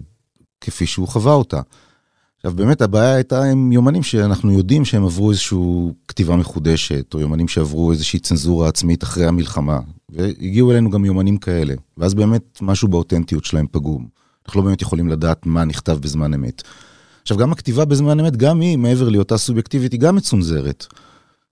כפי 0.62 0.86
שהוא 0.86 1.08
חווה 1.08 1.34
אותה. 1.34 1.62
עכשיו 2.46 2.58
באמת 2.58 2.82
הבעיה 2.82 3.16
הייתה 3.16 3.44
עם 3.44 3.72
יומנים 3.72 4.04
שאנחנו 4.04 4.52
יודעים 4.52 4.86
שהם 4.86 5.04
עברו 5.04 5.32
איזושהי 5.32 5.58
כתיבה 6.08 6.36
מחודשת, 6.36 7.14
או 7.14 7.20
יומנים 7.20 7.48
שעברו 7.48 7.92
איזושהי 7.92 8.20
צנזורה 8.20 8.68
עצמית 8.68 9.04
אחרי 9.04 9.26
המלחמה, 9.26 9.80
והגיעו 10.10 10.72
אלינו 10.72 10.90
גם 10.90 11.06
יומנים 11.06 11.38
כאלה, 11.38 11.74
ואז 11.98 12.14
באמת 12.14 12.60
משהו 12.62 12.88
באותנטיות 12.88 13.46
שלהם 13.46 13.66
פגום. 13.72 14.08
אנחנו 14.46 14.62
לא 14.62 14.66
באמת 14.66 14.82
יכולים 14.82 15.10
לדעת 15.10 15.46
מה 15.46 15.66
נכתב 15.66 15.98
בזמן 16.02 16.34
אמת. 16.34 16.62
עכשיו, 17.22 17.38
גם 17.38 17.52
הכתיבה 17.52 17.86
בזמן 17.86 18.20
אמת, 18.20 18.38
גם 18.38 18.60
היא, 18.60 18.78
מעבר 18.78 19.10
להיותה 19.10 19.38
סובייקטיבית, 19.38 19.92
היא 19.92 20.00
גם 20.00 20.16
מצונזרת. 20.16 20.86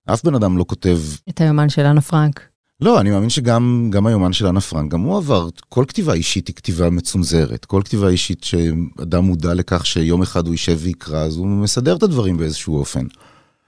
אף 0.05 0.23
בן 0.23 0.35
אדם 0.35 0.57
לא 0.57 0.65
כותב... 0.67 0.99
את 1.29 1.41
היומן 1.41 1.69
של 1.69 1.81
אנה 1.81 2.01
פרנק. 2.01 2.50
לא, 2.81 2.99
אני 2.99 3.09
מאמין 3.09 3.29
שגם 3.29 3.87
גם 3.91 4.07
היומן 4.07 4.33
של 4.33 4.47
אנה 4.47 4.61
פרנק, 4.61 4.91
גם 4.91 5.01
הוא 5.01 5.17
עבר, 5.17 5.49
כל 5.69 5.85
כתיבה 5.87 6.13
אישית 6.13 6.47
היא 6.47 6.55
כתיבה 6.55 6.89
מצונזרת. 6.89 7.65
כל 7.65 7.81
כתיבה 7.85 8.09
אישית 8.09 8.43
שאדם 8.43 9.23
מודע 9.23 9.53
לכך 9.53 9.85
שיום 9.85 10.21
אחד 10.21 10.45
הוא 10.45 10.53
יישב 10.53 10.77
ויקרא, 10.81 11.19
אז 11.19 11.37
הוא 11.37 11.47
מסדר 11.47 11.95
את 11.95 12.03
הדברים 12.03 12.37
באיזשהו 12.37 12.77
אופן. 12.77 13.05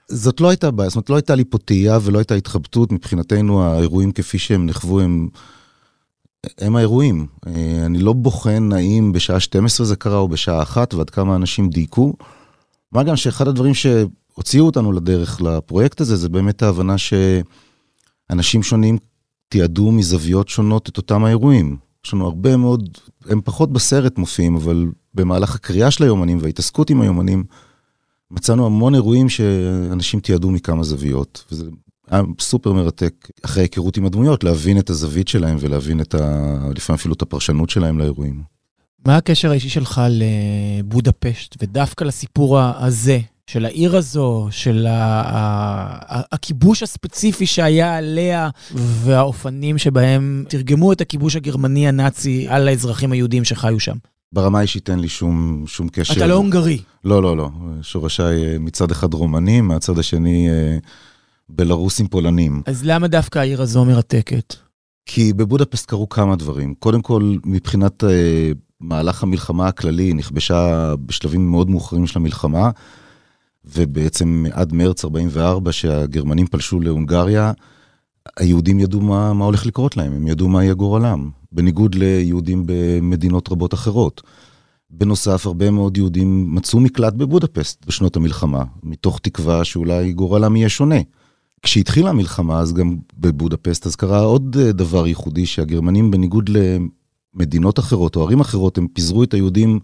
זאת 0.08 0.40
לא 0.40 0.48
הייתה 0.48 0.70
בעיה, 0.70 0.88
זאת 0.88 0.96
אומרת, 0.96 1.10
לא 1.10 1.14
הייתה 1.14 1.34
לי 1.34 1.44
פה 1.44 1.58
תהייה 1.58 1.98
ולא 2.02 2.18
הייתה 2.18 2.34
התחבטות. 2.34 2.92
מבחינתנו, 2.92 3.62
האירועים 3.62 4.12
כפי 4.12 4.38
שהם 4.38 4.66
נחוו 4.66 5.00
הם, 5.00 5.28
הם 6.58 6.76
האירועים. 6.76 7.26
אה, 7.46 7.52
אני 7.86 7.98
לא 7.98 8.12
בוחן 8.12 8.72
האם 8.72 9.12
בשעה 9.12 9.40
12 9.40 9.86
זה 9.86 9.96
קרה 9.96 10.16
או 10.16 10.28
בשעה 10.28 10.62
1 10.62 10.94
ועד 10.94 11.10
כמה 11.10 11.36
אנשים 11.36 11.70
דייקו. 11.70 12.12
מה 12.92 13.02
גם 13.02 13.16
שאחד 13.16 13.48
הדברים 13.48 13.74
שהוציאו 13.74 14.66
אותנו 14.66 14.92
לדרך 14.92 15.40
לפרויקט 15.42 16.00
הזה, 16.00 16.16
זה 16.16 16.28
באמת 16.28 16.62
ההבנה 16.62 16.98
שאנשים 18.28 18.62
שונים 18.62 18.98
תיעדו 19.48 19.92
מזוויות 19.92 20.48
שונות 20.48 20.88
את 20.88 20.96
אותם 20.96 21.24
האירועים. 21.24 21.76
יש 22.06 22.14
לנו 22.14 22.24
הרבה 22.24 22.56
מאוד, 22.56 22.98
הם 23.28 23.40
פחות 23.44 23.72
בסרט 23.72 24.18
מופיעים, 24.18 24.56
אבל 24.56 24.86
במהלך 25.14 25.54
הקריאה 25.54 25.90
של 25.90 26.04
היומנים 26.04 26.38
וההתעסקות 26.40 26.90
עם 26.90 27.00
היומנים, 27.00 27.44
מצאנו 28.30 28.66
המון 28.66 28.94
אירועים 28.94 29.28
שאנשים 29.28 30.20
תיעדו 30.20 30.50
מכמה 30.50 30.84
זוויות, 30.84 31.44
וזה 31.52 31.64
היה 32.10 32.22
סופר 32.40 32.72
מרתק, 32.72 33.30
אחרי 33.44 33.62
ההיכרות 33.62 33.96
עם 33.96 34.06
הדמויות, 34.06 34.44
להבין 34.44 34.78
את 34.78 34.90
הזווית 34.90 35.28
שלהם 35.28 35.56
ולהבין 35.60 36.00
את 36.00 36.14
ה... 36.14 36.58
לפעמים 36.76 36.98
אפילו 36.98 37.14
את 37.14 37.22
הפרשנות 37.22 37.70
שלהם 37.70 37.98
לאירועים. 37.98 38.42
מה 39.06 39.16
הקשר 39.16 39.50
האישי 39.50 39.68
שלך 39.68 40.00
לבודפשט, 40.10 41.56
ודווקא 41.62 42.04
לסיפור 42.04 42.60
הזה, 42.60 43.20
של 43.50 43.64
העיר 43.64 43.96
הזו, 43.96 44.48
של 44.50 44.86
הכיבוש 46.32 46.82
הספציפי 46.82 47.46
שהיה 47.46 47.96
עליה, 47.96 48.48
והאופנים 48.74 49.78
שבהם 49.78 50.44
תרגמו 50.48 50.92
את 50.92 51.00
הכיבוש 51.00 51.36
הגרמני 51.36 51.88
הנאצי 51.88 52.46
על 52.48 52.68
האזרחים 52.68 53.12
היהודים 53.12 53.44
שחיו 53.44 53.80
שם? 53.80 53.96
ברמה 54.32 54.58
האישית 54.58 54.90
אין 54.90 54.98
לי 54.98 55.08
שום, 55.08 55.64
שום 55.66 55.88
קשר. 55.88 56.14
אתה 56.14 56.26
לא 56.26 56.34
הונגרי. 56.34 56.78
לא, 57.04 57.22
לא, 57.22 57.36
לא. 57.36 57.50
שורשיי 57.82 58.44
אה, 58.44 58.58
מצד 58.58 58.90
אחד 58.90 59.14
רומנים, 59.14 59.68
מהצד 59.68 59.98
השני 59.98 60.48
אה, 60.50 60.78
בלרוסים 61.48 62.08
פולנים. 62.08 62.62
אז 62.66 62.84
למה 62.84 63.08
דווקא 63.08 63.38
העיר 63.38 63.62
הזו 63.62 63.84
מרתקת? 63.84 64.54
כי 65.06 65.32
בבודפסט 65.32 65.86
קרו 65.86 66.08
כמה 66.08 66.36
דברים. 66.36 66.74
קודם 66.74 67.02
כל, 67.02 67.36
מבחינת 67.44 68.04
אה, 68.04 68.50
מהלך 68.80 69.22
המלחמה 69.22 69.68
הכללי, 69.68 70.14
נכבשה 70.14 70.94
בשלבים 71.06 71.50
מאוד 71.50 71.70
מאוחרים 71.70 72.06
של 72.06 72.18
המלחמה, 72.18 72.70
ובעצם 73.64 74.44
עד 74.52 74.72
מרץ 74.72 75.04
44, 75.04 75.72
שהגרמנים 75.72 76.46
פלשו 76.46 76.80
להונגריה, 76.80 77.52
היהודים 78.36 78.80
ידעו 78.80 79.00
מה, 79.00 79.32
מה 79.32 79.44
הולך 79.44 79.66
לקרות 79.66 79.96
להם, 79.96 80.12
הם 80.12 80.26
ידעו 80.26 80.48
מה 80.48 80.64
יהיה 80.64 80.74
גורלם, 80.74 81.30
בניגוד 81.52 81.94
ליהודים 81.94 82.62
במדינות 82.66 83.52
רבות 83.52 83.74
אחרות. 83.74 84.22
בנוסף, 84.90 85.46
הרבה 85.46 85.70
מאוד 85.70 85.96
יהודים 85.96 86.54
מצאו 86.54 86.80
מקלט 86.80 87.14
בבודפסט 87.14 87.86
בשנות 87.86 88.16
המלחמה, 88.16 88.64
מתוך 88.82 89.18
תקווה 89.18 89.64
שאולי 89.64 90.12
גורלם 90.12 90.56
יהיה 90.56 90.68
שונה. 90.68 90.98
כשהתחילה 91.62 92.10
המלחמה, 92.10 92.58
אז 92.58 92.72
גם 92.72 92.96
בבודפסט, 93.18 93.86
אז 93.86 93.96
קרה 93.96 94.20
עוד 94.20 94.56
אה, 94.60 94.72
דבר 94.72 95.06
ייחודי, 95.06 95.46
שהגרמנים, 95.46 96.10
בניגוד 96.10 96.50
למדינות 97.34 97.78
אחרות 97.78 98.16
או 98.16 98.22
ערים 98.22 98.40
אחרות, 98.40 98.78
הם 98.78 98.86
פיזרו 98.88 99.22
את 99.22 99.34
היהודים 99.34 99.80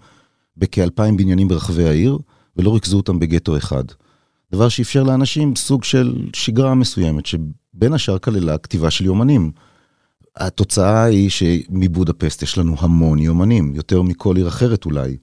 בכאלפיים 0.56 1.16
בניינים 1.16 1.48
ברחבי 1.48 1.88
העיר, 1.88 2.18
ולא 2.60 2.74
ריכזו 2.74 2.96
אותם 2.96 3.18
בגטו 3.18 3.56
אחד. 3.56 3.84
דבר 4.52 4.68
שאפשר 4.68 5.02
לאנשים 5.02 5.56
סוג 5.56 5.84
של 5.84 6.28
שגרה 6.32 6.74
מסוימת, 6.74 7.26
שבין 7.26 7.92
השאר 7.92 8.18
כללה 8.18 8.58
כתיבה 8.58 8.90
של 8.90 9.04
יומנים. 9.04 9.50
התוצאה 10.36 11.04
היא 11.04 11.30
שמבודפסט 11.30 12.42
יש 12.42 12.58
לנו 12.58 12.76
המון 12.78 13.18
יומנים, 13.18 13.72
יותר 13.74 14.02
מכל 14.02 14.36
עיר 14.36 14.48
אחרת 14.48 14.84
אולי, 14.84 15.16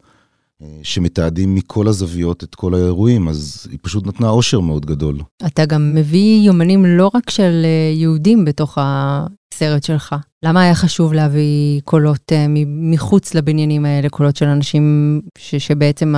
אה, 0.62 0.68
שמתעדים 0.84 1.56
מכל 1.56 1.88
הזוויות 1.88 2.44
את 2.44 2.56
כל 2.56 2.74
האירועים, 2.74 3.28
אז 3.28 3.68
היא 3.72 3.80
פשוט 3.82 4.08
נתנה 4.08 4.30
אושר 4.30 4.60
מאוד 4.60 4.86
גדול. 4.86 5.20
אתה 5.46 5.66
גם 5.66 5.92
מביא 5.96 6.42
יומנים 6.42 6.86
לא 6.86 7.12
רק 7.14 7.30
של 7.30 7.62
אה, 7.66 7.94
יהודים 7.96 8.46
בתוך 8.46 8.78
הסרט 8.82 9.84
שלך. 9.84 10.16
למה 10.44 10.62
היה 10.62 10.76
חשוב 10.76 11.14
להביא 11.14 11.82
קולות 11.84 12.32
אה, 12.32 12.46
מחוץ 12.68 13.34
לבניינים 13.34 13.86
האלה, 13.86 14.10
קולות 14.10 14.36
של 14.36 14.46
אנשים 14.46 15.22
ש, 15.38 15.56
שבעצם 15.56 16.14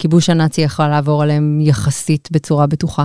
הכיבוש 0.00 0.30
הנאצי 0.30 0.60
יכל 0.60 0.88
לעבור 0.88 1.22
עליהם 1.22 1.60
יחסית 1.60 2.28
בצורה 2.32 2.66
בטוחה? 2.66 3.04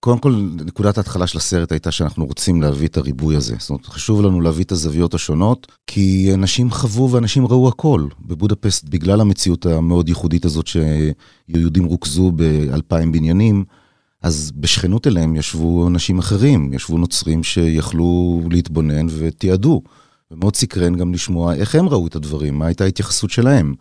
קודם 0.00 0.18
כל, 0.18 0.48
נקודת 0.66 0.98
ההתחלה 0.98 1.26
של 1.26 1.38
הסרט 1.38 1.72
הייתה 1.72 1.90
שאנחנו 1.90 2.26
רוצים 2.26 2.62
להביא 2.62 2.88
את 2.88 2.96
הריבוי 2.96 3.36
הזה. 3.36 3.56
זאת 3.58 3.70
אומרת, 3.70 3.86
חשוב 3.86 4.22
לנו 4.22 4.40
להביא 4.40 4.64
את 4.64 4.72
הזוויות 4.72 5.14
השונות, 5.14 5.72
כי 5.86 6.30
אנשים 6.34 6.70
חוו 6.70 7.10
ואנשים 7.12 7.46
ראו 7.46 7.68
הכל. 7.68 8.06
בבודפסט, 8.20 8.88
בגלל 8.88 9.20
המציאות 9.20 9.66
המאוד 9.66 10.08
ייחודית 10.08 10.44
הזאת 10.44 10.66
שיהודים 10.66 11.84
רוכזו 11.84 12.30
באלפיים 12.30 13.12
בניינים, 13.12 13.64
אז 14.22 14.52
בשכנות 14.54 15.06
אליהם 15.06 15.36
ישבו 15.36 15.88
אנשים 15.88 16.18
אחרים, 16.18 16.72
ישבו 16.72 16.98
נוצרים 16.98 17.44
שיכלו 17.44 18.42
להתבונן 18.50 19.06
ותיעדו. 19.18 19.82
ומאוד 20.30 20.56
סקרן 20.56 20.94
גם 20.94 21.14
לשמוע 21.14 21.54
איך 21.54 21.74
הם 21.74 21.88
ראו 21.88 22.06
את 22.06 22.16
הדברים, 22.16 22.58
מה 22.58 22.66
הייתה 22.66 22.84
ההתייחסות 22.84 23.30
שלהם. 23.30 23.74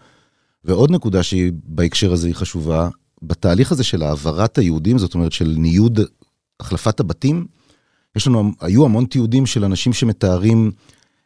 ועוד 0.67 0.91
נקודה 0.91 1.23
שהיא 1.23 1.51
בהקשר 1.63 2.13
הזה 2.13 2.27
היא 2.27 2.36
חשובה, 2.36 2.89
בתהליך 3.21 3.71
הזה 3.71 3.84
של 3.84 4.03
העברת 4.03 4.58
היהודים, 4.58 4.97
זאת 4.97 5.13
אומרת 5.13 5.32
של 5.32 5.56
ניוד, 5.58 5.99
החלפת 6.60 6.99
הבתים, 6.99 7.45
יש 8.15 8.27
לנו, 8.27 8.51
היו 8.62 8.86
המון 8.86 9.06
תיעודים 9.06 9.45
של 9.45 9.63
אנשים 9.63 9.93
שמתארים 9.93 10.71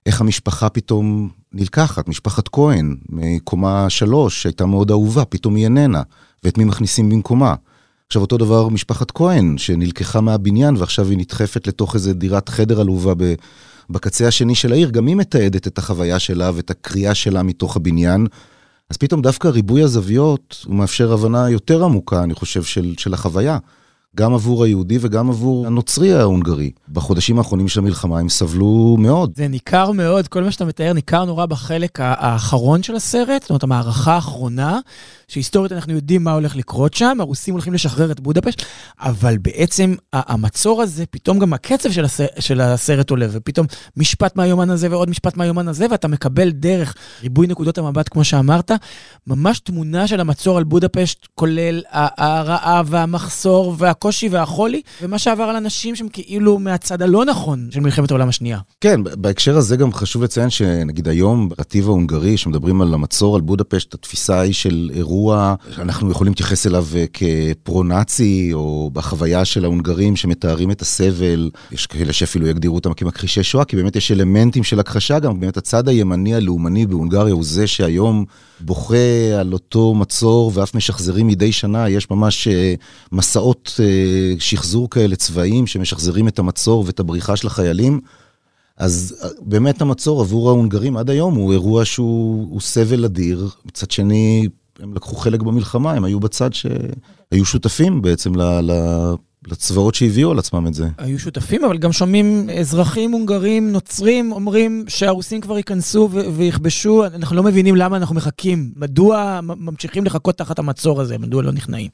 איך 0.06 0.22
המשפחה 0.22 0.70
פתאום 0.70 1.30
נלקחת, 1.54 2.08
משפחת 2.08 2.48
כהן, 2.48 2.96
מקומה 3.10 3.90
שלוש, 3.90 4.44
שהייתה 4.44 4.66
מאוד 4.66 4.92
אהובה, 4.92 5.26
פתאום 5.26 5.56
היא 5.56 5.64
איננה, 5.64 6.02
ואת 6.44 6.58
מי 6.58 6.64
מכניסים 6.64 7.10
במקומה. 7.10 7.56
עכשיו 8.08 8.22
אותו 8.22 8.38
דבר 8.38 8.70
משפחת 8.70 9.12
כהן, 9.12 9.58
שנלקחה 9.58 10.22
מהבניין 10.22 10.76
ועכשיו 10.78 11.10
היא 11.10 11.18
נדחפת 11.18 11.68
לתוך 11.68 11.96
איזה 11.96 12.14
דירת 12.14 12.50
חדר 12.50 12.82
עלובה 12.82 13.14
בקצה 13.90 14.28
השני 14.28 14.56
של 14.56 14.72
העיר, 14.72 14.90
גם 14.90 15.08
היא 15.08 15.16
מתעדת 15.16 15.68
את 15.68 15.78
החוויה 15.78 16.20
שלה 16.20 16.52
ואת 16.56 16.72
הקריאה 16.72 17.16
שלה 17.16 17.44
מתוך 17.44 17.76
הבניין, 17.76 18.28
אז 18.92 18.98
פתאום 18.98 19.22
דווקא 19.22 19.48
ריבוי 19.48 19.84
הזוויות 19.84 20.66
הוא 20.66 20.76
מאפשר 20.76 21.14
הבנה 21.14 21.50
יותר 21.50 21.84
עמוקה, 21.84 22.24
אני 22.24 22.34
חושב, 22.34 22.64
של, 22.64 22.94
של 22.98 23.14
החוויה. 23.14 23.58
גם 24.16 24.34
עבור 24.34 24.64
היהודי 24.64 24.98
וגם 25.02 25.30
עבור 25.30 25.68
הנוצרי 25.68 26.14
ההונגרי. 26.14 26.72
בחודשים 26.90 27.38
האחרונים 27.38 27.68
של 27.68 27.80
המלחמה 27.80 28.20
הם 28.20 28.30
סבלו 28.30 28.96
מאוד. 29.00 29.32
זה 29.36 29.48
ניכר 29.48 29.92
מאוד, 29.92 30.28
כל 30.28 30.44
מה 30.44 30.52
שאתה 30.52 30.66
מתאר 30.66 30.94
ניכר 30.94 31.26
נורא 31.26 31.46
בחלק 31.46 32.00
האחרון 32.02 32.84
של 32.84 32.96
הסרט, 32.96 33.42
זאת 33.42 33.50
אומרת, 33.50 33.64
המערכה 33.64 34.14
האחרונה, 34.14 34.80
שהיסטורית 35.32 35.72
אנחנו 35.72 35.94
יודעים 35.94 36.24
מה 36.24 36.32
הולך 36.32 36.56
לקרות 36.56 36.94
שם, 36.94 37.18
הרוסים 37.20 37.54
הולכים 37.54 37.74
לשחרר 37.74 38.12
את 38.12 38.20
בודפשט, 38.20 38.62
אבל 39.00 39.38
בעצם 39.38 39.96
המצור 40.14 40.82
הזה, 40.82 41.06
פתאום 41.06 41.40
גם 41.40 41.54
הקצב 41.54 41.92
של, 41.92 42.06
הסרט, 42.06 42.30
של 42.40 42.62
הסרט 42.62 43.10
עולה, 43.10 43.28
ופתאום 43.32 43.68
משפט 43.98 44.36
מהיומן 44.36 44.70
הזה 44.70 44.92
ועוד 44.92 45.10
משפט 45.10 45.38
מהיומן 45.38 45.68
הזה, 45.68 45.86
ואתה 45.92 46.08
מקבל 46.08 46.50
דרך 46.50 46.96
ריבוי 47.24 47.48
נקודות 47.48 47.78
המבט, 47.78 48.10
כמו 48.10 48.24
שאמרת, 48.24 48.72
ממש 49.28 49.60
תמונה 49.60 50.08
של 50.08 50.20
המצור 50.20 50.58
על 50.58 50.64
בודפשט, 50.64 51.28
כולל 51.36 51.82
הרעב 51.92 52.88
והמחסור 52.90 53.76
והקושי 53.78 54.30
והחולי, 54.30 54.82
ומה 55.02 55.20
שעבר 55.20 55.44
על 55.44 55.56
אנשים 55.56 55.96
שהם 55.96 56.08
כאילו 56.14 56.60
מהצד 56.60 57.02
הלא 57.02 57.26
נכון 57.26 57.70
של 57.72 57.80
מלחמת 57.80 58.12
העולם 58.12 58.30
השנייה. 58.30 58.60
כן, 58.82 59.04
בהקשר 59.04 59.58
הזה 59.58 59.78
גם 59.78 59.94
חשוב 59.94 60.24
לציין 60.24 60.50
שנגיד 60.50 61.08
היום, 61.08 61.50
ברטיב 61.50 61.88
ההונגרי, 61.88 62.38
שמדברים 62.38 62.82
על 62.82 62.94
המצור 62.94 63.36
על 63.36 63.42
בודפשט, 63.42 63.94
התפיסה 63.94 64.40
היא 64.40 64.54
של 64.54 64.92
אירוע 64.94 65.21
אירוע 65.22 65.56
שאנחנו 65.76 66.12
יכולים 66.12 66.32
להתייחס 66.32 66.68
אליו 66.68 66.86
אה, 66.96 67.06
כפרו-נאצי, 67.14 68.50
או 68.54 68.90
בחוויה 68.94 69.46
של 69.46 69.64
ההונגרים 69.64 70.16
שמתארים 70.16 70.72
את 70.72 70.82
הסבל. 70.82 71.50
יש 71.72 71.88
כאלה 71.88 72.14
שאפילו 72.14 72.48
יגדירו 72.48 72.76
אותם 72.76 72.94
כמכחישי 72.94 73.44
שואה, 73.44 73.66
כי 73.66 73.76
באמת 73.76 73.96
יש 73.96 74.12
אלמנטים 74.12 74.64
של 74.64 74.80
הכחשה 74.80 75.20
גם. 75.20 75.40
באמת 75.40 75.58
הצד 75.58 75.88
הימני 75.88 76.36
הלאומני 76.36 76.86
בהונגריה 76.86 77.34
הוא 77.34 77.44
זה 77.44 77.68
שהיום 77.68 78.26
בוכה 78.60 79.40
על 79.40 79.54
אותו 79.54 79.94
מצור, 79.94 80.52
ואף 80.56 80.76
משחזרים 80.76 81.28
מדי 81.28 81.52
שנה. 81.52 81.90
יש 81.90 82.10
ממש 82.12 82.48
אה, 82.48 82.74
מסעות 83.12 83.80
אה, 83.84 84.34
שחזור 84.40 84.90
כאלה 84.90 85.16
צבאיים 85.16 85.68
שמשחזרים 85.68 86.28
את 86.28 86.40
המצור 86.40 86.84
ואת 86.88 87.00
הבריחה 87.00 87.36
של 87.36 87.48
החיילים. 87.48 88.02
אז 88.78 89.16
באמת 89.42 89.82
המצור 89.82 90.22
עבור 90.22 90.50
ההונגרים 90.50 90.98
עד 90.98 91.10
היום 91.10 91.36
הוא 91.36 91.52
אירוע 91.52 91.86
שהוא 91.86 92.62
סבל 92.62 93.06
אדיר. 93.06 93.50
מצד 93.66 93.92
שני, 93.92 94.48
הם 94.82 94.94
לקחו 94.94 95.16
חלק 95.16 95.42
במלחמה, 95.42 95.94
הם 95.94 96.04
היו 96.04 96.20
בצד 96.20 96.54
שהיו 96.54 97.46
שותפים 97.46 98.02
בעצם 98.02 98.32
לצבאות 99.48 99.96
שהביאו 99.96 100.32
על 100.32 100.40
עצמם 100.40 100.68
את 100.68 100.74
זה. 100.74 100.88
היו 100.98 101.20
שותפים, 101.20 101.66
אבל 101.66 101.78
גם 101.78 101.92
שומעים 101.92 102.50
אזרחים 102.60 103.12
הונגרים, 103.12 103.72
נוצרים, 103.72 104.32
אומרים 104.32 104.86
שהרוסים 104.88 105.42
כבר 105.42 105.58
ייכנסו 105.58 106.10
ו- 106.12 106.34
ויכבשו, 106.34 107.06
אנחנו 107.06 107.36
לא 107.36 107.44
מבינים 107.44 107.76
למה 107.76 107.98
אנחנו 107.98 108.16
מחכים, 108.16 108.72
מדוע 108.76 109.40
ממשיכים 109.44 110.06
לחכות 110.06 110.38
תחת 110.38 110.60
המצור 110.60 111.02
הזה, 111.02 111.18
מדוע 111.18 111.44
לא 111.44 111.52
נכנעים. 111.52 111.90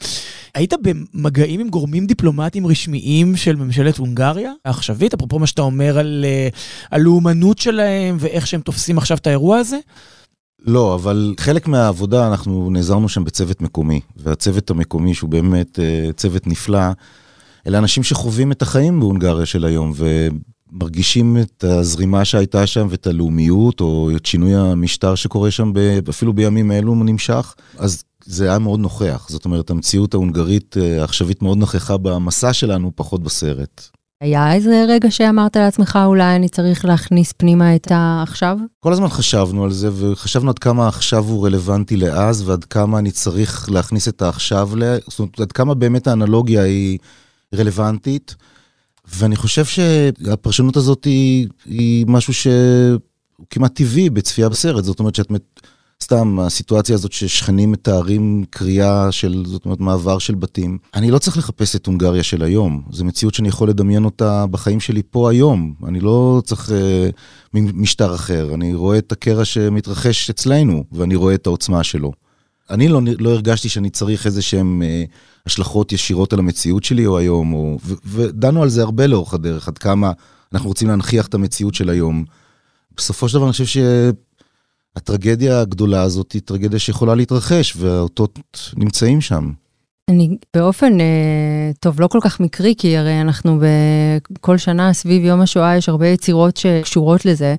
היית 0.56 0.74
במגעים 0.82 1.60
עם 1.60 1.70
גורמים 1.70 2.06
דיפלומטיים 2.06 2.68
רשמיים 2.68 3.36
של 3.36 3.56
ממשלת 3.56 3.98
הונגריה 3.98 4.52
העכשווית, 4.66 5.14
אפרופו 5.14 5.40
מה 5.40 5.48
שאתה 5.48 5.62
אומר 5.62 6.00
על 6.00 6.26
אה, 6.28 6.48
הלאומנות 6.92 7.58
שלהם 7.58 8.18
ואיך 8.20 8.48
שהם 8.48 8.62
תופסים 8.62 8.98
עכשיו 8.98 9.18
את 9.18 9.28
האירוע 9.28 9.58
הזה? 9.58 9.78
לא, 10.66 10.96
אבל 10.96 11.34
חלק 11.40 11.68
מהעבודה, 11.68 12.28
אנחנו 12.28 12.70
נעזרנו 12.70 13.10
שם 13.10 13.24
בצוות 13.24 13.62
מקומי, 13.62 14.00
והצוות 14.16 14.70
המקומי, 14.70 15.14
שהוא 15.14 15.30
באמת 15.30 15.80
אה, 15.80 16.10
צוות 16.16 16.48
נפלא, 16.48 16.80
אלה 17.68 17.78
אנשים 17.78 18.04
שחווים 18.04 18.52
את 18.52 18.62
החיים 18.62 19.00
בהונגריה 19.00 19.46
של 19.46 19.66
היום, 19.66 19.94
ומרגישים 19.96 21.38
את 21.38 21.64
הזרימה 21.64 22.26
שהייתה 22.26 22.68
שם 22.68 22.88
ואת 22.90 23.08
הלאומיות, 23.08 23.82
או 23.82 24.10
את 24.16 24.26
שינוי 24.26 24.56
המשטר 24.56 25.16
שקורה 25.16 25.52
שם, 25.52 25.74
אפילו 26.10 26.34
בימים 26.34 26.72
אלו 26.72 26.96
נמשך. 26.96 27.56
אז 27.78 28.04
זה 28.26 28.50
היה 28.50 28.60
מאוד 28.60 28.80
נוכח. 28.80 29.28
זאת 29.30 29.46
אומרת, 29.46 29.70
המציאות 29.70 30.14
ההונגרית 30.14 30.76
אה, 30.78 31.02
העכשווית 31.02 31.42
מאוד 31.42 31.58
נכחה 31.58 31.98
במסע 31.98 32.54
שלנו, 32.54 32.92
פחות 32.96 33.24
בסרט. 33.24 33.97
היה 34.22 34.54
איזה 34.54 34.86
רגע 34.88 35.12
שאמרת 35.12 35.56
לעצמך, 35.56 36.00
אולי 36.06 36.36
אני 36.36 36.50
צריך 36.50 36.86
להכניס 36.86 37.34
פנימה 37.38 37.76
את 37.76 37.88
העכשיו? 37.90 38.58
כל 38.80 38.94
הזמן 38.94 39.08
חשבנו 39.08 39.64
על 39.64 39.72
זה, 39.72 39.90
וחשבנו 39.94 40.50
עד 40.50 40.60
כמה 40.60 40.88
עכשיו 40.88 41.24
הוא 41.24 41.46
רלוונטי 41.46 41.96
לאז, 41.98 42.50
ועד 42.50 42.64
כמה 42.66 43.00
אני 43.00 43.12
צריך 43.12 43.70
להכניס 43.72 44.08
את 44.08 44.22
העכשיו. 44.22 44.70
זאת 45.08 45.20
אומרת, 45.20 45.40
עד 45.40 45.52
כמה 45.52 45.74
באמת 45.74 46.08
האנלוגיה 46.08 46.64
היא 46.64 46.98
רלוונטית. 47.56 48.36
ואני 49.16 49.36
חושב 49.36 49.66
שהפרשנות 49.66 50.78
הזאת 50.78 51.06
היא, 51.06 51.48
היא 51.66 52.06
משהו 52.08 52.34
שהוא 52.34 53.00
כמעט 53.50 53.76
טבעי 53.76 54.10
בצפייה 54.10 54.50
בסרט. 54.50 54.84
זאת 54.84 55.00
אומרת 55.00 55.16
שאת... 55.16 55.32
סתם, 56.04 56.40
הסיטואציה 56.40 56.96
הזאת 56.96 57.12
ששכנים 57.12 57.72
מתארים 57.72 58.46
קריאה 58.50 59.12
של, 59.12 59.44
זאת 59.46 59.66
אומרת, 59.66 59.80
מעבר 59.80 60.20
של 60.20 60.36
בתים. 60.36 60.78
אני 60.94 61.12
לא 61.12 61.20
צריך 61.20 61.38
לחפש 61.38 61.76
את 61.76 61.86
הונגריה 61.86 62.24
של 62.24 62.44
היום. 62.44 62.82
זו 62.92 63.06
מציאות 63.06 63.34
שאני 63.34 63.48
יכול 63.48 63.70
לדמיין 63.70 64.06
אותה 64.06 64.46
בחיים 64.46 64.80
שלי 64.80 65.02
פה 65.10 65.30
היום. 65.30 65.74
אני 65.88 66.00
לא 66.00 66.42
צריך 66.46 66.72
אה, 66.72 67.10
משטר 67.54 68.16
אחר. 68.16 68.54
אני 68.54 68.74
רואה 68.74 68.98
את 68.98 69.12
הקרע 69.12 69.46
שמתרחש 69.46 70.30
אצלנו, 70.30 70.84
ואני 70.92 71.16
רואה 71.16 71.36
את 71.36 71.48
העוצמה 71.48 71.84
שלו. 71.84 72.12
אני 72.70 72.88
לא, 72.88 73.02
לא 73.20 73.30
הרגשתי 73.30 73.70
שאני 73.70 73.90
צריך 73.90 74.26
איזה 74.26 74.42
שהם 74.42 74.82
אה, 74.82 75.04
השלכות 75.46 75.92
ישירות 75.92 76.34
על 76.34 76.40
המציאות 76.40 76.84
שלי 76.84 77.06
או 77.06 77.18
היום, 77.18 77.54
או, 77.54 77.78
ו, 77.86 77.94
ודנו 78.06 78.64
על 78.64 78.70
זה 78.70 78.82
הרבה 78.82 79.08
לאורך 79.08 79.34
הדרך, 79.34 79.68
עד 79.68 79.78
כמה 79.78 80.12
אנחנו 80.54 80.70
רוצים 80.70 80.88
להנכיח 80.88 81.28
את 81.28 81.34
המציאות 81.34 81.74
של 81.74 81.90
היום. 81.90 82.26
בסופו 82.98 83.30
של 83.30 83.36
דבר 83.38 83.46
אני 83.46 83.52
חושב 83.52 83.66
ש... 83.66 83.78
הטרגדיה 84.98 85.62
הגדולה 85.62 86.02
הזאת 86.02 86.32
היא 86.32 86.42
טרגדיה 86.46 86.80
שיכולה 86.80 87.16
להתרחש, 87.16 87.74
והאותות 87.78 88.40
נמצאים 88.78 89.22
שם. 89.22 89.52
אני 90.10 90.38
באופן, 90.56 91.02
אה, 91.02 91.72
טוב, 91.80 92.02
לא 92.02 92.08
כל 92.08 92.20
כך 92.22 92.40
מקרי, 92.40 92.74
כי 92.78 92.98
הרי 92.98 93.22
אנחנו 93.22 93.60
בכל 94.32 94.58
שנה 94.58 94.94
סביב 94.94 95.26
יום 95.26 95.42
השואה 95.42 95.78
יש 95.78 95.90
הרבה 95.90 96.08
יצירות 96.08 96.58
שקשורות 96.58 97.26
לזה. 97.26 97.56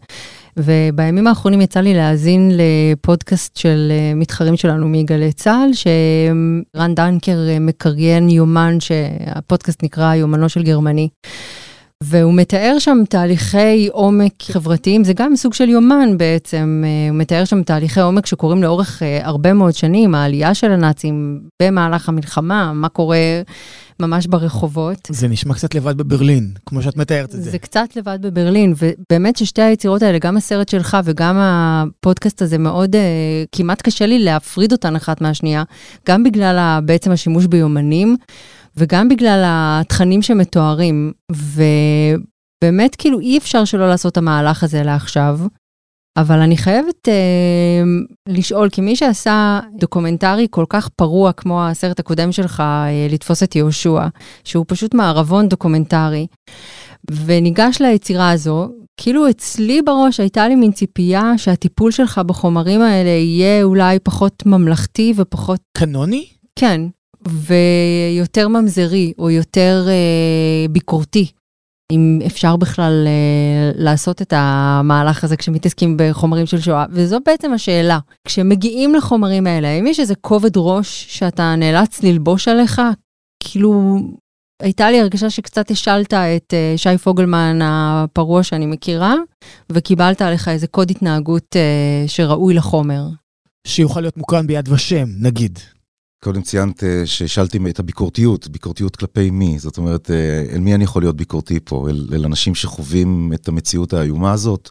ובימים 0.57 1.27
האחרונים 1.27 1.61
יצא 1.61 1.81
לי 1.81 1.95
להאזין 1.95 2.51
לפודקאסט 2.55 3.57
של 3.57 3.89
אה, 3.91 4.15
מתחרים 4.15 4.57
שלנו 4.57 4.89
מגלי 4.89 5.33
צה"ל, 5.33 5.71
שרן 5.73 6.95
דנקר 6.95 7.39
אה, 7.49 7.59
מקריין 7.59 8.29
יומן 8.29 8.81
שהפודקאסט 8.81 9.83
נקרא 9.83 10.15
יומנו 10.15 10.49
של 10.49 10.63
גרמני. 10.63 11.09
והוא 12.03 12.35
מתאר 12.35 12.77
שם 12.79 12.99
תהליכי 13.09 13.89
עומק 13.89 14.33
חברתיים, 14.43 15.05
זה 15.05 15.13
גם 15.13 15.37
סוג 15.37 15.55
של 15.55 15.69
יומן 15.69 16.19
בעצם, 16.19 16.85
אה, 16.87 17.11
הוא 17.11 17.19
מתאר 17.19 17.45
שם 17.45 17.63
תהליכי 17.63 18.01
עומק 18.01 18.27
שקורים 18.27 18.63
לאורך 18.63 19.03
אה, 19.03 19.21
הרבה 19.23 19.53
מאוד 19.53 19.75
שנים, 19.75 20.15
העלייה 20.15 20.55
של 20.55 20.73
הנאצים 20.73 21.41
במהלך 21.63 22.09
המלחמה, 22.09 22.73
מה 22.73 22.89
קורה 22.89 23.19
ממש 24.01 24.27
ברחובות. 24.27 25.09
זה 25.09 25.29
נשמע 25.29 25.55
קצת 25.55 25.75
לבד 25.75 25.97
בברלין, 25.97 26.51
כמו 26.67 26.83
שאת 26.83 26.97
מתארת 26.97 27.35
את 27.35 27.43
זה. 27.43 27.51
זה 27.51 27.59
קצת 27.59 27.97
לבד 27.97 28.19
בברלין, 28.23 28.75
ובאמת 28.79 29.37
ששתי 29.37 29.63
היצירות 29.63 30.03
האלה, 30.03 30.19
גם 30.19 30.37
הסרט 30.37 30.69
שלך 30.69 30.97
וגם 31.05 31.37
הפודקאסט 31.41 32.43
הזה 32.43 32.59
מאוד, 32.59 32.97
אה, 32.97 33.01
כמעט 33.53 33.83
קשה 33.83 34.07
לי 34.07 34.19
להפריד 34.19 34.73
אותן 34.73 34.97
אחת 34.97 35.21
מהשנייה, 35.21 35.63
גם 36.09 36.25
בגלל 36.25 36.81
בעצם 36.85 37.11
השימוש 37.11 37.47
ביומנים. 37.47 38.17
וגם 38.79 39.09
בגלל 39.09 39.43
התכנים 39.47 40.23
שמתוארים, 40.23 41.13
ובאמת 41.33 42.97
כאילו 42.97 43.21
אי 43.21 43.39
אפשר 43.39 43.65
שלא 43.65 43.89
לעשות 43.89 44.13
את 44.13 44.17
המהלך 44.17 44.63
הזה 44.65 44.83
לעכשיו, 44.83 45.39
אבל 46.19 46.39
אני 46.39 46.57
חייבת 46.57 47.09
אה, 47.09 47.83
לשאול, 48.29 48.69
כי 48.71 48.81
מי 48.81 48.97
שעשה 48.97 49.61
דוקומנטרי 49.79 50.47
כל 50.51 50.65
כך 50.69 50.89
פרוע 50.89 51.33
כמו 51.33 51.65
הסרט 51.65 52.01
הקודם 52.01 52.33
שלך, 52.33 52.61
אה, 52.61 53.07
לתפוס 53.11 53.43
את 53.43 53.57
יהושע, 53.57 54.07
שהוא 54.45 54.65
פשוט 54.69 54.95
מערבון 54.95 55.49
דוקומנטרי, 55.49 56.27
וניגש 57.11 57.77
ליצירה 57.81 58.31
הזו, 58.31 58.69
כאילו 58.97 59.31
אצלי 59.31 59.83
בראש 59.83 60.21
הייתה 60.21 60.49
לי 60.49 60.55
מין 60.55 60.73
ציפייה 60.73 61.33
שהטיפול 61.37 61.91
שלך 61.91 62.19
בחומרים 62.27 62.83
האלה 62.83 63.11
יהיה 63.11 63.63
אולי 63.63 63.99
פחות 63.99 64.43
ממלכתי 64.47 65.13
ופחות... 65.17 65.61
קנוני? 65.79 66.27
כן, 66.59 66.81
ויותר 67.29 68.49
ממזרי 68.49 69.13
או 69.19 69.31
יותר 69.31 69.87
אה, 69.89 70.69
ביקורתי, 70.69 71.27
אם 71.93 72.19
אפשר 72.27 72.57
בכלל 72.57 73.05
אה, 73.07 73.73
לעשות 73.75 74.23
את 74.23 74.33
המהלך 74.37 75.25
הזה 75.25 75.37
כשמתעסקים 75.37 75.97
בחומרים 75.99 76.47
של 76.47 76.61
שואה. 76.61 76.85
וזו 76.91 77.19
בעצם 77.27 77.53
השאלה, 77.53 77.99
כשמגיעים 78.27 78.95
לחומרים 78.95 79.47
האלה, 79.47 79.69
האם 79.69 79.87
יש 79.87 80.01
איזה 80.01 80.15
כובד 80.15 80.57
ראש 80.57 81.07
שאתה 81.09 81.55
נאלץ 81.57 82.03
ללבוש 82.03 82.49
עליך? 82.49 82.83
כאילו, 83.43 83.99
הייתה 84.63 84.91
לי 84.91 85.01
הרגשה 85.01 85.31
שקצת 85.31 85.71
השלת 85.71 86.15
את 86.15 86.55
אה, 86.55 86.75
שי 86.77 86.99
פוגלמן 86.99 87.59
הפרוע 87.63 88.43
שאני 88.43 88.67
מכירה, 88.67 89.15
וקיבלת 89.73 90.23
עליך 90.23 90.49
איזה 90.49 90.67
קוד 90.67 90.91
התנהגות 90.91 91.57
אה, 91.57 92.05
שראוי 92.07 92.55
לחומר. 92.55 93.03
שיוכל 93.67 94.01
להיות 94.01 94.17
מוקרן 94.17 94.47
ביד 94.47 94.69
ושם, 94.69 95.07
נגיד. 95.21 95.59
קודם 96.25 96.43
ציינת 96.43 96.85
אה, 96.85 97.03
ששאלתי 97.07 97.59
את 97.71 97.79
הביקורתיות, 97.79 98.49
ביקורתיות 98.49 98.97
כלפי 98.97 99.31
מי? 99.31 99.59
זאת 99.59 99.79
אומרת, 99.79 100.11
אה, 100.11 100.45
אל 100.53 100.59
מי 100.59 100.75
אני 100.75 100.85
יכול 100.85 101.03
להיות 101.03 101.17
ביקורתי 101.17 101.61
פה? 101.65 101.89
אל, 101.91 102.09
אל 102.13 102.25
אנשים 102.25 102.55
שחווים 102.55 103.33
את 103.35 103.49
המציאות 103.49 103.93
האיומה 103.93 104.33
הזאת? 104.33 104.71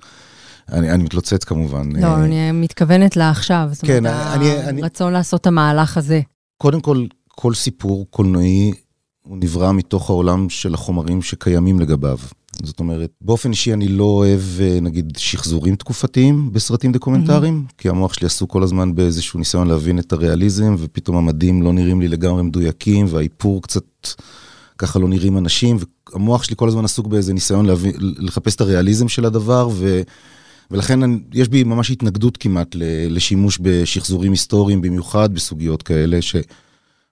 אני, 0.72 0.92
אני 0.92 1.04
מתלוצץ 1.04 1.44
כמובן. 1.44 1.92
לא, 1.96 2.08
אה, 2.08 2.24
אני 2.24 2.52
מתכוונת 2.52 3.16
לעכשיו. 3.16 3.70
זאת 3.72 3.86
כן, 3.86 3.98
אומרת, 3.98 4.38
אני, 4.38 4.60
אני... 4.60 4.82
הרצון 4.82 5.14
לעשות 5.14 5.42
את 5.42 5.48
המהלך 5.48 5.98
הזה. 5.98 6.22
קודם 6.58 6.82
כל, 6.82 7.06
כל 7.28 7.54
סיפור 7.54 8.08
קולנועי 8.10 8.74
הוא 9.22 9.38
נברא 9.38 9.72
מתוך 9.72 10.10
העולם 10.10 10.50
של 10.50 10.74
החומרים 10.74 11.22
שקיימים 11.22 11.80
לגביו. 11.80 12.18
זאת 12.63 12.80
אומרת, 12.80 13.10
באופן 13.22 13.52
אישי 13.52 13.74
אני 13.74 13.88
לא 13.88 14.04
אוהב, 14.04 14.41
נגיד, 14.82 15.13
שחזורים 15.17 15.76
תקופתיים 15.76 16.54
בסרטים 16.54 16.91
דוקומנטריים, 16.91 17.65
mm-hmm. 17.67 17.74
כי 17.78 17.89
המוח 17.89 18.13
שלי 18.13 18.26
עסוק 18.26 18.52
כל 18.52 18.63
הזמן 18.63 18.96
באיזשהו 18.96 19.39
ניסיון 19.39 19.67
להבין 19.67 20.00
את 20.00 20.13
הריאליזם, 20.13 20.76
ופתאום 20.80 21.17
המדים 21.17 21.63
לא 21.63 21.74
נראים 21.74 22.02
לי 22.02 22.08
לגמרי 22.08 22.43
מדויקים, 22.43 23.06
והאיפור 23.10 23.62
קצת 23.62 23.84
ככה 24.78 25.00
לא 25.00 25.08
נראים 25.08 25.38
אנשים, 25.38 25.78
והמוח 26.13 26.43
שלי 26.43 26.56
כל 26.56 26.67
הזמן 26.67 26.86
עסוק 26.86 27.08
באיזה 27.08 27.34
ניסיון 27.34 27.65
להבין, 27.65 27.91
לחפש 28.00 28.56
את 28.56 28.62
הריאליזם 28.62 29.08
של 29.08 29.26
הדבר, 29.26 29.70
ו... 29.74 30.02
ולכן 30.72 31.04
אני, 31.04 31.17
יש 31.34 31.48
בי 31.48 31.63
ממש 31.63 31.91
התנגדות 31.91 32.38
כמעט 32.38 32.76
לשימוש 33.10 33.60
בשחזורים 33.62 34.32
היסטוריים, 34.32 34.82
במיוחד 34.82 35.34
בסוגיות 35.34 35.84
כאלה, 35.84 36.22
ש... 36.22 36.36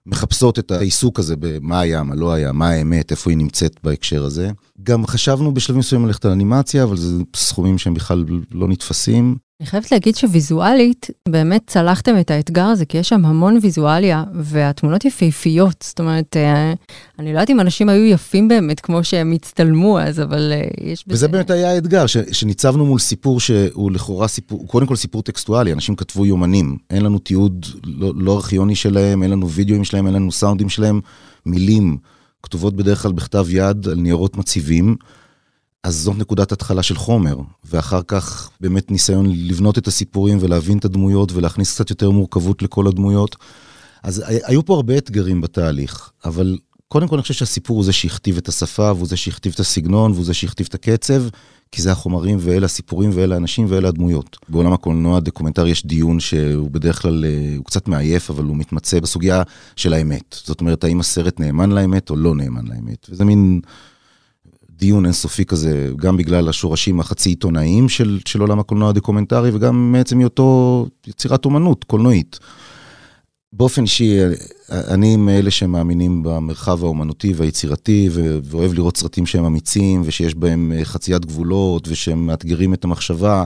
מחפשות 0.06 0.58
את 0.58 0.70
העיסוק 0.70 1.18
הזה 1.18 1.34
במה 1.38 1.80
היה, 1.80 2.02
מה 2.02 2.14
לא 2.14 2.32
היה, 2.32 2.52
מה 2.52 2.68
האמת, 2.68 3.10
איפה 3.10 3.30
היא 3.30 3.38
נמצאת 3.38 3.80
בהקשר 3.84 4.24
הזה. 4.24 4.50
גם 4.82 5.06
חשבנו 5.06 5.54
בשלבים 5.54 5.78
מסוימים 5.78 6.06
ללכת 6.06 6.24
על 6.24 6.30
אנימציה, 6.30 6.82
אבל 6.82 6.96
זה 6.96 7.22
סכומים 7.36 7.78
שהם 7.78 7.94
בכלל 7.94 8.24
לא 8.50 8.68
נתפסים. 8.68 9.36
אני 9.60 9.66
חייבת 9.66 9.92
להגיד 9.92 10.16
שוויזואלית, 10.16 11.10
באמת 11.28 11.62
צלחתם 11.66 12.14
את 12.20 12.30
האתגר 12.30 12.64
הזה, 12.64 12.84
כי 12.84 12.98
יש 12.98 13.08
שם 13.08 13.24
המון 13.24 13.58
ויזואליה, 13.62 14.24
והתמונות 14.34 15.04
יפהפיות. 15.04 15.84
זאת 15.88 16.00
אומרת, 16.00 16.36
אה, 16.36 16.72
אני 17.18 17.26
לא 17.26 17.38
יודעת 17.38 17.50
אם 17.50 17.60
אנשים 17.60 17.88
היו 17.88 18.04
יפים 18.04 18.48
באמת 18.48 18.80
כמו 18.80 19.04
שהם 19.04 19.32
הצטלמו 19.32 20.00
אז, 20.00 20.20
אבל 20.20 20.52
אה, 20.52 20.90
יש 20.92 21.04
בזה... 21.06 21.14
וזה 21.14 21.28
באמת 21.28 21.50
היה 21.50 21.70
האתגר, 21.70 22.06
ש, 22.06 22.16
שניצבנו 22.32 22.86
מול 22.86 22.98
סיפור 22.98 23.40
שהוא 23.40 23.92
לכאורה 23.92 24.28
סיפור, 24.28 24.58
הוא 24.58 24.68
קודם 24.68 24.86
כל 24.86 24.96
סיפור 24.96 25.22
טקסטואלי, 25.22 25.72
אנשים 25.72 25.96
כתבו 25.96 26.26
יומנים. 26.26 26.76
אין 26.90 27.02
לנו 27.02 27.18
תיעוד 27.18 27.66
לא, 27.84 28.12
לא 28.16 28.36
ארכיוני 28.36 28.74
שלהם, 28.74 29.22
אין 29.22 29.30
לנו 29.30 29.50
וידאוים 29.50 29.84
שלהם, 29.84 30.06
אין 30.06 30.14
לנו 30.14 30.32
סאונדים 30.32 30.68
שלהם, 30.68 31.00
מילים 31.46 31.96
כתובות 32.42 32.76
בדרך 32.76 33.02
כלל 33.02 33.12
בכתב 33.12 33.46
יד 33.50 33.88
על 33.88 33.94
ניירות 33.94 34.36
מציבים. 34.36 34.96
אז 35.84 35.96
זאת 35.96 36.16
נקודת 36.18 36.52
התחלה 36.52 36.82
של 36.82 36.96
חומר, 36.96 37.36
ואחר 37.64 38.00
כך 38.02 38.50
באמת 38.60 38.90
ניסיון 38.90 39.26
לבנות 39.30 39.78
את 39.78 39.86
הסיפורים 39.86 40.38
ולהבין 40.40 40.78
את 40.78 40.84
הדמויות 40.84 41.32
ולהכניס 41.32 41.74
קצת 41.74 41.90
יותר 41.90 42.10
מורכבות 42.10 42.62
לכל 42.62 42.86
הדמויות. 42.86 43.36
אז 44.02 44.24
היו 44.26 44.64
פה 44.64 44.74
הרבה 44.74 44.98
אתגרים 44.98 45.40
בתהליך, 45.40 46.10
אבל 46.24 46.58
קודם 46.88 47.08
כל 47.08 47.16
אני 47.16 47.22
חושב 47.22 47.34
שהסיפור 47.34 47.76
הוא 47.76 47.84
זה 47.84 47.92
שהכתיב 47.92 48.36
את 48.36 48.48
השפה, 48.48 48.92
והוא 48.92 49.06
זה 49.06 49.16
שהכתיב 49.16 49.52
את 49.54 49.60
הסגנון, 49.60 50.12
והוא 50.12 50.24
זה 50.24 50.34
שהכתיב 50.34 50.66
את 50.68 50.74
הקצב, 50.74 51.22
כי 51.72 51.82
זה 51.82 51.92
החומרים 51.92 52.38
ואלה 52.40 52.64
הסיפורים 52.64 53.10
ואלה 53.14 53.34
האנשים 53.34 53.66
ואלה 53.68 53.88
הדמויות. 53.88 54.36
בעולם 54.48 54.72
הקולנוע 54.72 55.16
הדוקומנטרי 55.16 55.70
יש 55.70 55.86
דיון 55.86 56.20
שהוא 56.20 56.70
בדרך 56.70 57.02
כלל, 57.02 57.24
אה, 57.24 57.54
הוא 57.56 57.64
קצת 57.64 57.88
מעייף, 57.88 58.30
אבל 58.30 58.44
הוא 58.44 58.56
מתמצא 58.56 59.00
בסוגיה 59.00 59.42
של 59.76 59.92
האמת. 59.92 60.36
זאת 60.44 60.60
אומרת, 60.60 60.84
האם 60.84 61.00
הסרט 61.00 61.40
נאמן 61.40 61.70
לאמת 61.70 62.10
או 62.10 62.16
לא 62.16 62.34
נאמן 62.34 62.66
לאמת. 62.66 63.06
וזה 63.10 63.24
מין 63.24 63.60
דיון 64.76 65.04
אינסופי 65.04 65.44
כזה, 65.44 65.90
גם 65.96 66.16
בגלל 66.16 66.48
השורשים 66.48 67.00
החצי 67.00 67.28
עיתונאיים 67.28 67.88
של, 67.88 68.18
של 68.26 68.40
עולם 68.40 68.58
הקולנוע 68.58 68.88
הדוקומנטרי, 68.88 69.50
וגם 69.54 69.92
מעצם 69.92 70.18
היותו 70.18 70.86
יצירת 71.06 71.44
אומנות 71.44 71.84
קולנועית. 71.84 72.38
באופן 73.52 73.82
אישי, 73.82 74.18
אני 74.70 75.16
מאלה 75.16 75.50
שמאמינים 75.50 76.22
במרחב 76.22 76.84
האומנותי 76.84 77.32
והיצירתי, 77.36 78.08
ואוהב 78.42 78.72
לראות 78.72 78.96
סרטים 78.96 79.26
שהם 79.26 79.44
אמיצים, 79.44 80.02
ושיש 80.04 80.34
בהם 80.34 80.72
אה, 80.76 80.84
חציית 80.84 81.24
גבולות, 81.24 81.88
ושהם 81.88 82.26
מאתגרים 82.26 82.74
את 82.74 82.84
המחשבה, 82.84 83.44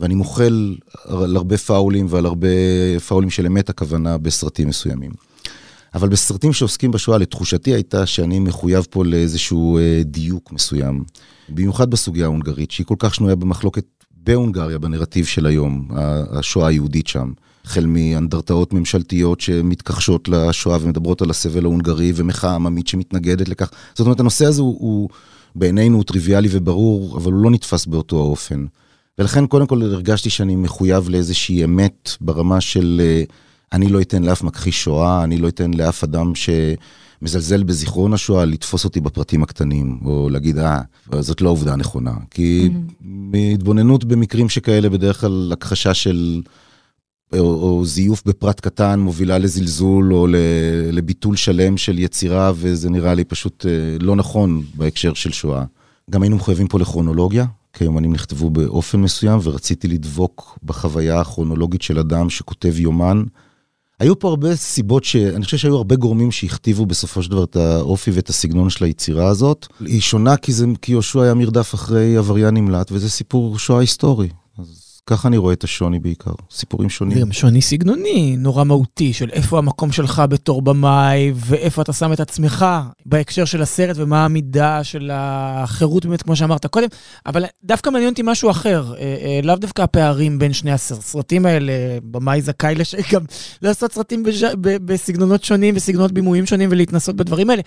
ואני 0.00 0.14
מוחל 0.14 0.76
על 1.04 1.36
הרבה 1.36 1.56
פאולים 1.56 2.06
ועל 2.10 2.26
הרבה 2.26 2.48
פאולים 3.08 3.30
של 3.30 3.46
אמת 3.46 3.70
הכוונה 3.70 4.18
בסרטים 4.18 4.68
מסוימים. 4.68 5.10
אבל 5.94 6.08
בסרטים 6.08 6.52
שעוסקים 6.52 6.90
בשואה, 6.90 7.18
לתחושתי 7.18 7.74
הייתה 7.74 8.06
שאני 8.06 8.38
מחויב 8.38 8.86
פה 8.90 9.04
לאיזשהו 9.04 9.78
אה, 9.78 10.02
דיוק 10.04 10.52
מסוים. 10.52 11.04
במיוחד 11.48 11.90
בסוגיה 11.90 12.24
ההונגרית, 12.24 12.70
שהיא 12.70 12.86
כל 12.86 12.96
כך 12.98 13.14
שנויה 13.14 13.34
במחלוקת 13.34 13.84
בהונגריה, 14.24 14.78
בנרטיב 14.78 15.26
של 15.26 15.46
היום, 15.46 15.88
השואה 16.30 16.68
היהודית 16.68 17.06
שם. 17.06 17.32
החל 17.64 17.86
מאנדרטאות 17.86 18.72
ממשלתיות 18.72 19.40
שמתכחשות 19.40 20.28
לשואה 20.28 20.78
ומדברות 20.80 21.22
על 21.22 21.30
הסבל 21.30 21.64
ההונגרי, 21.64 22.12
ומחאה 22.16 22.54
עממית 22.54 22.88
שמתנגדת 22.88 23.48
לכך. 23.48 23.70
זאת 23.94 24.06
אומרת, 24.06 24.20
הנושא 24.20 24.46
הזה 24.46 24.62
הוא, 24.62 24.76
הוא 24.80 25.08
בעינינו 25.54 25.96
הוא 25.96 26.04
טריוויאלי 26.04 26.48
וברור, 26.50 27.16
אבל 27.16 27.32
הוא 27.32 27.42
לא 27.42 27.50
נתפס 27.50 27.86
באותו 27.86 28.18
האופן. 28.18 28.66
ולכן 29.18 29.46
קודם 29.46 29.66
כל 29.66 29.82
הרגשתי 29.82 30.30
שאני 30.30 30.56
מחויב 30.56 31.08
לאיזושהי 31.08 31.64
אמת 31.64 32.10
ברמה 32.20 32.60
של 32.60 33.00
אה, 33.04 33.22
אני 33.74 33.88
לא 33.88 34.00
אתן 34.00 34.22
לאף 34.22 34.42
מכחיש 34.42 34.84
שואה, 34.84 35.24
אני 35.24 35.36
לא 35.36 35.48
אתן 35.48 35.74
לאף 35.74 36.04
אדם 36.04 36.32
שמזלזל 36.34 37.62
בזיכרון 37.62 38.12
השואה 38.12 38.44
לתפוס 38.44 38.84
אותי 38.84 39.00
בפרטים 39.00 39.42
הקטנים, 39.42 39.98
או 40.04 40.28
להגיד, 40.30 40.58
אה, 40.58 40.80
זאת 41.20 41.40
לא 41.40 41.48
העובדה 41.48 41.72
הנכונה. 41.72 42.14
כי 42.30 42.68
mm-hmm. 42.68 43.04
מהתבוננות 43.04 44.04
במקרים 44.04 44.48
שכאלה, 44.48 44.88
בדרך 44.88 45.20
כלל 45.20 45.50
הכחשה 45.52 45.94
של... 45.94 46.42
או, 47.32 47.38
או 47.38 47.84
זיוף 47.84 48.22
בפרט 48.26 48.60
קטן 48.60 49.00
מובילה 49.00 49.38
לזלזול 49.38 50.14
או 50.14 50.26
לביטול 50.92 51.36
שלם 51.36 51.76
של 51.76 51.98
יצירה, 51.98 52.52
וזה 52.54 52.90
נראה 52.90 53.14
לי 53.14 53.24
פשוט 53.24 53.66
אה, 53.66 53.96
לא 54.00 54.16
נכון 54.16 54.62
בהקשר 54.74 55.14
של 55.14 55.32
שואה. 55.32 55.64
גם 56.10 56.22
היינו 56.22 56.36
מחויבים 56.36 56.68
פה 56.68 56.78
לכרונולוגיה, 56.78 57.44
כי 57.72 57.84
היומנים 57.84 58.12
נכתבו 58.12 58.50
באופן 58.50 59.00
מסוים, 59.00 59.38
ורציתי 59.42 59.88
לדבוק 59.88 60.58
בחוויה 60.62 61.20
הכרונולוגית 61.20 61.82
של 61.82 61.98
אדם 61.98 62.30
שכותב 62.30 62.80
יומן. 62.80 63.24
היו 64.00 64.18
פה 64.18 64.28
הרבה 64.28 64.56
סיבות 64.56 65.04
שאני 65.04 65.44
חושב 65.44 65.56
שהיו 65.56 65.76
הרבה 65.76 65.96
גורמים 65.96 66.32
שהכתיבו 66.32 66.86
בסופו 66.86 67.22
של 67.22 67.30
דבר 67.30 67.44
את 67.44 67.56
האופי 67.56 68.10
ואת 68.10 68.28
הסגנון 68.28 68.70
של 68.70 68.84
היצירה 68.84 69.28
הזאת. 69.28 69.66
היא 69.80 70.00
שונה 70.00 70.36
כי, 70.36 70.52
זה, 70.52 70.66
כי 70.82 70.92
יהושע 70.92 71.22
היה 71.22 71.34
מרדף 71.34 71.74
אחרי 71.74 72.16
עבריין 72.16 72.54
נמלט, 72.54 72.92
וזה 72.92 73.10
סיפור 73.10 73.58
שואה 73.58 73.80
היסטורי. 73.80 74.28
ככה 75.06 75.28
אני 75.28 75.36
רואה 75.36 75.52
את 75.52 75.64
השוני 75.64 75.98
בעיקר, 75.98 76.30
סיפורים 76.50 76.90
שונים. 76.90 77.20
גם 77.20 77.32
שוני 77.32 77.62
סגנוני, 77.62 78.36
נורא 78.36 78.64
מהותי, 78.64 79.12
של 79.12 79.30
איפה 79.30 79.58
המקום 79.58 79.92
שלך 79.92 80.22
בתור 80.28 80.62
במאי, 80.62 81.32
ואיפה 81.34 81.82
אתה 81.82 81.92
שם 81.92 82.12
את 82.12 82.20
עצמך 82.20 82.66
בהקשר 83.06 83.44
של 83.44 83.62
הסרט, 83.62 83.96
ומה 83.98 84.24
המידה 84.24 84.84
של 84.84 85.10
החירות 85.12 86.06
באמת, 86.06 86.22
כמו 86.22 86.36
שאמרת 86.36 86.66
קודם. 86.66 86.88
אבל 87.26 87.44
דווקא 87.64 87.90
מעניין 87.90 88.10
אותי 88.10 88.22
משהו 88.24 88.50
אחר, 88.50 88.94
אה, 88.94 89.00
אה, 89.00 89.40
לאו 89.42 89.56
דווקא 89.56 89.82
הפערים 89.82 90.38
בין 90.38 90.52
שני 90.52 90.72
הסרטים 90.72 91.46
האלה, 91.46 91.72
במאי 92.04 92.42
זכאי 92.42 92.74
לש... 92.74 92.94
גם 93.12 93.22
לעשות 93.62 93.92
סרטים 93.92 94.22
בז'... 94.22 94.44
בסגנונות 94.60 95.44
שונים 95.44 95.74
וסגנונות 95.76 96.12
בימויים 96.12 96.46
שונים 96.46 96.68
ולהתנסות 96.72 97.16
בדברים 97.16 97.50
האלה. 97.50 97.62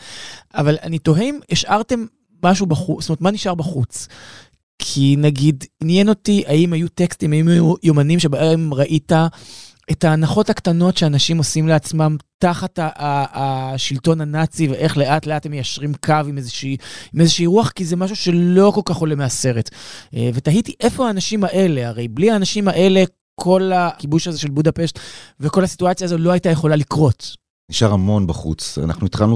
אבל 0.56 0.78
אני 0.84 1.00
תוהה 1.00 1.24
אם 1.24 1.40
השארתם 1.52 2.06
משהו 2.44 2.66
בחוץ, 2.66 3.02
זאת 3.02 3.10
אומרת, 3.10 3.22
מה 3.22 3.32
נשאר 3.32 3.56
בחוץ? 3.56 4.08
כי 4.80 5.16
נגיד, 5.18 5.64
עניין 5.82 6.10
אותי 6.10 6.44
האם 6.48 6.74
היו 6.74 6.88
טקסטים, 6.88 7.34
האם 7.34 7.48
היו 7.48 7.74
יומנים 7.84 8.20
שבהם 8.20 8.74
ראית 8.74 9.12
את 9.92 10.04
ההנחות 10.04 10.50
הקטנות 10.50 10.98
שאנשים 10.98 11.38
עושים 11.38 11.68
לעצמם 11.68 12.18
תחת 12.40 12.80
השלטון 13.34 14.22
הנאצי, 14.22 14.68
ואיך 14.68 14.98
לאט 14.98 15.26
לאט 15.26 15.46
הם 15.46 15.52
מיישרים 15.52 15.94
קו 16.06 16.14
עם 16.28 16.38
איזושהי, 16.38 16.78
עם 17.14 17.22
איזושהי 17.22 17.46
רוח, 17.46 17.70
כי 17.70 17.86
זה 17.86 17.96
משהו 17.96 18.16
שלא 18.16 18.72
כל 18.76 18.82
כך 18.86 18.96
עולה 18.96 19.16
מהסרט. 19.16 19.70
אה, 20.16 20.30
ותהיתי 20.34 20.74
איפה 20.80 21.08
האנשים 21.08 21.44
האלה, 21.44 21.88
הרי 21.88 22.08
בלי 22.08 22.32
האנשים 22.32 22.68
האלה, 22.68 23.04
כל 23.40 23.72
הכיבוש 23.76 24.28
הזה 24.28 24.40
של 24.40 24.50
בודפשט 24.50 25.00
וכל 25.40 25.64
הסיטואציה 25.64 26.06
הזו 26.06 26.18
לא 26.18 26.32
הייתה 26.32 26.50
יכולה 26.50 26.76
לקרות. 26.76 27.36
נשאר 27.72 27.94
המון 27.94 28.28
בחוץ. 28.28 28.78
אנחנו 28.84 29.06
התחלנו 29.06 29.36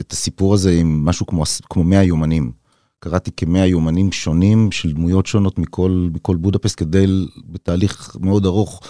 את 0.00 0.12
הסיפור 0.12 0.54
הזה 0.54 0.72
עם 0.72 1.04
משהו 1.04 1.26
כמו, 1.26 1.42
כמו 1.70 1.84
100 1.84 2.02
יומנים. 2.02 2.61
קראתי 3.04 3.30
כמאה 3.36 3.66
יומנים 3.66 4.12
שונים 4.12 4.72
של 4.72 4.92
דמויות 4.92 5.26
שונות 5.26 5.58
מכל, 5.58 6.08
מכל 6.14 6.36
בודפסט, 6.36 6.78
כדי 6.78 7.06
בתהליך 7.48 8.16
מאוד 8.20 8.46
ארוך 8.46 8.80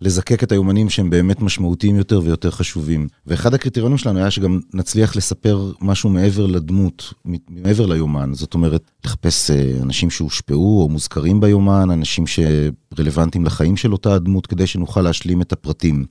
לזקק 0.00 0.42
את 0.42 0.52
היומנים 0.52 0.90
שהם 0.90 1.10
באמת 1.10 1.42
משמעותיים 1.42 1.96
יותר 1.96 2.20
ויותר 2.24 2.50
חשובים. 2.50 3.08
ואחד 3.26 3.54
הקריטריונים 3.54 3.98
שלנו 3.98 4.18
היה 4.18 4.30
שגם 4.30 4.60
נצליח 4.74 5.16
לספר 5.16 5.72
משהו 5.80 6.10
מעבר 6.10 6.46
לדמות, 6.46 7.14
מעבר 7.48 7.86
ליומן. 7.86 8.34
זאת 8.34 8.54
אומרת, 8.54 8.90
לחפש 9.04 9.50
אה, 9.50 9.72
אנשים 9.82 10.10
שהושפעו 10.10 10.82
או 10.82 10.88
מוזכרים 10.88 11.40
ביומן, 11.40 11.90
אנשים 11.90 12.24
שרלוונטיים 12.26 13.44
לחיים 13.44 13.76
של 13.76 13.92
אותה 13.92 14.14
הדמות, 14.14 14.46
כדי 14.46 14.66
שנוכל 14.66 15.00
להשלים 15.00 15.42
את 15.42 15.52
הפרטים. 15.52 16.04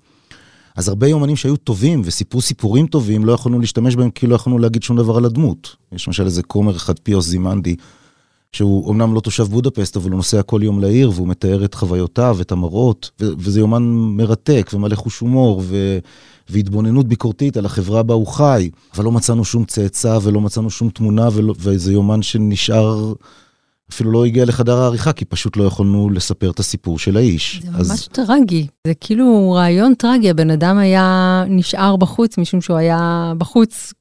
אז 0.75 0.87
הרבה 0.87 1.07
יומנים 1.07 1.35
שהיו 1.35 1.57
טובים 1.57 2.01
וסיפרו 2.05 2.41
סיפורים 2.41 2.87
טובים, 2.87 3.25
לא 3.25 3.31
יכולנו 3.31 3.59
להשתמש 3.59 3.95
בהם 3.95 4.11
כי 4.11 4.27
לא 4.27 4.35
יכולנו 4.35 4.59
להגיד 4.59 4.83
שום 4.83 4.97
דבר 4.97 5.17
על 5.17 5.25
הדמות. 5.25 5.75
יש 5.91 6.07
למשל 6.07 6.25
איזה 6.25 6.43
כומר 6.43 6.75
אחד, 6.75 6.99
פיוס 6.99 7.25
זימנדי, 7.25 7.75
שהוא 8.51 8.91
אמנם 8.91 9.13
לא 9.13 9.19
תושב 9.19 9.43
בודפסט, 9.43 9.97
אבל 9.97 10.09
הוא 10.09 10.17
נוסע 10.17 10.41
כל 10.41 10.59
יום 10.63 10.79
לעיר 10.79 11.11
והוא 11.15 11.27
מתאר 11.27 11.65
את 11.65 11.73
חוויותיו, 11.73 12.37
את 12.41 12.51
המראות, 12.51 13.11
ו- 13.21 13.33
וזה 13.37 13.59
יומן 13.59 13.83
מרתק 13.93 14.71
ומלא 14.73 14.95
חוש 14.95 15.19
הומור 15.19 15.61
ו- 15.65 15.99
והתבוננות 16.49 17.07
ביקורתית 17.07 17.57
על 17.57 17.65
החברה 17.65 18.03
בה 18.03 18.13
הוא 18.13 18.27
חי, 18.27 18.69
אבל 18.95 19.05
לא 19.05 19.11
מצאנו 19.11 19.45
שום 19.45 19.65
צאצא 19.65 20.19
ולא 20.23 20.41
מצאנו 20.41 20.69
שום 20.69 20.89
תמונה, 20.89 21.29
ולא, 21.33 21.53
וזה 21.59 21.93
יומן 21.93 22.21
שנשאר 22.21 23.13
אפילו 23.91 24.11
לא 24.11 24.25
הגיע 24.25 24.45
לחדר 24.45 24.77
העריכה, 24.77 25.13
כי 25.13 25.25
פשוט 25.25 25.57
לא 25.57 25.63
יכולנו 25.63 26.09
לספר 26.09 26.51
את 26.51 26.59
הסיפור 26.59 26.99
של 26.99 27.17
האיש. 27.17 27.61
זה 27.63 27.69
אז... 27.77 27.89
ממש 27.89 28.07
טרגי, 28.07 28.67
זה 28.87 28.93
כאילו 28.99 29.51
רעיון 29.51 29.93
טרגי, 29.93 30.29
הבן 30.29 30.49
אדם 30.49 30.77
היה 30.77 31.43
נשאר 31.47 31.95
בחוץ, 31.95 32.37
משום 32.37 32.61
שהוא 32.61 32.77
היה 32.77 33.33
בחוץ 33.37 33.93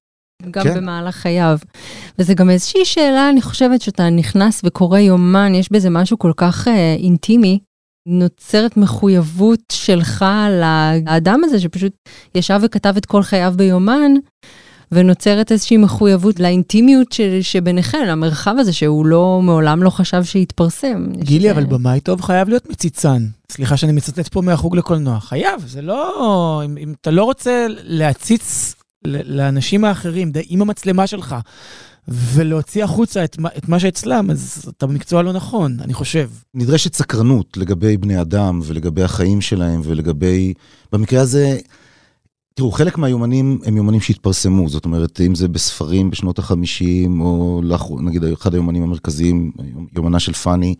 גם 0.50 0.64
כן. 0.64 0.74
במהלך 0.76 1.14
חייו. 1.14 1.58
וזה 2.18 2.34
גם 2.34 2.50
איזושהי 2.50 2.84
שאלה, 2.84 3.30
אני 3.30 3.42
חושבת 3.42 3.80
שאתה 3.80 4.10
נכנס 4.10 4.60
וקורא 4.64 4.98
יומן, 4.98 5.54
יש 5.54 5.72
בזה 5.72 5.90
משהו 5.90 6.18
כל 6.18 6.32
כך 6.36 6.68
אה, 6.68 6.96
אינטימי, 6.98 7.58
נוצרת 8.08 8.76
מחויבות 8.76 9.60
שלך 9.72 10.24
לאדם 11.06 11.40
הזה 11.44 11.60
שפשוט 11.60 11.92
ישב 12.34 12.60
וכתב 12.62 12.94
את 12.96 13.06
כל 13.06 13.22
חייו 13.22 13.54
ביומן, 13.56 14.12
ונוצרת 14.94 15.52
איזושהי 15.52 15.76
מחויבות 15.76 16.40
לאינטימיות 16.40 17.12
ש, 17.12 17.20
שביניכם, 17.20 17.98
למרחב 18.08 18.54
הזה 18.58 18.72
שהוא 18.72 19.06
לא, 19.06 19.40
מעולם 19.42 19.82
לא 19.82 19.90
חשב 19.90 20.24
שיתפרסם. 20.24 21.06
גילי, 21.12 21.48
ש... 21.48 21.50
אבל 21.50 21.64
במאי 21.64 22.00
טוב 22.00 22.20
חייב 22.20 22.48
להיות 22.48 22.70
מציצן. 22.70 23.26
סליחה 23.52 23.76
שאני 23.76 23.92
מצטט 23.92 24.28
פה 24.28 24.40
מהחוג 24.40 24.76
לקולנוע. 24.76 25.20
חייב, 25.20 25.66
זה 25.66 25.82
לא... 25.82 26.62
אם, 26.64 26.78
אם 26.78 26.94
אתה 27.00 27.10
לא 27.10 27.24
רוצה 27.24 27.66
להציץ 27.68 28.74
לאנשים 29.06 29.84
האחרים, 29.84 30.30
די, 30.30 30.42
עם 30.48 30.62
המצלמה 30.62 31.06
שלך, 31.06 31.36
ולהוציא 32.08 32.84
החוצה 32.84 33.24
את, 33.24 33.36
את 33.58 33.68
מה 33.68 33.78
שאצלם, 33.78 34.30
אז 34.30 34.72
אתה 34.76 34.86
במקצוע 34.86 35.22
לא 35.22 35.32
נכון, 35.32 35.76
אני 35.80 35.94
חושב. 35.94 36.30
נדרשת 36.54 36.94
סקרנות 36.94 37.56
לגבי 37.56 37.96
בני 37.96 38.20
אדם 38.20 38.60
ולגבי 38.64 39.02
החיים 39.02 39.40
שלהם 39.40 39.80
ולגבי... 39.84 40.54
במקרה 40.92 41.20
הזה... 41.20 41.58
תראו, 42.56 42.72
חלק 42.72 42.98
מהיומנים 42.98 43.58
הם 43.64 43.76
יומנים 43.76 44.00
שהתפרסמו, 44.00 44.68
זאת 44.68 44.84
אומרת, 44.84 45.20
אם 45.20 45.34
זה 45.34 45.48
בספרים 45.48 46.10
בשנות 46.10 46.38
ה-50, 46.38 47.20
או 47.20 47.62
נגיד 48.00 48.24
אחד 48.24 48.54
היומנים 48.54 48.82
המרכזיים, 48.82 49.52
יומנה 49.96 50.20
של 50.20 50.32
פאני, 50.32 50.74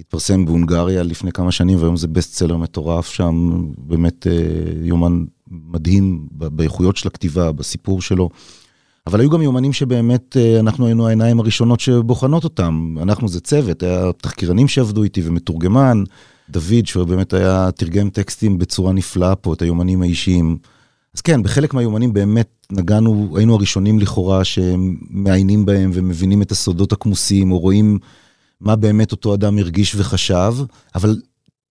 התפרסם 0.00 0.44
בהונגריה 0.44 1.02
לפני 1.02 1.32
כמה 1.32 1.52
שנים, 1.52 1.78
והיום 1.78 1.96
זה 1.96 2.08
בסט 2.08 2.34
סלר 2.34 2.56
מטורף 2.56 3.08
שם, 3.08 3.64
באמת 3.78 4.26
אה, 4.26 4.32
יומן 4.82 5.24
מדהים 5.50 6.26
באיכויות 6.30 6.96
של 6.96 7.08
הכתיבה, 7.08 7.52
בסיפור 7.52 8.02
שלו. 8.02 8.28
אבל 9.06 9.20
היו 9.20 9.30
גם 9.30 9.42
יומנים 9.42 9.72
שבאמת 9.72 10.36
אה, 10.36 10.60
אנחנו 10.60 10.86
היינו 10.86 11.06
העיניים 11.06 11.40
הראשונות 11.40 11.80
שבוחנות 11.80 12.44
אותם. 12.44 12.94
אנחנו 13.02 13.28
זה 13.28 13.40
צוות, 13.40 13.82
היה 13.82 14.12
תחקירנים 14.12 14.68
שעבדו 14.68 15.02
איתי 15.02 15.22
ומתורגמן. 15.24 16.04
דוד, 16.50 16.86
שהוא 16.86 17.04
באמת 17.04 17.32
היה, 17.32 17.70
תרגם 17.70 18.10
טקסטים 18.10 18.58
בצורה 18.58 18.92
נפלאה 18.92 19.36
פה, 19.36 19.52
את 19.52 19.62
היומנים 19.62 20.02
האישיים. 20.02 20.56
אז 21.14 21.20
כן, 21.20 21.42
בחלק 21.42 21.74
מהיומנים 21.74 22.12
באמת 22.12 22.66
נגענו, 22.72 23.34
היינו 23.36 23.54
הראשונים 23.54 23.98
לכאורה 23.98 24.44
שמעיינים 24.44 25.66
בהם 25.66 25.90
ומבינים 25.94 26.42
את 26.42 26.52
הסודות 26.52 26.92
הכמוסים, 26.92 27.52
או 27.52 27.58
רואים 27.58 27.98
מה 28.60 28.76
באמת 28.76 29.12
אותו 29.12 29.34
אדם 29.34 29.58
הרגיש 29.58 29.94
וחשב, 29.94 30.54
אבל 30.94 31.20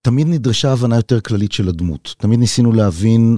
תמיד 0.02 0.28
נדרשה 0.28 0.72
הבנה 0.72 0.96
יותר 0.96 1.20
כללית 1.20 1.52
של 1.52 1.70
הדמות. 1.70 2.16
תמיד 2.18 2.40
ניסינו 2.40 2.72
להבין 2.72 3.38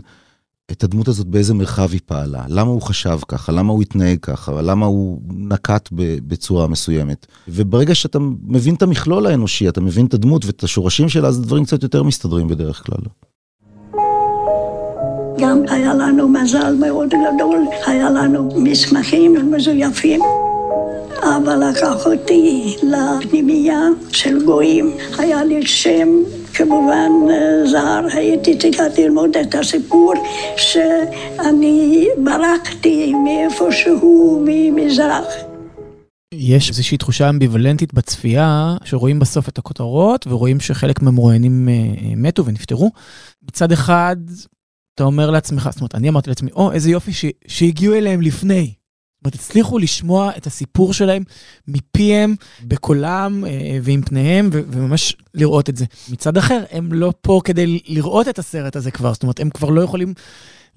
את 0.71 0.83
הדמות 0.83 1.07
הזאת 1.07 1.27
באיזה 1.27 1.53
מרחב 1.53 1.89
היא 1.91 1.99
פעלה, 2.05 2.45
למה 2.47 2.71
הוא 2.71 2.81
חשב 2.81 3.19
ככה, 3.27 3.51
למה 3.51 3.73
הוא 3.73 3.81
התנהג 3.81 4.17
ככה, 4.21 4.61
למה 4.61 4.85
הוא 4.85 5.21
נקט 5.27 5.89
בצורה 6.27 6.67
מסוימת. 6.67 7.27
וברגע 7.47 7.95
שאתה 7.95 8.19
מבין 8.43 8.75
את 8.75 8.81
המכלול 8.81 9.25
האנושי, 9.25 9.69
אתה 9.69 9.81
מבין 9.81 10.05
את 10.05 10.13
הדמות 10.13 10.45
ואת 10.45 10.63
השורשים 10.63 11.09
שלה, 11.09 11.27
אז 11.27 11.39
הדברים 11.39 11.65
קצת 11.65 11.83
יותר 11.83 12.03
מסתדרים 12.03 12.47
בדרך 12.47 12.85
כלל. 12.85 13.01
גם 15.39 15.61
היה 15.69 15.93
לנו 15.93 16.27
מזל 16.27 16.75
מאוד 16.75 17.09
גדול, 17.09 17.65
היה 17.87 18.09
לנו 18.09 18.49
מסמכים 18.55 19.51
מזויפים. 19.51 20.21
אבא 21.23 21.55
לקח 21.55 22.05
אותי 22.05 22.75
לפנימייה 22.83 23.81
של 24.11 24.45
גויים, 24.45 24.91
היה 25.17 25.43
לי 25.43 25.65
שם 25.65 26.09
כמובן 26.53 27.11
זר, 27.65 28.05
הייתי 28.13 28.57
צריכה 28.57 28.83
ללמוד 28.97 29.37
את 29.37 29.55
הסיפור 29.55 30.13
שאני 30.57 32.07
ברחתי 32.23 33.13
מאיפשהו 33.13 34.43
ממזרח. 34.45 35.25
יש 36.33 36.69
איזושהי 36.69 36.97
תחושה 36.97 37.29
אמביוולנטית 37.29 37.93
בצפייה, 37.93 38.75
שרואים 38.83 39.19
בסוף 39.19 39.49
את 39.49 39.57
הכותרות 39.57 40.27
ורואים 40.27 40.59
שחלק 40.59 41.01
מהמרואיינים 41.01 41.69
מתו 42.17 42.45
ונפטרו. 42.45 42.91
מצד 43.49 43.71
אחד, 43.71 44.15
אתה 45.01 45.07
אומר 45.07 45.31
לעצמך, 45.31 45.69
זאת 45.71 45.81
אומרת, 45.81 45.95
אני 45.95 46.09
אמרתי 46.09 46.29
לעצמי, 46.29 46.51
או, 46.51 46.71
איזה 46.71 46.91
יופי 46.91 47.13
ש, 47.13 47.25
שהגיעו 47.47 47.95
אליהם 47.95 48.21
לפני. 48.21 48.61
זאת 48.63 49.25
אומרת, 49.25 49.35
הצליחו 49.35 49.77
לשמוע 49.77 50.31
את 50.37 50.47
הסיפור 50.47 50.93
שלהם 50.93 51.23
מפיהם, 51.67 52.35
בקולם 52.63 53.45
אה, 53.45 53.79
ועם 53.81 54.01
פניהם, 54.01 54.49
ו- 54.53 54.61
וממש 54.67 55.15
לראות 55.33 55.69
את 55.69 55.77
זה. 55.77 55.85
מצד 56.09 56.37
אחר, 56.37 56.63
הם 56.71 56.93
לא 56.93 57.13
פה 57.21 57.41
כדי 57.43 57.79
לראות 57.87 58.27
את 58.27 58.39
הסרט 58.39 58.75
הזה 58.75 58.91
כבר, 58.91 59.13
זאת 59.13 59.23
אומרת, 59.23 59.39
הם 59.39 59.49
כבר 59.49 59.69
לא 59.69 59.81
יכולים 59.81 60.13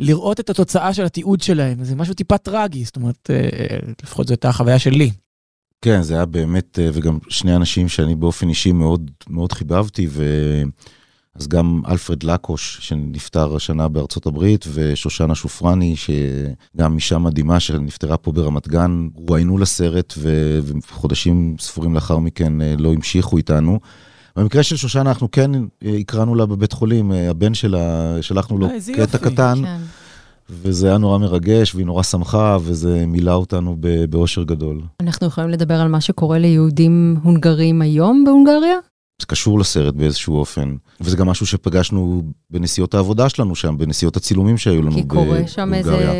לראות 0.00 0.40
את 0.40 0.50
התוצאה 0.50 0.94
של 0.94 1.04
התיעוד 1.04 1.40
שלהם. 1.40 1.84
זה 1.84 1.96
משהו 1.96 2.14
טיפה 2.14 2.38
טרגי, 2.38 2.84
זאת 2.84 2.96
אומרת, 2.96 3.30
אה, 3.30 3.78
לפחות 4.02 4.26
זו 4.26 4.32
הייתה 4.32 4.48
החוויה 4.48 4.78
שלי. 4.78 5.10
כן, 5.82 6.02
זה 6.02 6.14
היה 6.14 6.26
באמת, 6.26 6.78
אה, 6.78 6.90
וגם 6.92 7.18
שני 7.28 7.56
אנשים 7.56 7.88
שאני 7.88 8.14
באופן 8.14 8.48
אישי 8.48 8.72
מאוד, 8.72 9.10
מאוד 9.28 9.52
חיבבתי, 9.52 10.06
ו... 10.10 10.24
אז 11.34 11.48
גם 11.48 11.82
אלפרד 11.88 12.22
לקוש, 12.22 12.78
שנפטר 12.80 13.56
השנה 13.56 13.88
בארצות 13.88 14.26
הברית, 14.26 14.64
ושושנה 14.74 15.34
שופרני, 15.34 15.94
שגם 15.96 16.94
אישה 16.94 17.18
מדהימה 17.18 17.60
שנפטרה 17.60 18.16
פה 18.16 18.32
ברמת 18.32 18.68
גן, 18.68 19.08
רואיינו 19.14 19.58
לסרט, 19.58 20.14
וחודשים 20.62 21.56
ספורים 21.58 21.94
לאחר 21.94 22.18
מכן 22.18 22.52
לא 22.78 22.92
המשיכו 22.92 23.36
איתנו. 23.36 23.80
במקרה 24.36 24.62
של 24.62 24.76
שושנה, 24.76 25.10
אנחנו 25.10 25.30
כן 25.30 25.50
הקראנו 26.00 26.34
לה 26.34 26.46
בבית 26.46 26.72
חולים, 26.72 27.12
הבן 27.12 27.54
שלה, 27.54 28.16
שלחנו 28.20 28.58
לו 28.58 28.68
קטע 28.96 29.18
קטן. 29.18 29.54
כן. 29.64 29.78
וזה 30.50 30.88
היה 30.88 30.98
נורא 30.98 31.18
מרגש, 31.18 31.74
והיא 31.74 31.86
נורא 31.86 32.02
שמחה, 32.02 32.56
וזה 32.60 33.04
מילא 33.06 33.32
אותנו 33.32 33.76
באושר 34.10 34.42
גדול. 34.42 34.80
אנחנו 35.00 35.26
יכולים 35.26 35.50
לדבר 35.50 35.74
על 35.74 35.88
מה 35.88 36.00
שקורה 36.00 36.38
ליהודים 36.38 37.16
הונגרים 37.22 37.82
היום 37.82 38.24
בהונגריה? 38.26 38.76
זה 39.20 39.26
קשור 39.26 39.60
לסרט 39.60 39.94
באיזשהו 39.94 40.36
אופן, 40.36 40.74
וזה 41.00 41.16
גם 41.16 41.26
משהו 41.28 41.46
שפגשנו 41.46 42.22
בנסיעות 42.50 42.94
העבודה 42.94 43.28
שלנו 43.28 43.54
שם, 43.54 43.78
בנסיעות 43.78 44.16
הצילומים 44.16 44.58
שהיו 44.58 44.82
לנו 44.82 44.90
בהונגריה. 44.90 45.24
כי 45.24 45.28
קורה 45.28 45.48
שם 45.48 45.74
איזה 45.74 46.12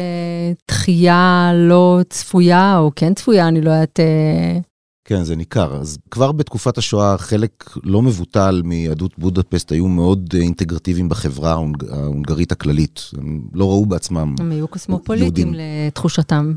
דחייה 0.68 1.50
לא 1.54 2.00
צפויה, 2.08 2.78
או 2.78 2.90
כן 2.96 3.14
צפויה, 3.14 3.48
אני 3.48 3.60
לא 3.60 3.70
יודעת... 3.70 4.00
אה, 4.00 4.58
כן, 5.04 5.24
זה 5.24 5.36
ניכר. 5.36 5.76
אז 5.76 5.98
כבר 6.10 6.32
בתקופת 6.32 6.78
השואה, 6.78 7.18
חלק 7.18 7.70
לא 7.82 8.02
מבוטל 8.02 8.62
מיהדות 8.64 9.18
בודפסט 9.18 9.72
היו 9.72 9.88
מאוד 9.88 10.34
אינטגרטיביים 10.40 11.08
בחברה 11.08 11.50
ההונגרית 11.90 12.52
הכללית. 12.52 13.10
הם 13.18 13.40
לא 13.52 13.64
ראו 13.64 13.86
בעצמם 13.86 14.34
הם 14.40 14.50
היו 14.50 14.68
קוסמופוליטים 14.68 15.54
לתחושתם. 15.54 16.54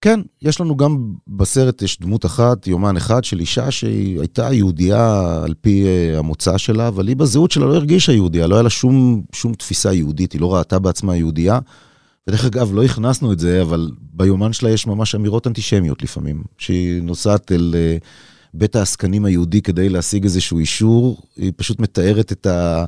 כן, 0.00 0.20
יש 0.42 0.60
לנו 0.60 0.76
גם 0.76 1.12
בסרט, 1.28 1.82
יש 1.82 2.00
דמות 2.00 2.26
אחת, 2.26 2.66
יומן 2.66 2.96
אחד 2.96 3.24
של 3.24 3.40
אישה 3.40 3.70
שהיא 3.70 4.18
הייתה 4.20 4.52
יהודייה 4.52 5.34
על 5.44 5.54
פי 5.60 5.84
uh, 5.84 6.18
המוצא 6.18 6.58
שלה, 6.58 6.88
אבל 6.88 7.08
היא 7.08 7.16
בזהות 7.16 7.50
שלה 7.50 7.66
לא 7.66 7.74
הרגישה 7.74 8.12
יהודייה, 8.12 8.46
לא 8.46 8.54
היה 8.54 8.62
לה 8.62 8.70
שום, 8.70 9.22
שום 9.32 9.54
תפיסה 9.54 9.92
יהודית, 9.92 10.32
היא 10.32 10.40
לא 10.40 10.54
ראתה 10.54 10.78
בעצמה 10.78 11.16
יהודייה. 11.16 11.58
ודרך 12.28 12.44
אגב, 12.44 12.74
לא 12.74 12.84
הכנסנו 12.84 13.32
את 13.32 13.38
זה, 13.38 13.62
אבל 13.62 13.90
ביומן 14.12 14.52
שלה 14.52 14.70
יש 14.70 14.86
ממש 14.86 15.14
אמירות 15.14 15.46
אנטישמיות 15.46 16.02
לפעמים, 16.02 16.42
שהיא 16.58 17.02
נוסעת 17.02 17.52
אל 17.52 17.74
uh, 17.74 18.04
בית 18.54 18.76
העסקנים 18.76 19.24
היהודי 19.24 19.62
כדי 19.62 19.88
להשיג 19.88 20.24
איזשהו 20.24 20.58
אישור, 20.58 21.22
היא 21.36 21.52
פשוט 21.56 21.80
מתארת 21.80 22.32
את 22.32 22.46
ה... 22.46 22.84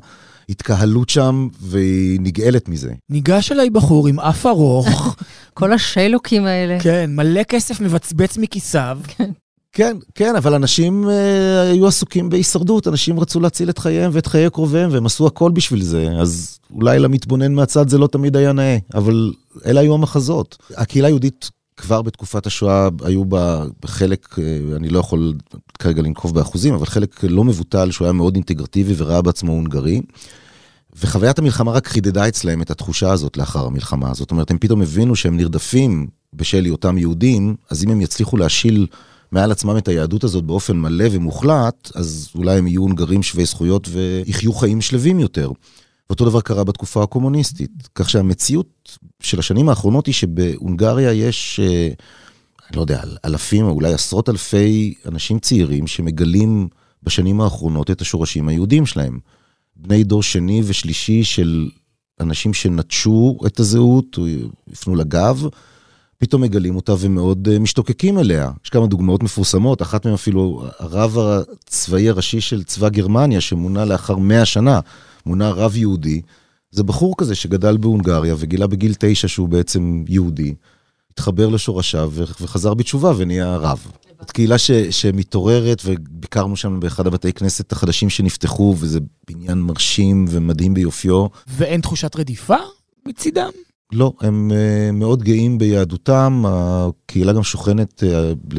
התקהלות 0.48 1.08
שם, 1.08 1.48
והיא 1.60 2.20
נגאלת 2.20 2.68
מזה. 2.68 2.92
ניגש 3.10 3.52
אליי 3.52 3.70
בחור 3.70 4.08
עם 4.08 4.20
אף 4.20 4.46
ארוך. 4.46 5.16
כל 5.58 5.72
השיילוקים 5.72 6.44
האלה. 6.44 6.80
כן, 6.80 7.10
מלא 7.14 7.42
כסף 7.42 7.80
מבצבץ 7.80 8.38
מכיסיו. 8.38 8.98
כן. 9.08 9.30
כן, 9.72 9.96
כן, 10.14 10.36
אבל 10.36 10.54
אנשים 10.54 11.08
אה, 11.08 11.60
היו 11.60 11.86
עסוקים 11.86 12.28
בהישרדות, 12.28 12.88
אנשים 12.88 13.20
רצו 13.20 13.40
להציל 13.40 13.70
את 13.70 13.78
חייהם 13.78 14.10
ואת 14.14 14.26
חיי 14.26 14.50
קרוביהם, 14.50 14.90
והם 14.92 15.06
עשו 15.06 15.26
הכל 15.26 15.50
בשביל 15.50 15.82
זה, 15.82 16.08
אז 16.20 16.58
אולי 16.70 16.98
למתבונן 16.98 17.54
מהצד 17.54 17.88
זה 17.88 17.98
לא 17.98 18.06
תמיד 18.06 18.36
היה 18.36 18.52
נאה, 18.52 18.76
אבל 18.94 19.32
אלה 19.66 19.80
היו 19.80 19.94
המחזות. 19.94 20.56
הקהילה 20.76 21.08
היהודית 21.08 21.50
כבר 21.76 22.02
בתקופת 22.02 22.46
השואה 22.46 22.88
היו 23.04 23.24
בה 23.24 23.64
חלק, 23.84 24.38
אה, 24.38 24.76
אני 24.76 24.88
לא 24.88 24.98
יכול 24.98 25.34
כרגע 25.78 26.02
לנקוב 26.02 26.34
באחוזים, 26.34 26.74
אבל 26.74 26.86
חלק 26.86 27.24
לא 27.24 27.44
מבוטל 27.44 27.90
שהוא 27.90 28.06
היה 28.06 28.12
מאוד 28.12 28.34
אינטגרטיבי 28.34 28.94
וראה 28.96 29.22
בעצמו 29.22 29.52
הונגרי. 29.52 30.00
וחוויית 31.00 31.38
המלחמה 31.38 31.72
רק 31.72 31.86
חידדה 31.86 32.28
אצלהם 32.28 32.62
את 32.62 32.70
התחושה 32.70 33.12
הזאת 33.12 33.36
לאחר 33.36 33.66
המלחמה. 33.66 34.14
זאת 34.14 34.30
אומרת, 34.30 34.50
הם 34.50 34.58
פתאום 34.58 34.82
הבינו 34.82 35.16
שהם 35.16 35.36
נרדפים 35.36 36.06
בשל 36.32 36.64
היותם 36.64 36.98
יהודים, 36.98 37.56
אז 37.70 37.84
אם 37.84 37.90
הם 37.90 38.00
יצליחו 38.00 38.36
להשיל 38.36 38.86
מעל 39.32 39.52
עצמם 39.52 39.76
את 39.76 39.88
היהדות 39.88 40.24
הזאת 40.24 40.44
באופן 40.44 40.76
מלא 40.76 41.04
ומוחלט, 41.10 41.90
אז 41.94 42.28
אולי 42.34 42.58
הם 42.58 42.66
יהיו 42.66 42.82
הונגרים 42.82 43.22
שווי 43.22 43.44
זכויות 43.44 43.88
ויחיו 43.92 44.52
חיים 44.52 44.80
שלווים 44.80 45.20
יותר. 45.20 45.50
ואותו 46.10 46.24
דבר 46.24 46.40
קרה 46.40 46.64
בתקופה 46.64 47.02
הקומוניסטית. 47.02 47.70
כך 47.94 48.10
שהמציאות 48.10 48.98
של 49.20 49.38
השנים 49.38 49.68
האחרונות 49.68 50.06
היא 50.06 50.14
שבהונגריה 50.14 51.12
יש, 51.12 51.60
אה, 51.62 51.88
אני 52.68 52.76
לא 52.76 52.80
יודע, 52.80 53.02
אלפים 53.24 53.64
או 53.64 53.70
אולי 53.70 53.92
עשרות 53.92 54.28
אלפי 54.28 54.94
אנשים 55.06 55.38
צעירים 55.38 55.86
שמגלים 55.86 56.68
בשנים 57.02 57.40
האחרונות 57.40 57.90
את 57.90 58.00
השורשים 58.00 58.48
היהודים 58.48 58.86
שלהם. 58.86 59.18
בני 59.78 60.04
דור 60.04 60.22
שני 60.22 60.62
ושלישי 60.64 61.24
של 61.24 61.68
אנשים 62.20 62.54
שנטשו 62.54 63.38
את 63.46 63.60
הזהות, 63.60 64.18
הפנו 64.72 64.96
לגב, 64.96 65.46
פתאום 66.18 66.42
מגלים 66.42 66.76
אותה 66.76 66.94
ומאוד 66.98 67.48
אה, 67.48 67.58
משתוקקים 67.58 68.18
אליה. 68.18 68.50
יש 68.64 68.70
כמה 68.70 68.86
דוגמאות 68.86 69.22
מפורסמות, 69.22 69.82
אחת 69.82 70.04
מהן 70.04 70.14
אפילו 70.14 70.64
הרב 70.78 71.18
הצבאי 71.18 72.08
הראשי 72.08 72.40
של 72.40 72.64
צבא 72.64 72.88
גרמניה, 72.88 73.40
שמונה 73.40 73.84
לאחר 73.84 74.16
100 74.16 74.44
שנה, 74.44 74.80
מונה 75.26 75.50
רב 75.50 75.76
יהודי. 75.76 76.20
זה 76.70 76.82
בחור 76.82 77.14
כזה 77.18 77.34
שגדל 77.34 77.76
בהונגריה 77.76 78.34
וגילה 78.38 78.66
בגיל 78.66 78.94
תשע 78.98 79.28
שהוא 79.28 79.48
בעצם 79.48 80.04
יהודי, 80.08 80.54
התחבר 81.12 81.48
לשורשיו 81.48 82.12
וחזר 82.14 82.74
בתשובה 82.74 83.12
ונהיה 83.16 83.56
רב. 83.56 83.86
זאת 84.20 84.30
קהילה 84.30 84.58
ש, 84.58 84.70
שמתעוררת, 84.70 85.82
וביקרנו 85.84 86.56
שם 86.56 86.80
באחד 86.80 87.06
הבתי 87.06 87.32
כנסת 87.32 87.72
החדשים 87.72 88.10
שנפתחו, 88.10 88.74
וזה 88.78 88.98
בניין 89.30 89.58
מרשים 89.58 90.24
ומדהים 90.28 90.74
ביופיו. 90.74 91.26
ואין 91.46 91.80
תחושת 91.80 92.16
רדיפה 92.16 92.56
מצידם? 93.08 93.50
לא, 93.92 94.12
הם 94.20 94.50
uh, 94.50 94.92
מאוד 94.92 95.22
גאים 95.22 95.58
ביהדותם, 95.58 96.42
הקהילה 96.46 97.32
גם 97.32 97.42
שוכנת 97.42 98.02
uh, 98.02 98.56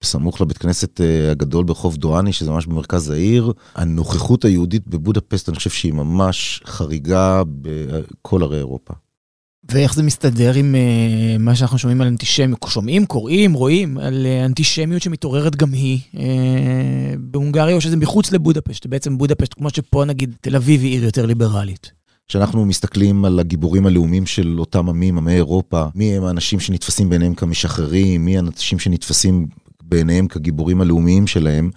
בסמוך 0.00 0.40
לבית 0.40 0.58
כנסת 0.58 1.00
uh, 1.00 1.30
הגדול 1.30 1.64
ברחוב 1.64 1.96
דואני, 1.96 2.32
שזה 2.32 2.50
ממש 2.50 2.66
במרכז 2.66 3.10
העיר. 3.10 3.52
הנוכחות 3.74 4.44
היהודית 4.44 4.88
בבודפסט, 4.88 5.48
אני 5.48 5.56
חושב 5.56 5.70
שהיא 5.70 5.92
ממש 5.92 6.62
חריגה 6.66 7.42
בכל 7.46 8.42
ערי 8.42 8.58
אירופה. 8.58 8.94
ואיך 9.72 9.94
זה 9.94 10.02
מסתדר 10.02 10.54
עם 10.54 10.74
uh, 10.74 11.38
מה 11.42 11.56
שאנחנו 11.56 11.78
שומעים 11.78 12.00
על 12.00 12.06
אנטישמיות, 12.06 12.66
שומעים, 12.68 13.06
קוראים, 13.06 13.52
רואים, 13.52 13.98
על 13.98 14.26
uh, 14.26 14.46
אנטישמיות 14.46 15.02
שמתעוררת 15.02 15.56
גם 15.56 15.72
היא 15.72 15.98
uh, 16.14 16.18
בהונגריה, 17.18 17.76
או 17.76 17.80
שזה 17.80 17.96
מחוץ 17.96 18.32
לבודפשט, 18.32 18.86
בעצם 18.86 19.18
בודפשט, 19.18 19.54
כמו 19.54 19.70
שפה 19.70 20.04
נגיד 20.04 20.34
תל 20.40 20.56
אביב 20.56 20.80
היא 20.80 20.90
עיר 20.90 21.04
יותר 21.04 21.26
ליברלית. 21.26 21.92
כשאנחנו 22.28 22.66
מסתכלים 22.66 23.24
על 23.24 23.38
הגיבורים 23.38 23.86
הלאומיים 23.86 24.26
של 24.26 24.56
אותם 24.58 24.88
עמים, 24.88 25.18
עמי 25.18 25.34
אירופה, 25.34 25.84
מי 25.94 26.16
הם 26.16 26.24
האנשים 26.24 26.60
שנתפסים 26.60 27.08
בעיניהם 27.08 27.34
כמשחררים, 27.34 28.24
מי 28.24 28.36
האנשים 28.36 28.78
שנתפסים 28.78 29.46
בעיניהם 29.82 30.28
כגיבורים 30.28 30.80
הלאומיים 30.80 31.26
שלהם, 31.26 31.70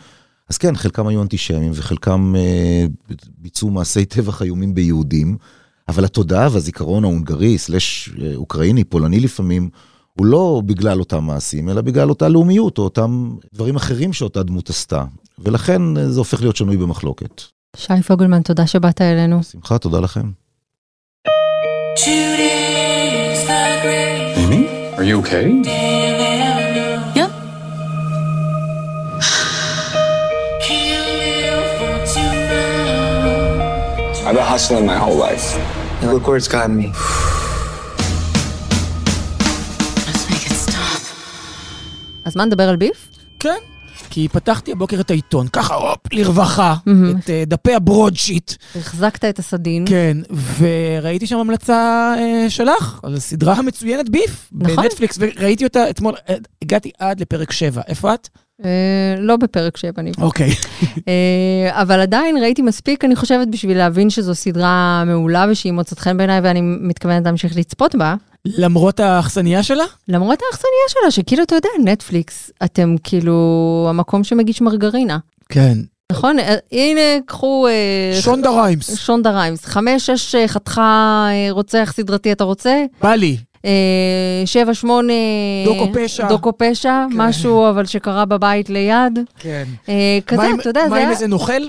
אז 0.50 0.58
כן, 0.58 0.76
חלקם 0.76 1.08
היו 1.08 1.22
אנטישמים 1.22 1.72
וחלקם 1.76 2.34
uh, 2.36 3.14
ביצעו 3.38 3.70
מעשי 3.70 4.06
טבח 4.06 4.42
איומים 4.42 4.76
ביהודים. 4.76 5.38
אבל 5.88 6.06
התודעה 6.06 6.48
והזיכרון 6.52 7.04
ההונגרי, 7.04 7.58
סלש 7.58 8.10
אה, 8.22 8.36
אוקראיני, 8.36 8.84
פולני 8.84 9.20
לפעמים, 9.20 9.70
הוא 10.14 10.26
לא 10.26 10.62
בגלל 10.66 11.00
אותם 11.00 11.24
מעשים, 11.24 11.70
אלא 11.70 11.82
בגלל 11.82 12.10
אותה 12.10 12.30
לאומיות, 12.30 12.78
או 12.78 12.84
אותם 12.84 13.36
דברים 13.54 13.76
אחרים 13.76 14.14
שאותה 14.14 14.44
דמות 14.44 14.70
עשתה. 14.70 15.04
ולכן 15.40 15.98
אה, 15.98 16.10
זה 16.10 16.20
הופך 16.20 16.42
להיות 16.42 16.56
שנוי 16.56 16.78
במחלוקת. 16.78 17.42
שי 17.76 18.02
פוגלמן, 18.08 18.42
תודה 18.42 18.68
שבאת 18.68 19.02
אלינו. 19.02 19.40
בשמחה, 19.40 19.78
תודה 19.78 20.00
לכם. 20.00 20.32
Amy, 24.42 24.62
are 24.98 25.04
you 25.04 25.18
okay? 25.22 25.48
I've 34.32 34.36
been 34.36 34.46
hustling 34.46 34.86
my 34.86 34.98
whole 34.98 35.18
life. 35.18 35.48
And 36.02 36.14
look 36.14 36.26
where 36.28 36.38
it's 36.38 36.48
gotten 36.48 36.76
me. 36.82 36.88
Let's 40.08 40.24
make 40.32 40.46
it 40.50 40.56
stop. 40.70 41.02
אז 42.26 42.36
מה 42.36 42.46
נדבר 42.46 42.70
על 42.70 42.76
ביף? 42.76 43.10
כן. 43.40 43.58
כי 44.10 44.28
פתחתי 44.28 44.72
הבוקר 44.72 45.00
את 45.00 45.12
העיתון, 45.12 45.48
ככה, 45.48 45.76
הופ, 45.76 46.00
לרווחה. 46.14 46.76
את 47.20 47.30
אה, 47.30 47.44
דפי 47.48 47.74
הברודשיט. 47.74 48.54
החזקת 48.76 49.26
את 49.26 49.40
הסדין. 49.40 49.86
כן, 49.88 50.18
וראיתי 50.60 51.28
שם 51.28 51.38
המלצה 51.38 52.14
אה, 52.18 52.50
שלך, 52.50 53.00
על 53.04 53.16
הסדרה 53.16 53.54
המצוינת 53.54 54.10
ביף, 54.10 54.50
נכון. 54.52 54.76
בנטפליקס, 54.76 55.18
וראיתי 55.20 55.64
אותה 55.64 55.90
אתמול, 55.90 56.14
אה, 56.30 56.36
הגעתי 56.62 56.92
עד 57.00 57.20
לפרק 57.20 57.52
7. 57.52 57.82
איפה 57.88 58.14
את? 58.14 58.30
אה, 58.66 59.16
לא 59.18 59.38
בפרק 59.38 59.78
7, 59.78 59.92
אני 59.98 60.12
אוקיי. 60.22 60.50
אה, 61.08 61.82
אבל 61.82 62.00
עדיין 62.00 62.38
ראיתי 62.38 62.62
מספיק, 62.62 63.06
אני 63.06 63.16
חושבת, 63.16 63.48
בשביל 63.48 63.78
להבין 63.78 64.10
שזו 64.10 64.36
סדרה 64.36 65.04
מעולה 65.06 65.46
ושהיא 65.50 65.72
מוצאת 65.72 66.00
חן 66.00 66.18
בעיניי 66.18 66.40
ואני 66.40 66.62
מתכוונת 66.62 67.26
להמשיך 67.26 67.58
לצפות 67.58 67.96
בה. 67.96 68.16
למרות 68.46 69.00
האכסניה 69.00 69.64
שלה? 69.64 69.84
למרות 70.08 70.40
האכסניה 70.42 70.88
שלה, 70.90 71.12
שכאילו, 71.12 71.44
אתה 71.44 71.56
יודע, 71.56 71.70
נטפליקס, 71.84 72.52
אתם 72.64 72.96
כאילו 73.04 73.88
המקום 73.90 74.24
שמגיש 74.24 74.62
מרגרינה. 74.62 75.18
כן. 75.50 75.78
נכון? 76.12 76.40
אה, 76.40 76.56
הנה, 76.72 77.02
קחו... 77.26 77.68
שונדה 78.22 78.50
ריימס. 78.50 78.98
שונדה 78.98 79.32
ריימס. 79.32 79.66
חמש, 79.66 80.10
שש, 80.10 80.36
חתיכה 80.48 81.28
רוצח 81.50 81.94
סדרתי, 81.96 82.32
אתה 82.32 82.44
רוצה? 82.44 82.84
בא 83.02 83.16
לי. 83.16 83.38
אה, 83.66 83.72
שבע, 84.46 84.74
שמונה... 84.74 85.14
דוקו 85.66 85.88
פשע. 85.94 86.28
דוקו 86.30 86.52
פשע, 86.58 87.06
משהו 87.12 87.70
אבל 87.70 87.86
שקרה 87.86 88.26
בבית 88.26 88.70
ליד. 88.70 89.20
כן. 89.40 89.64
אה, 89.90 90.20
כזה, 90.28 90.42
אתה 90.60 90.70
יודע, 90.70 90.84
זה 90.84 90.90
מה 90.90 90.96
עם 90.96 91.02
היה... 91.02 91.10
איזה 91.12 91.28
נוכל? 91.28 91.62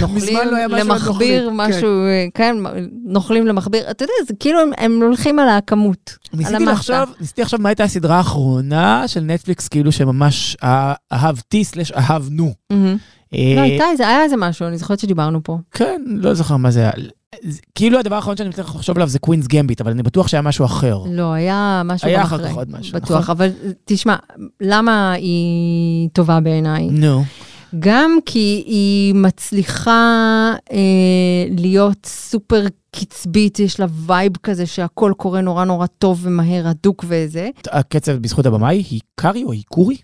נוכלים 0.00 0.36
לא 0.50 0.56
היה 0.56 0.64
על 0.64 0.80
למכביר, 0.80 1.50
נוכלים, 1.50 1.56
משהו, 1.56 1.88
אה, 2.06 2.26
כן, 2.34 2.56
נוכלים 3.04 3.46
למכביר. 3.46 3.90
אתה 3.90 4.04
יודע, 4.04 4.12
זה 4.28 4.34
כאילו 4.40 4.60
הם- 4.60 4.72
הם 4.78 5.02
הולכים 5.02 5.38
על 5.38 5.48
הכמות, 5.48 6.16
על 6.46 6.54
המסה. 6.54 7.04
ניסיתי 7.20 7.42
לחשוב 7.42 7.60
מה 7.60 7.68
הייתה 7.68 7.84
הסדרה 7.84 8.16
האחרונה 8.16 9.04
של 9.08 9.20
נטפליקס, 9.20 9.68
כאילו 9.68 9.92
שממש 9.92 10.56
אה- 10.62 10.92
אהבתי 11.12 11.64
סלש 11.64 11.92
אהבנו. 11.92 12.52
מהמם. 12.70 12.96
אה, 13.34 13.52
לא, 13.56 13.60
הייתה 13.60 13.84
איזה, 13.90 14.08
היה 14.08 14.22
איזה 14.22 14.36
משהו, 14.36 14.66
אני 14.66 14.78
זוכרת 14.78 14.98
שדיברנו 14.98 15.40
פה. 15.44 15.58
כן, 15.70 16.02
לא 16.06 16.34
זוכר 16.34 16.56
מה 16.56 16.70
זה 16.70 16.80
היה. 16.80 16.90
כאילו 17.74 17.98
הדבר 17.98 18.14
האחרון 18.14 18.36
שאני 18.36 18.48
מצליח 18.48 18.74
לחשוב 18.74 18.96
עליו 18.96 19.08
זה 19.08 19.18
קווינס 19.18 19.46
גמביט, 19.46 19.80
אבל 19.80 19.90
אני 19.90 20.02
בטוח 20.02 20.28
שהיה 20.28 20.42
משהו 20.42 20.64
אחר. 20.64 20.98
לא, 21.10 21.32
היה 21.32 21.82
משהו 21.84 22.08
היה 22.08 22.18
גם 22.18 22.24
אחר. 22.24 22.48
כך 22.48 22.54
עוד 22.54 22.70
משהו, 22.70 22.94
בטוח, 22.94 23.20
נכון? 23.20 23.36
אבל 23.36 23.50
תשמע, 23.84 24.16
למה 24.60 25.12
היא 25.12 26.08
טובה 26.12 26.40
בעיניי? 26.40 26.88
נו. 26.90 27.24
גם 27.78 28.18
כי 28.26 28.62
היא 28.66 29.14
מצליחה 29.14 30.52
אה, 30.72 30.78
להיות 31.58 32.06
סופר 32.06 32.64
קצבית, 32.96 33.58
יש 33.58 33.80
לה 33.80 33.86
vibe 34.06 34.32
כזה 34.42 34.66
שהכל 34.66 35.12
קורה 35.16 35.40
נורא 35.40 35.64
נורא 35.64 35.86
טוב 35.86 36.20
ומהר, 36.22 36.68
הדוק 36.68 37.04
וזה. 37.08 37.48
הקצב 37.70 38.12
בזכות 38.12 38.46
הבמאי 38.46 38.84
היא 38.90 39.00
קארי 39.14 39.44
או 39.44 39.52
היא 39.52 39.62
קורי? 39.68 39.96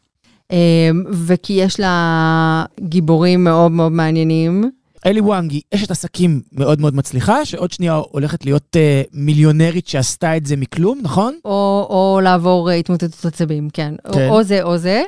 אה, 0.53 0.91
וכי 1.13 1.53
יש 1.53 1.81
לה 1.81 2.65
גיבורים 2.81 3.45
מאוד 3.45 3.73
מאוד 3.73 3.93
מעניינים. 3.93 4.71
אלי 5.07 5.21
וואנג 5.21 5.51
היא 5.51 5.63
אשת 5.75 5.91
עסקים 5.91 6.41
מאוד 6.53 6.81
מאוד 6.81 6.95
מצליחה, 6.95 7.45
שעוד 7.45 7.73
שנייה 7.73 7.95
הולכת 7.95 8.45
להיות 8.45 8.77
אה, 8.77 9.03
מיליונרית 9.13 9.89
שעשתה 9.89 10.37
את 10.37 10.47
זה 10.47 10.57
מכלום, 10.57 11.01
נכון? 11.03 11.39
או, 11.45 11.87
או 11.91 12.21
לעבור 12.23 12.71
אה, 12.71 12.75
התמוטטות 12.75 13.25
עצבים, 13.25 13.71
כן. 13.71 13.95
כן. 14.05 14.13
כן. 14.13 14.29
או, 14.29 14.37
או 14.37 14.43
זה 14.43 14.63
או 14.63 14.79
זה. 14.79 15.03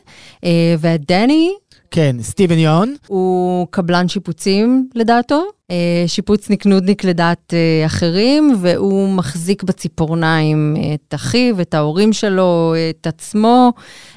אה, 0.45 0.75
והדני 0.79 1.53
כן, 1.91 2.17
סטיבן 2.21 2.59
יון. 2.59 2.95
הוא 3.07 3.67
קבלן 3.71 4.09
שיפוצים 4.09 4.89
לדעתו, 4.95 5.45
אה, 5.71 6.05
שיפוצניק 6.07 6.67
נודניק 6.67 7.05
לדעת 7.05 7.55
אה, 7.55 7.87
אחרים, 7.87 8.57
והוא 8.61 9.09
מחזיק 9.15 9.63
בציפורניים 9.63 10.77
את 10.95 11.15
אחיו, 11.15 11.61
את 11.61 11.75
ההורים 11.75 12.13
שלו, 12.13 12.75
את 12.91 13.07
עצמו, 13.07 13.73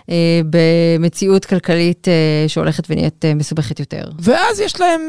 אה, 0.10 0.42
במציאות 0.50 1.46
כלכלית 1.46 2.08
שהולכת 2.48 2.84
ונהיית 2.90 3.26
מסובכת 3.36 3.80
יותר. 3.80 4.04
ואז 4.20 4.60
יש 4.60 4.80
להם 4.80 5.02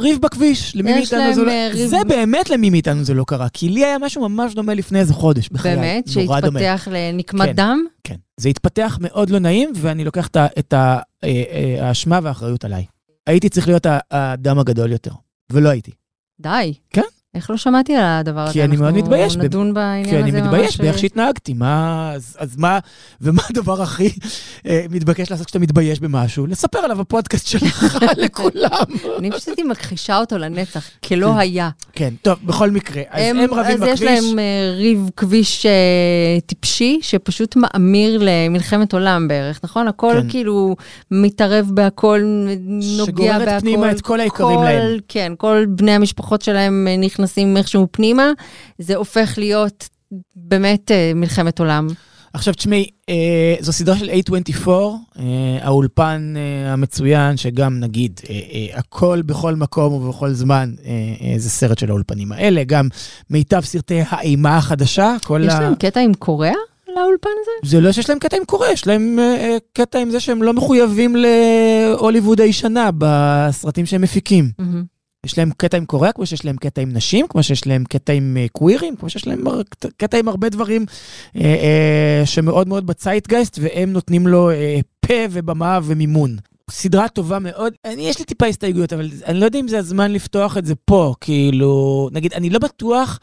ריב 0.00 0.18
בכביש. 0.20 0.76
למי 0.76 0.92
מאיתנו 0.92 1.34
זה 1.34 1.42
לא... 1.42 1.52
ריב- 1.72 1.86
זה 1.86 1.96
באמת 2.08 2.50
למי 2.50 2.70
מאיתנו 2.70 3.04
זה 3.04 3.14
לא 3.14 3.24
קרה, 3.26 3.48
כי 3.48 3.68
לי 3.68 3.84
היה 3.84 3.98
משהו 3.98 4.28
ממש 4.28 4.54
דומה 4.54 4.74
לפני 4.74 4.98
איזה 4.98 5.14
חודש, 5.14 5.48
בחיי. 5.48 5.76
באמת. 5.76 6.08
שהתפתח 6.08 6.88
לנקמת 6.90 7.46
כן. 7.46 7.52
דם. 7.52 7.84
זה 8.40 8.48
התפתח 8.48 8.98
מאוד 9.00 9.30
לא 9.30 9.38
נעים, 9.38 9.72
ואני 9.76 10.04
לוקח 10.04 10.28
את 10.58 10.74
אה, 10.74 10.98
אה, 11.24 11.88
האשמה 11.88 12.20
והאחריות 12.22 12.64
עליי. 12.64 12.84
הייתי 13.26 13.48
צריך 13.48 13.68
להיות 13.68 13.86
האדם 14.10 14.58
הגדול 14.58 14.92
יותר, 14.92 15.12
ולא 15.52 15.68
הייתי. 15.68 15.92
די. 16.40 16.74
כן. 16.90 17.02
איך 17.36 17.50
לא 17.50 17.56
שמעתי 17.56 17.94
על 17.94 18.04
הדבר 18.04 18.40
הזה? 18.40 18.52
כי 18.52 18.64
אני 18.64 18.76
מאוד 18.76 18.94
מתבייש 18.94 19.32
אנחנו 19.32 19.44
נדון 19.44 19.74
בעניין 19.74 20.04
כי 20.04 20.10
הזה 20.10 20.20
אני 20.22 20.30
ממש... 20.30 20.42
מתבייש 20.42 20.80
באיך 20.80 20.98
שהתנהגתי, 20.98 21.54
מה... 21.54 22.12
אז, 22.14 22.36
אז 22.38 22.56
מה... 22.56 22.78
ומה 23.20 23.42
הדבר 23.50 23.82
הכי 23.82 24.10
אה, 24.66 24.84
מתבקש 24.90 25.30
לעשות 25.30 25.46
כשאתה 25.46 25.58
מתבייש 25.58 26.00
במשהו? 26.00 26.46
לספר 26.46 26.78
עליו 26.78 26.96
בפודקאסט 26.96 27.46
שלך 27.46 27.96
לכולם. 28.24 28.84
אני 29.18 29.30
פשוט 29.30 29.48
הייתי 29.48 29.62
מכחישה 29.62 30.18
אותו 30.18 30.38
לנצח, 30.38 30.90
כלא 31.04 31.38
היה. 31.38 31.70
כן, 31.92 32.14
טוב, 32.22 32.38
בכל 32.44 32.70
מקרה, 32.70 33.02
אז 33.10 33.22
הם, 33.22 33.54
רבים 33.54 33.60
אז 33.60 33.80
בכביש. 33.80 34.00
יש 34.00 34.02
להם 34.02 34.38
אה, 34.38 34.72
ריב 34.76 35.10
כביש 35.16 35.66
אה, 35.66 35.72
טיפשי, 36.46 36.98
שפשוט 37.02 37.56
מאמיר 37.56 38.20
למלחמת 38.22 38.92
עולם 38.92 39.28
בערך, 39.28 39.60
נכון? 39.64 39.88
הכל 39.88 40.14
כן. 40.22 40.28
כאילו 40.28 40.76
מתערב 41.10 41.70
בהכל, 41.74 42.20
נוגע 42.66 43.04
שגוררת 43.06 43.48
בהכל. 43.48 43.60
פנימה 43.60 43.90
את 43.90 44.00
כל 44.00 44.20
היקרים 44.20 44.62
להם. 44.62 44.98
כן, 45.08 45.32
כל 45.38 45.64
בני 45.68 45.92
המשפחות 45.92 46.42
שלהם 46.42 46.86
אה, 46.90 46.96
נכנסים 47.26 47.56
איכשהו 47.56 47.86
פנימה, 47.90 48.30
זה 48.78 48.96
הופך 48.96 49.34
להיות 49.38 49.88
באמת 50.36 50.90
אה, 50.90 51.12
מלחמת 51.14 51.58
עולם. 51.58 51.88
עכשיו 52.32 52.54
תשמעי, 52.54 52.86
אה, 53.08 53.54
זו 53.60 53.72
סדרה 53.72 53.98
של 53.98 54.10
A24, 54.10 54.68
אה, 54.68 55.24
האולפן 55.60 56.34
אה, 56.36 56.72
המצוין, 56.72 57.36
שגם 57.36 57.80
נגיד, 57.80 58.20
אה, 58.28 58.34
אה, 58.34 58.78
הכל 58.78 59.22
בכל 59.22 59.54
מקום 59.54 59.92
ובכל 59.92 60.32
זמן, 60.32 60.74
אה, 60.84 60.90
אה, 61.20 61.38
זה 61.38 61.50
סרט 61.50 61.78
של 61.78 61.90
האולפנים 61.90 62.32
האלה, 62.32 62.64
גם 62.64 62.88
מיטב 63.30 63.60
סרטי 63.60 64.02
האימה 64.08 64.56
החדשה, 64.56 65.16
כל 65.24 65.40
יש 65.46 65.52
ה... 65.52 65.60
להם 65.60 65.74
קטע 65.74 66.00
עם 66.00 66.14
קוריאה 66.14 66.54
לאולפן 66.96 67.30
הזה? 67.42 67.70
זה 67.70 67.80
לא 67.80 67.92
שיש 67.92 68.10
להם 68.10 68.18
קטע 68.18 68.36
עם 68.36 68.44
קורא, 68.44 68.68
יש 68.68 68.86
להם 68.86 69.18
אה, 69.18 69.24
אה, 69.24 69.56
קטע 69.72 69.98
עם 69.98 70.10
זה 70.10 70.20
שהם 70.20 70.42
לא 70.42 70.52
מחויבים 70.52 71.16
להוליווד 71.16 72.40
הישנה 72.40 72.90
בסרטים 72.98 73.86
שהם 73.86 74.02
מפיקים. 74.02 74.50
מהמם. 74.58 74.95
יש 75.26 75.38
להם 75.38 75.50
קטע 75.56 75.76
עם 75.76 75.84
קוריאה, 75.84 76.12
כמו 76.12 76.26
שיש 76.26 76.44
להם 76.44 76.56
קטע 76.56 76.80
עם 76.80 76.92
נשים, 76.92 77.26
כמו 77.28 77.42
שיש 77.42 77.66
להם 77.66 77.84
קטע 77.84 78.12
עם 78.12 78.36
אה, 78.40 78.46
קווירים, 78.52 78.96
כמו 78.96 79.10
שיש 79.10 79.26
להם 79.26 79.44
קטע 79.96 80.18
עם 80.18 80.28
הרבה 80.28 80.48
דברים 80.48 80.86
אה, 81.36 81.42
אה, 81.42 82.26
שמאוד 82.26 82.68
מאוד 82.68 82.86
בצייטגייסט, 82.86 83.58
והם 83.62 83.92
נותנים 83.92 84.26
לו 84.26 84.50
אה, 84.50 84.78
פה 85.00 85.14
ובמה 85.30 85.80
ומימון. 85.82 86.36
סדרה 86.70 87.08
טובה 87.08 87.38
מאוד, 87.38 87.72
אני, 87.84 88.08
יש 88.08 88.18
לי 88.18 88.24
טיפה 88.24 88.46
הסתייגויות, 88.46 88.92
אבל 88.92 89.10
אני 89.26 89.40
לא 89.40 89.44
יודע 89.44 89.60
אם 89.60 89.68
זה 89.68 89.78
הזמן 89.78 90.12
לפתוח 90.12 90.58
את 90.58 90.66
זה 90.66 90.74
פה, 90.74 91.14
כאילו, 91.20 92.08
נגיד, 92.12 92.32
אני 92.32 92.50
לא 92.50 92.58
בטוח 92.58 93.18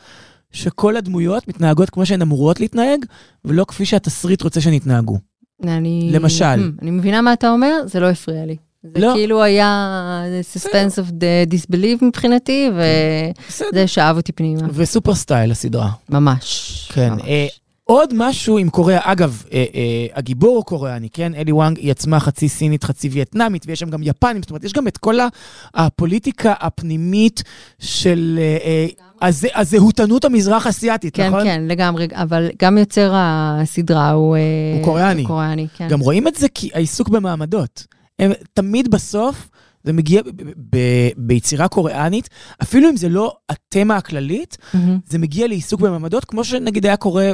שכל 0.51 0.97
הדמויות 0.97 1.47
מתנהגות 1.47 1.89
כמו 1.89 2.05
שהן 2.05 2.21
אמורות 2.21 2.59
להתנהג, 2.59 3.05
ולא 3.45 3.65
כפי 3.67 3.85
שהתסריט 3.85 4.41
רוצה 4.41 4.61
שהן 4.61 4.73
יתנהגו. 4.73 5.17
אני... 5.63 6.09
למשל. 6.13 6.71
אני 6.81 6.91
מבינה 6.91 7.21
מה 7.21 7.33
אתה 7.33 7.51
אומר, 7.51 7.81
זה 7.85 7.99
לא 7.99 8.09
הפריע 8.09 8.45
לי. 8.45 8.55
זה 8.83 8.99
לא. 8.99 9.11
כאילו 9.15 9.43
היה 9.43 10.21
suspense 10.55 10.95
of 10.97 11.09
the 11.11 11.53
disbelief 11.53 12.05
מבחינתי. 12.05 12.69
וזה 12.75 13.87
שאב 13.87 14.17
אותי 14.17 14.31
פנימה. 14.31 14.61
וסופר 14.73 15.15
סטייל 15.15 15.51
הסדרה. 15.51 15.89
ממש. 16.09 16.89
כן. 16.93 17.09
ממש. 17.13 17.21
אה, 17.27 17.47
עוד 17.83 18.09
משהו 18.15 18.57
עם 18.57 18.69
קוריאה, 18.69 18.99
אגב, 19.03 19.43
אה, 19.53 19.65
אה, 19.75 19.81
הגיבור 20.15 20.55
הוא 20.55 20.63
קוריאני, 20.65 21.09
כן? 21.13 21.35
אלי 21.35 21.51
וואנג 21.51 21.77
היא 21.77 21.91
עצמה 21.91 22.19
חצי 22.19 22.49
סינית, 22.49 22.83
חצי 22.83 23.09
וייטנאמית, 23.09 23.63
ויש 23.67 23.79
שם 23.79 23.89
גם 23.89 23.99
יפנים, 24.03 24.41
זאת 24.41 24.49
אומרת, 24.49 24.63
יש 24.63 24.73
גם 24.73 24.87
את 24.87 24.97
כל 24.97 25.19
ה- 25.19 25.27
הפוליטיקה 25.75 26.53
הפנימית 26.59 27.43
של 27.79 28.39
אה, 28.41 28.57
אה, 28.65 28.87
הז- 29.29 29.47
הזהותנות 29.55 30.25
המזרח 30.25 30.67
אסיאתית, 30.67 31.15
כן, 31.15 31.27
נכון? 31.27 31.43
כן, 31.43 31.63
לגמרי, 31.67 32.07
אבל 32.13 32.49
גם 32.61 32.77
יוצר 32.77 33.11
הסדרה 33.15 34.11
הוא... 34.11 34.35
אה, 34.35 34.41
הוא 34.77 34.85
קוריאני. 34.85 35.21
הוא 35.21 35.27
קוריאני, 35.27 35.67
כן. 35.77 35.87
גם 35.87 35.99
רואים 35.99 36.27
את 36.27 36.35
זה 36.35 36.47
כי 36.53 36.69
העיסוק 36.73 37.09
במעמדות. 37.09 37.85
הם 38.22 38.32
תמיד 38.54 38.90
בסוף 38.90 39.48
זה 39.84 39.92
מגיע 39.92 40.22
ב- 40.22 40.28
ב- 40.28 40.76
ב- 40.76 41.10
ביצירה 41.16 41.68
קוריאנית, 41.68 42.28
אפילו 42.62 42.90
אם 42.90 42.96
זה 42.96 43.08
לא 43.08 43.36
התמה 43.48 43.96
הכללית, 43.96 44.56
מהמם. 44.74 44.98
זה 45.06 45.18
מגיע 45.18 45.46
לעיסוק 45.46 45.80
במעמדות, 45.80 46.24
כמו 46.24 46.44
שנגיד 46.44 46.86
היה 46.86 46.96
קורה 46.96 47.32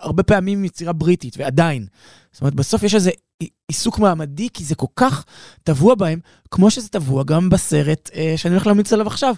הרבה 0.00 0.22
פעמים 0.22 0.58
עם 0.58 0.64
יצירה 0.64 0.92
בריטית, 0.92 1.34
ועדיין. 1.38 1.86
זאת 2.32 2.40
אומרת, 2.40 2.54
בסוף 2.54 2.82
יש 2.82 2.94
איזה 2.94 3.10
עיסוק 3.68 3.98
מעמדי, 3.98 4.48
כי 4.52 4.64
זה 4.64 4.74
כל 4.74 4.86
כך 4.96 5.24
טבוע 5.62 5.94
בהם, 5.94 6.18
כמו 6.50 6.70
שזה 6.70 6.88
טבוע 6.88 7.24
גם 7.24 7.48
בסרט 7.50 8.10
אה, 8.14 8.34
שאני 8.36 8.54
הולך 8.54 8.66
להמליץ 8.66 8.92
עליו 8.92 9.06
עכשיו. 9.06 9.34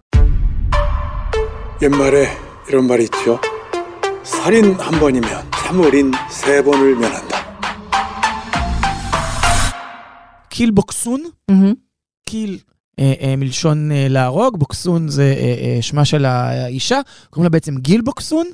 옛말에 1.83 2.27
이런 2.69 2.87
말이 2.87 3.05
있죠. 3.05 3.39
살인 4.25 4.75
한 4.81 4.99
번이면 4.99 5.29
참을인 5.63 6.11
세 6.31 6.63
번을 6.63 6.95
면한다. 6.97 7.30
קיל 10.62 10.72
בוקסון. 10.72 11.22
קיל 12.30 12.58
אה, 13.00 13.14
אה, 13.22 13.36
מלשון 13.36 13.92
אה, 13.92 14.08
להרוג, 14.10 14.58
בוקסון 14.58 15.08
זה 15.08 15.36
אה, 15.38 15.76
אה, 15.76 15.82
שמה 15.82 16.06
של 16.06 16.26
האישה, 16.26 17.00
קוראים 17.30 17.44
לה 17.44 17.50
בעצם 17.50 17.78
גיל 17.78 18.02
בוקסון, 18.02 18.48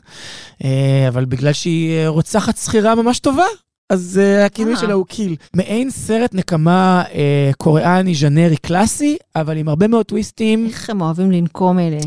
אה, 0.64 1.06
אבל 1.08 1.26
בגלל 1.26 1.54
שהיא 1.54 2.08
רוצחת 2.08 2.58
שכירה 2.58 2.96
ממש 2.96 3.20
טובה, 3.20 3.46
אז 3.90 4.20
אה, 4.24 4.46
הכינוי 4.46 4.74
אה. 4.74 4.80
שלה 4.80 4.94
הוא 4.94 5.06
קיל. 5.06 5.36
מעין 5.56 5.90
סרט 5.90 6.34
נקמה 6.34 7.04
אה, 7.14 7.52
קוריאני 7.58 8.16
ז'נרי 8.16 8.58
קלאסי, 8.58 9.18
אבל 9.36 9.58
עם 9.58 9.70
הרבה 9.70 9.88
מאוד 9.88 10.06
טוויסטים. 10.06 10.66
איך 10.66 10.90
הם 10.90 11.02
אוהבים 11.02 11.32
לנקום 11.32 11.80
אלה. 11.80 11.98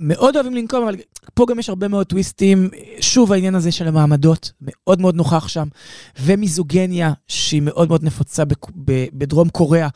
מאוד 0.00 0.36
אוהבים 0.36 0.54
לנקום, 0.54 0.82
אבל 0.82 0.96
פה 1.34 1.46
גם 1.48 1.58
יש 1.58 1.68
הרבה 1.68 1.88
מאוד 1.88 2.06
טוויסטים. 2.06 2.68
שוב, 3.00 3.32
העניין 3.32 3.54
הזה 3.54 3.72
של 3.72 3.88
המעמדות, 3.88 4.52
מאוד 4.60 5.00
מאוד 5.00 5.14
נוכח 5.14 5.48
שם. 5.48 5.68
ומיזוגניה, 6.20 7.12
שהיא 7.28 7.62
מאוד 7.62 7.88
מאוד 7.88 8.04
נפוצה 8.04 8.42
בדרום 9.12 9.48
קוריאה. 9.48 9.88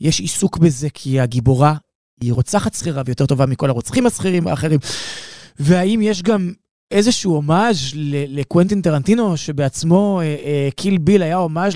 יש 0.00 0.20
עיסוק 0.20 0.58
בזה, 0.58 0.88
כי 0.94 1.20
הגיבורה 1.20 1.74
היא 2.20 2.32
רוצחת 2.32 2.74
שכירה 2.74 3.02
ויותר 3.06 3.26
טובה 3.26 3.46
מכל 3.46 3.70
הרוצחים 3.70 4.06
השכירים 4.06 4.46
האחרים. 4.48 4.80
והאם 5.58 6.00
יש 6.02 6.22
גם 6.22 6.52
איזשהו 6.94 7.32
הומאז' 7.34 7.76
לקוונטין 8.28 8.80
טרנטינו, 8.82 9.36
שבעצמו 9.36 10.20
אה, 10.20 10.24
אה, 10.44 10.68
Kill 10.76 10.98
Bill 10.98 11.22
היה 11.22 11.36
הומאז' 11.36 11.74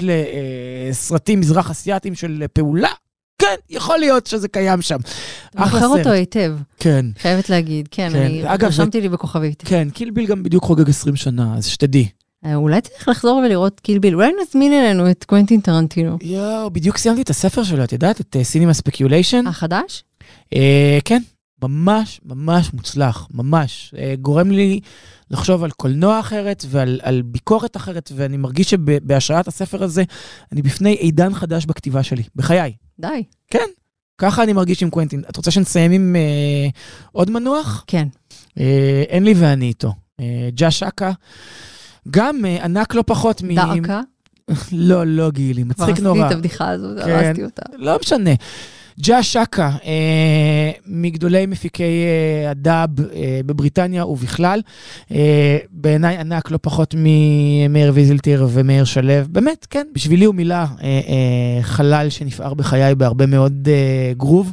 לסרטים 0.91 1.41
מזרח 1.41 1.71
אסייתיים 1.71 2.15
של 2.15 2.45
פעולה? 2.53 2.89
כן, 3.39 3.55
יכול 3.71 3.99
להיות 3.99 4.27
שזה 4.27 4.49
קיים 4.49 4.83
שם. 4.83 4.97
אתה 5.51 5.61
מוכר 5.61 5.87
אותו. 5.87 6.11
היטב, 6.11 6.55
כן. 6.79 7.07
חייבת 7.19 7.51
להגיד. 7.51 7.89
כן, 7.91 8.09
כן. 8.13 8.19
אני 8.23 8.43
אגב, 8.55 8.61
זה- 8.61 8.67
רשמתי 8.67 9.01
לי 9.01 9.09
בכוכבית. 9.09 9.63
כן, 9.67 9.89
Kill 9.91 10.11
Bill 10.11 10.27
גם 10.27 10.43
בדיוק 10.43 10.65
חוגג 10.65 10.89
20 10.89 11.17
שנה, 11.17 11.55
אז 11.57 11.67
שתדעי. 11.67 12.09
אה, 12.45 12.55
אולי 12.55 12.81
צריך 12.81 13.09
לחזור 13.09 13.37
ולראות 13.45 13.81
Kill 13.81 13.96
Bill, 13.96 14.15
אולי 14.15 14.31
נזמין 14.43 14.73
אלינו 14.73 15.11
את 15.11 15.25
קוונטין 15.25 15.61
טרנטינו. 15.61 16.19
יואו, 16.23 16.71
בדיוק 16.71 16.97
סיימתי 16.99 17.23
את 17.23 17.31
הספר 17.31 17.63
שלו, 17.65 17.85
את 17.85 17.93
יודעת? 17.93 18.21
את 18.21 18.37
Cinema 18.43 18.75
Speculation. 18.75 19.47
החדש? 19.47 20.05
אה, 20.55 20.99
כן, 21.05 21.23
ממש 21.63 22.21
ממש 22.25 22.73
מוצלח, 22.75 23.29
ממש. 23.35 23.95
אה, 23.99 24.15
גורם 24.21 24.51
לי 24.51 24.81
לחשוב 25.31 25.65
על 25.65 25.71
קולנוע 25.71 26.21
אחרת 26.21 26.65
ועל 26.69 27.01
על 27.03 27.23
ביקורת 27.23 27.77
אחרת, 27.77 28.13
ואני 28.17 28.37
מרגיש 28.37 28.71
שבהשראת 28.71 29.49
הספר 29.49 29.83
הזה, 29.83 30.03
אני 30.53 30.63
בפני 30.63 30.91
עידן 30.91 31.35
חדש 31.35 31.67
בכתיבה 31.67 32.03
שלי, 32.03 32.23
בחיי. 32.37 32.73
די. 33.01 33.25
כן, 33.51 33.67
ככה 34.19 34.43
אני 34.43 34.53
מרגיש 34.53 34.83
עם 34.83 34.91
קוונטין. 34.91 35.23
את 35.31 35.37
רוצה 35.37 35.51
שנסיים 35.51 35.93
עם 35.93 36.17
אה, 36.17 36.69
עוד 37.13 37.31
מנוח? 37.31 37.85
כן. 37.87 38.09
אה, 38.61 39.05
אין 39.09 39.25
לי 39.25 39.35
ואני 39.37 39.67
איתו. 39.67 39.93
אה, 40.21 40.49
ג'ה 40.55 40.71
שקה, 40.71 41.13
גם 42.11 42.45
אה, 42.45 42.65
ענק 42.65 42.95
לא 42.95 43.05
פחות 43.07 43.43
מ... 43.43 43.55
דאקה. 43.55 44.01
לא, 44.73 45.07
לא 45.07 45.31
גילי, 45.31 45.63
כבר 45.63 45.71
מצחיק 45.71 45.89
עשיתי 45.89 46.03
נורא. 46.03 46.27
את 46.27 46.33
הבדיחה 46.33 46.69
הזו, 46.69 46.87
כן. 47.05 47.11
הרסתי 47.11 47.45
אותה. 47.45 47.63
לא 47.77 47.99
משנה. 48.01 48.31
ג'ה 49.01 49.23
שקה, 49.23 49.71
אה, 49.85 50.71
מגדולי 50.87 51.47
מפיקי 51.47 51.83
אה, 51.83 52.51
הדאב 52.51 53.01
אה, 53.01 53.41
בבריטניה 53.47 54.07
ובכלל, 54.07 54.61
אה, 55.13 55.59
בעיניי 55.71 56.17
ענק 56.17 56.51
לא 56.51 56.59
פחות 56.63 56.95
ממאיר 56.99 57.93
ויזלטיר 57.95 58.49
ומאיר 58.51 58.85
שלו. 58.85 59.13
באמת, 59.29 59.67
כן, 59.71 59.87
בשבילי 59.95 60.25
הוא 60.25 60.35
מילא 60.35 60.55
אה, 60.55 60.65
אה, 60.83 61.63
חלל 61.63 62.07
שנפער 62.11 62.55
בחיי 62.55 62.95
בהרבה 62.95 63.27
מאוד 63.27 63.69
אה, 63.71 64.13
גרוב. 64.17 64.53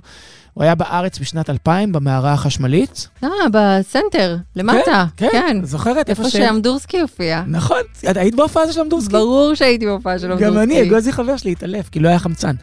הוא 0.54 0.64
היה 0.64 0.76
בארץ 0.76 1.20
בשנת 1.20 1.50
2000, 1.50 1.92
במערה 1.92 2.34
החשמלית. 2.34 3.08
אה, 3.24 3.30
בסנטר, 3.52 4.38
למטה. 4.56 5.06
כן, 5.18 5.28
כן. 5.32 5.58
זוכרת? 5.64 6.10
איפה 6.10 6.30
שאמדורסקי 6.30 7.00
הופיע. 7.00 7.44
נכון, 7.48 7.82
את 8.12 8.18
היית 8.18 8.36
בהופעה 8.36 8.72
של 8.72 8.82
אמדורסקי? 8.82 9.14
ברור 9.14 9.54
שהייתי 9.56 9.86
בהופעה 9.86 10.20
של 10.20 10.32
אמדורסקי. 10.32 10.56
גם 10.58 10.64
אני, 10.64 10.82
אגוזי 10.84 11.12
חבר 11.12 11.38
שלי 11.38 11.52
התעלף, 11.52 11.90
כי 11.90 12.00
לא 12.00 12.10
היה 12.10 12.20
חמצן. 12.20 12.56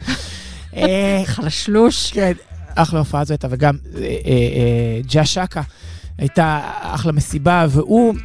אה, 0.77 1.21
חלשלוש. 1.25 2.11
כן, 2.11 2.31
אחלה 2.75 2.99
הופעה 2.99 3.25
זו 3.25 3.33
הייתה, 3.33 3.47
וגם 3.49 3.77
אה, 3.95 4.01
אה, 4.01 5.01
Jah 5.11 5.25
Shaka 5.25 5.61
הייתה 6.17 6.59
אחלה 6.81 7.11
מסיבה, 7.11 7.65
והוא, 7.69 8.15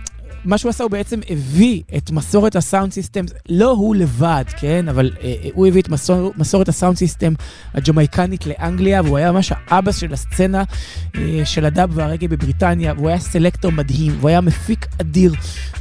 מה 0.48 0.58
שהוא 0.58 0.70
עשה, 0.70 0.84
הוא 0.84 0.90
בעצם 0.90 1.20
הביא 1.30 1.82
את 1.96 2.10
מסורת 2.10 2.56
ה 2.56 2.62
sound 2.62 2.92
system, 2.92 3.24
לא 3.48 3.70
הוא 3.70 3.96
לבד, 3.96 4.44
כן? 4.60 4.88
אבל 4.88 5.10
אה, 5.20 5.34
אה, 5.44 5.48
הוא 5.54 5.66
הביא 5.66 5.82
את 5.82 5.88
מסור, 5.88 6.32
מסורת 6.36 6.68
ה 6.68 6.73
sound 6.73 6.96
system 6.96 7.32
הג'מייקנית 7.74 8.46
לאנגליה, 8.46 9.02
והוא 9.02 9.18
היה 9.18 9.32
ממש 9.32 9.52
האבא 9.66 9.92
של 9.92 10.12
הסצנה 10.12 10.62
אה, 11.16 11.40
של 11.44 11.64
הדאב 11.64 11.90
והרגאיי 11.94 12.26
בבריטניה, 12.28 12.92
והוא 12.96 13.08
היה 13.08 13.18
selector 13.18 13.72
מדהים, 13.72 14.12
והוא 14.18 14.28
היה 14.28 14.40
מפיק 14.40 14.86
אדיר, 15.00 15.32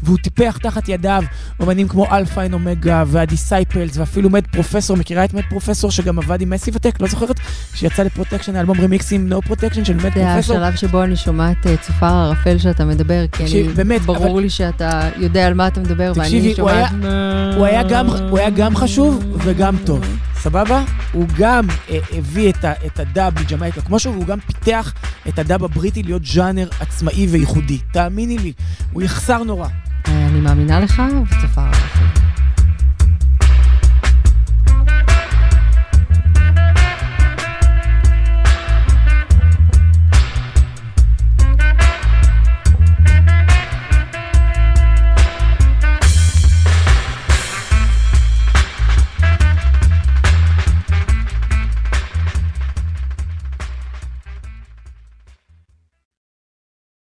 והוא 0.03 0.17
טיפח 0.17 0.57
תחת 0.61 0.89
ידיו 0.89 1.23
אומנים 1.59 1.87
כמו 1.87 2.05
Alpha 2.11 2.37
and 2.38 2.53
Omega 2.53 3.03
וה 3.07 3.22
Disciples, 3.22 3.97
ואפילו 3.97 4.29
Mad 4.29 4.47
Professor, 4.47 4.97
מכירה 4.97 5.25
את 5.25 5.33
Mad 5.33 5.43
Professor 5.49 5.91
שגם 5.91 6.19
עבד 6.19 6.41
עם 6.41 6.49
Massive 6.49 6.75
Attack, 6.75 7.01
לא 7.01 7.07
זוכרת? 7.07 7.39
שיצא 7.73 8.03
ל 8.03 8.07
Protection, 8.07 8.55
האלבום 8.55 8.81
רמיקסים 8.81 9.29
No 9.29 9.41
Protection 9.41 9.85
של 9.85 9.93
Mad 9.95 10.01
the 10.03 10.09
Professor. 10.33 10.55
השלב 10.57 10.75
שבו 10.75 11.03
אני 11.03 11.15
שומעת 11.15 11.67
אה, 11.67 11.77
צופר 11.77 12.05
הערפל 12.05 12.57
שאתה 12.57 12.85
מדבר, 12.85 13.25
כי 13.31 13.43
אני, 13.43 13.63
באמת, 13.63 14.01
ברור 14.01 14.31
אבל- 14.31 14.41
לי 14.41 14.49
שאתה 14.57 14.89
יודע 15.17 15.47
על 15.47 15.53
מה 15.53 15.67
אתה 15.67 15.79
מדבר, 15.79 16.11
ואני 16.15 16.25
תקשיבי, 16.27 16.55
שומעת... 16.55 16.75
היה- 17.03 17.53
הוא 17.55 17.65
היה 17.65 17.83
גם- 17.83 18.07
הוא 18.29 18.39
היה 18.39 18.49
גם 18.49 18.75
חשוב 18.75 19.23
וגם 19.43 19.75
טוב, 19.85 20.05
סבבה? 20.35 20.83
הוא 21.11 21.25
גם 21.37 21.63
אה, 21.89 21.97
הביא 22.17 22.49
את, 22.49 22.65
ה, 22.65 22.73
את 22.85 22.99
הדאב 22.99 23.33
מג'מייקה 23.41 23.81
כמו 23.81 23.99
שהוא, 23.99 24.13
והוא 24.15 24.25
גם 24.25 24.39
פיתח 24.39 24.93
את 25.29 25.39
הדאב 25.39 25.63
הבריטי 25.63 26.03
להיות 26.03 26.25
ז'אנר 26.25 26.67
עצמאי 26.79 27.27
וייחודי. 27.27 27.77
תאמיני 27.93 28.37
לי, 28.37 28.53
הוא 28.93 29.01
יחסר 29.01 29.43
נורא. 29.43 29.67
אה, 30.07 30.27
אני 30.27 30.39
מאמינה 30.39 30.79
לך, 30.79 31.01
וצופר 31.25 31.61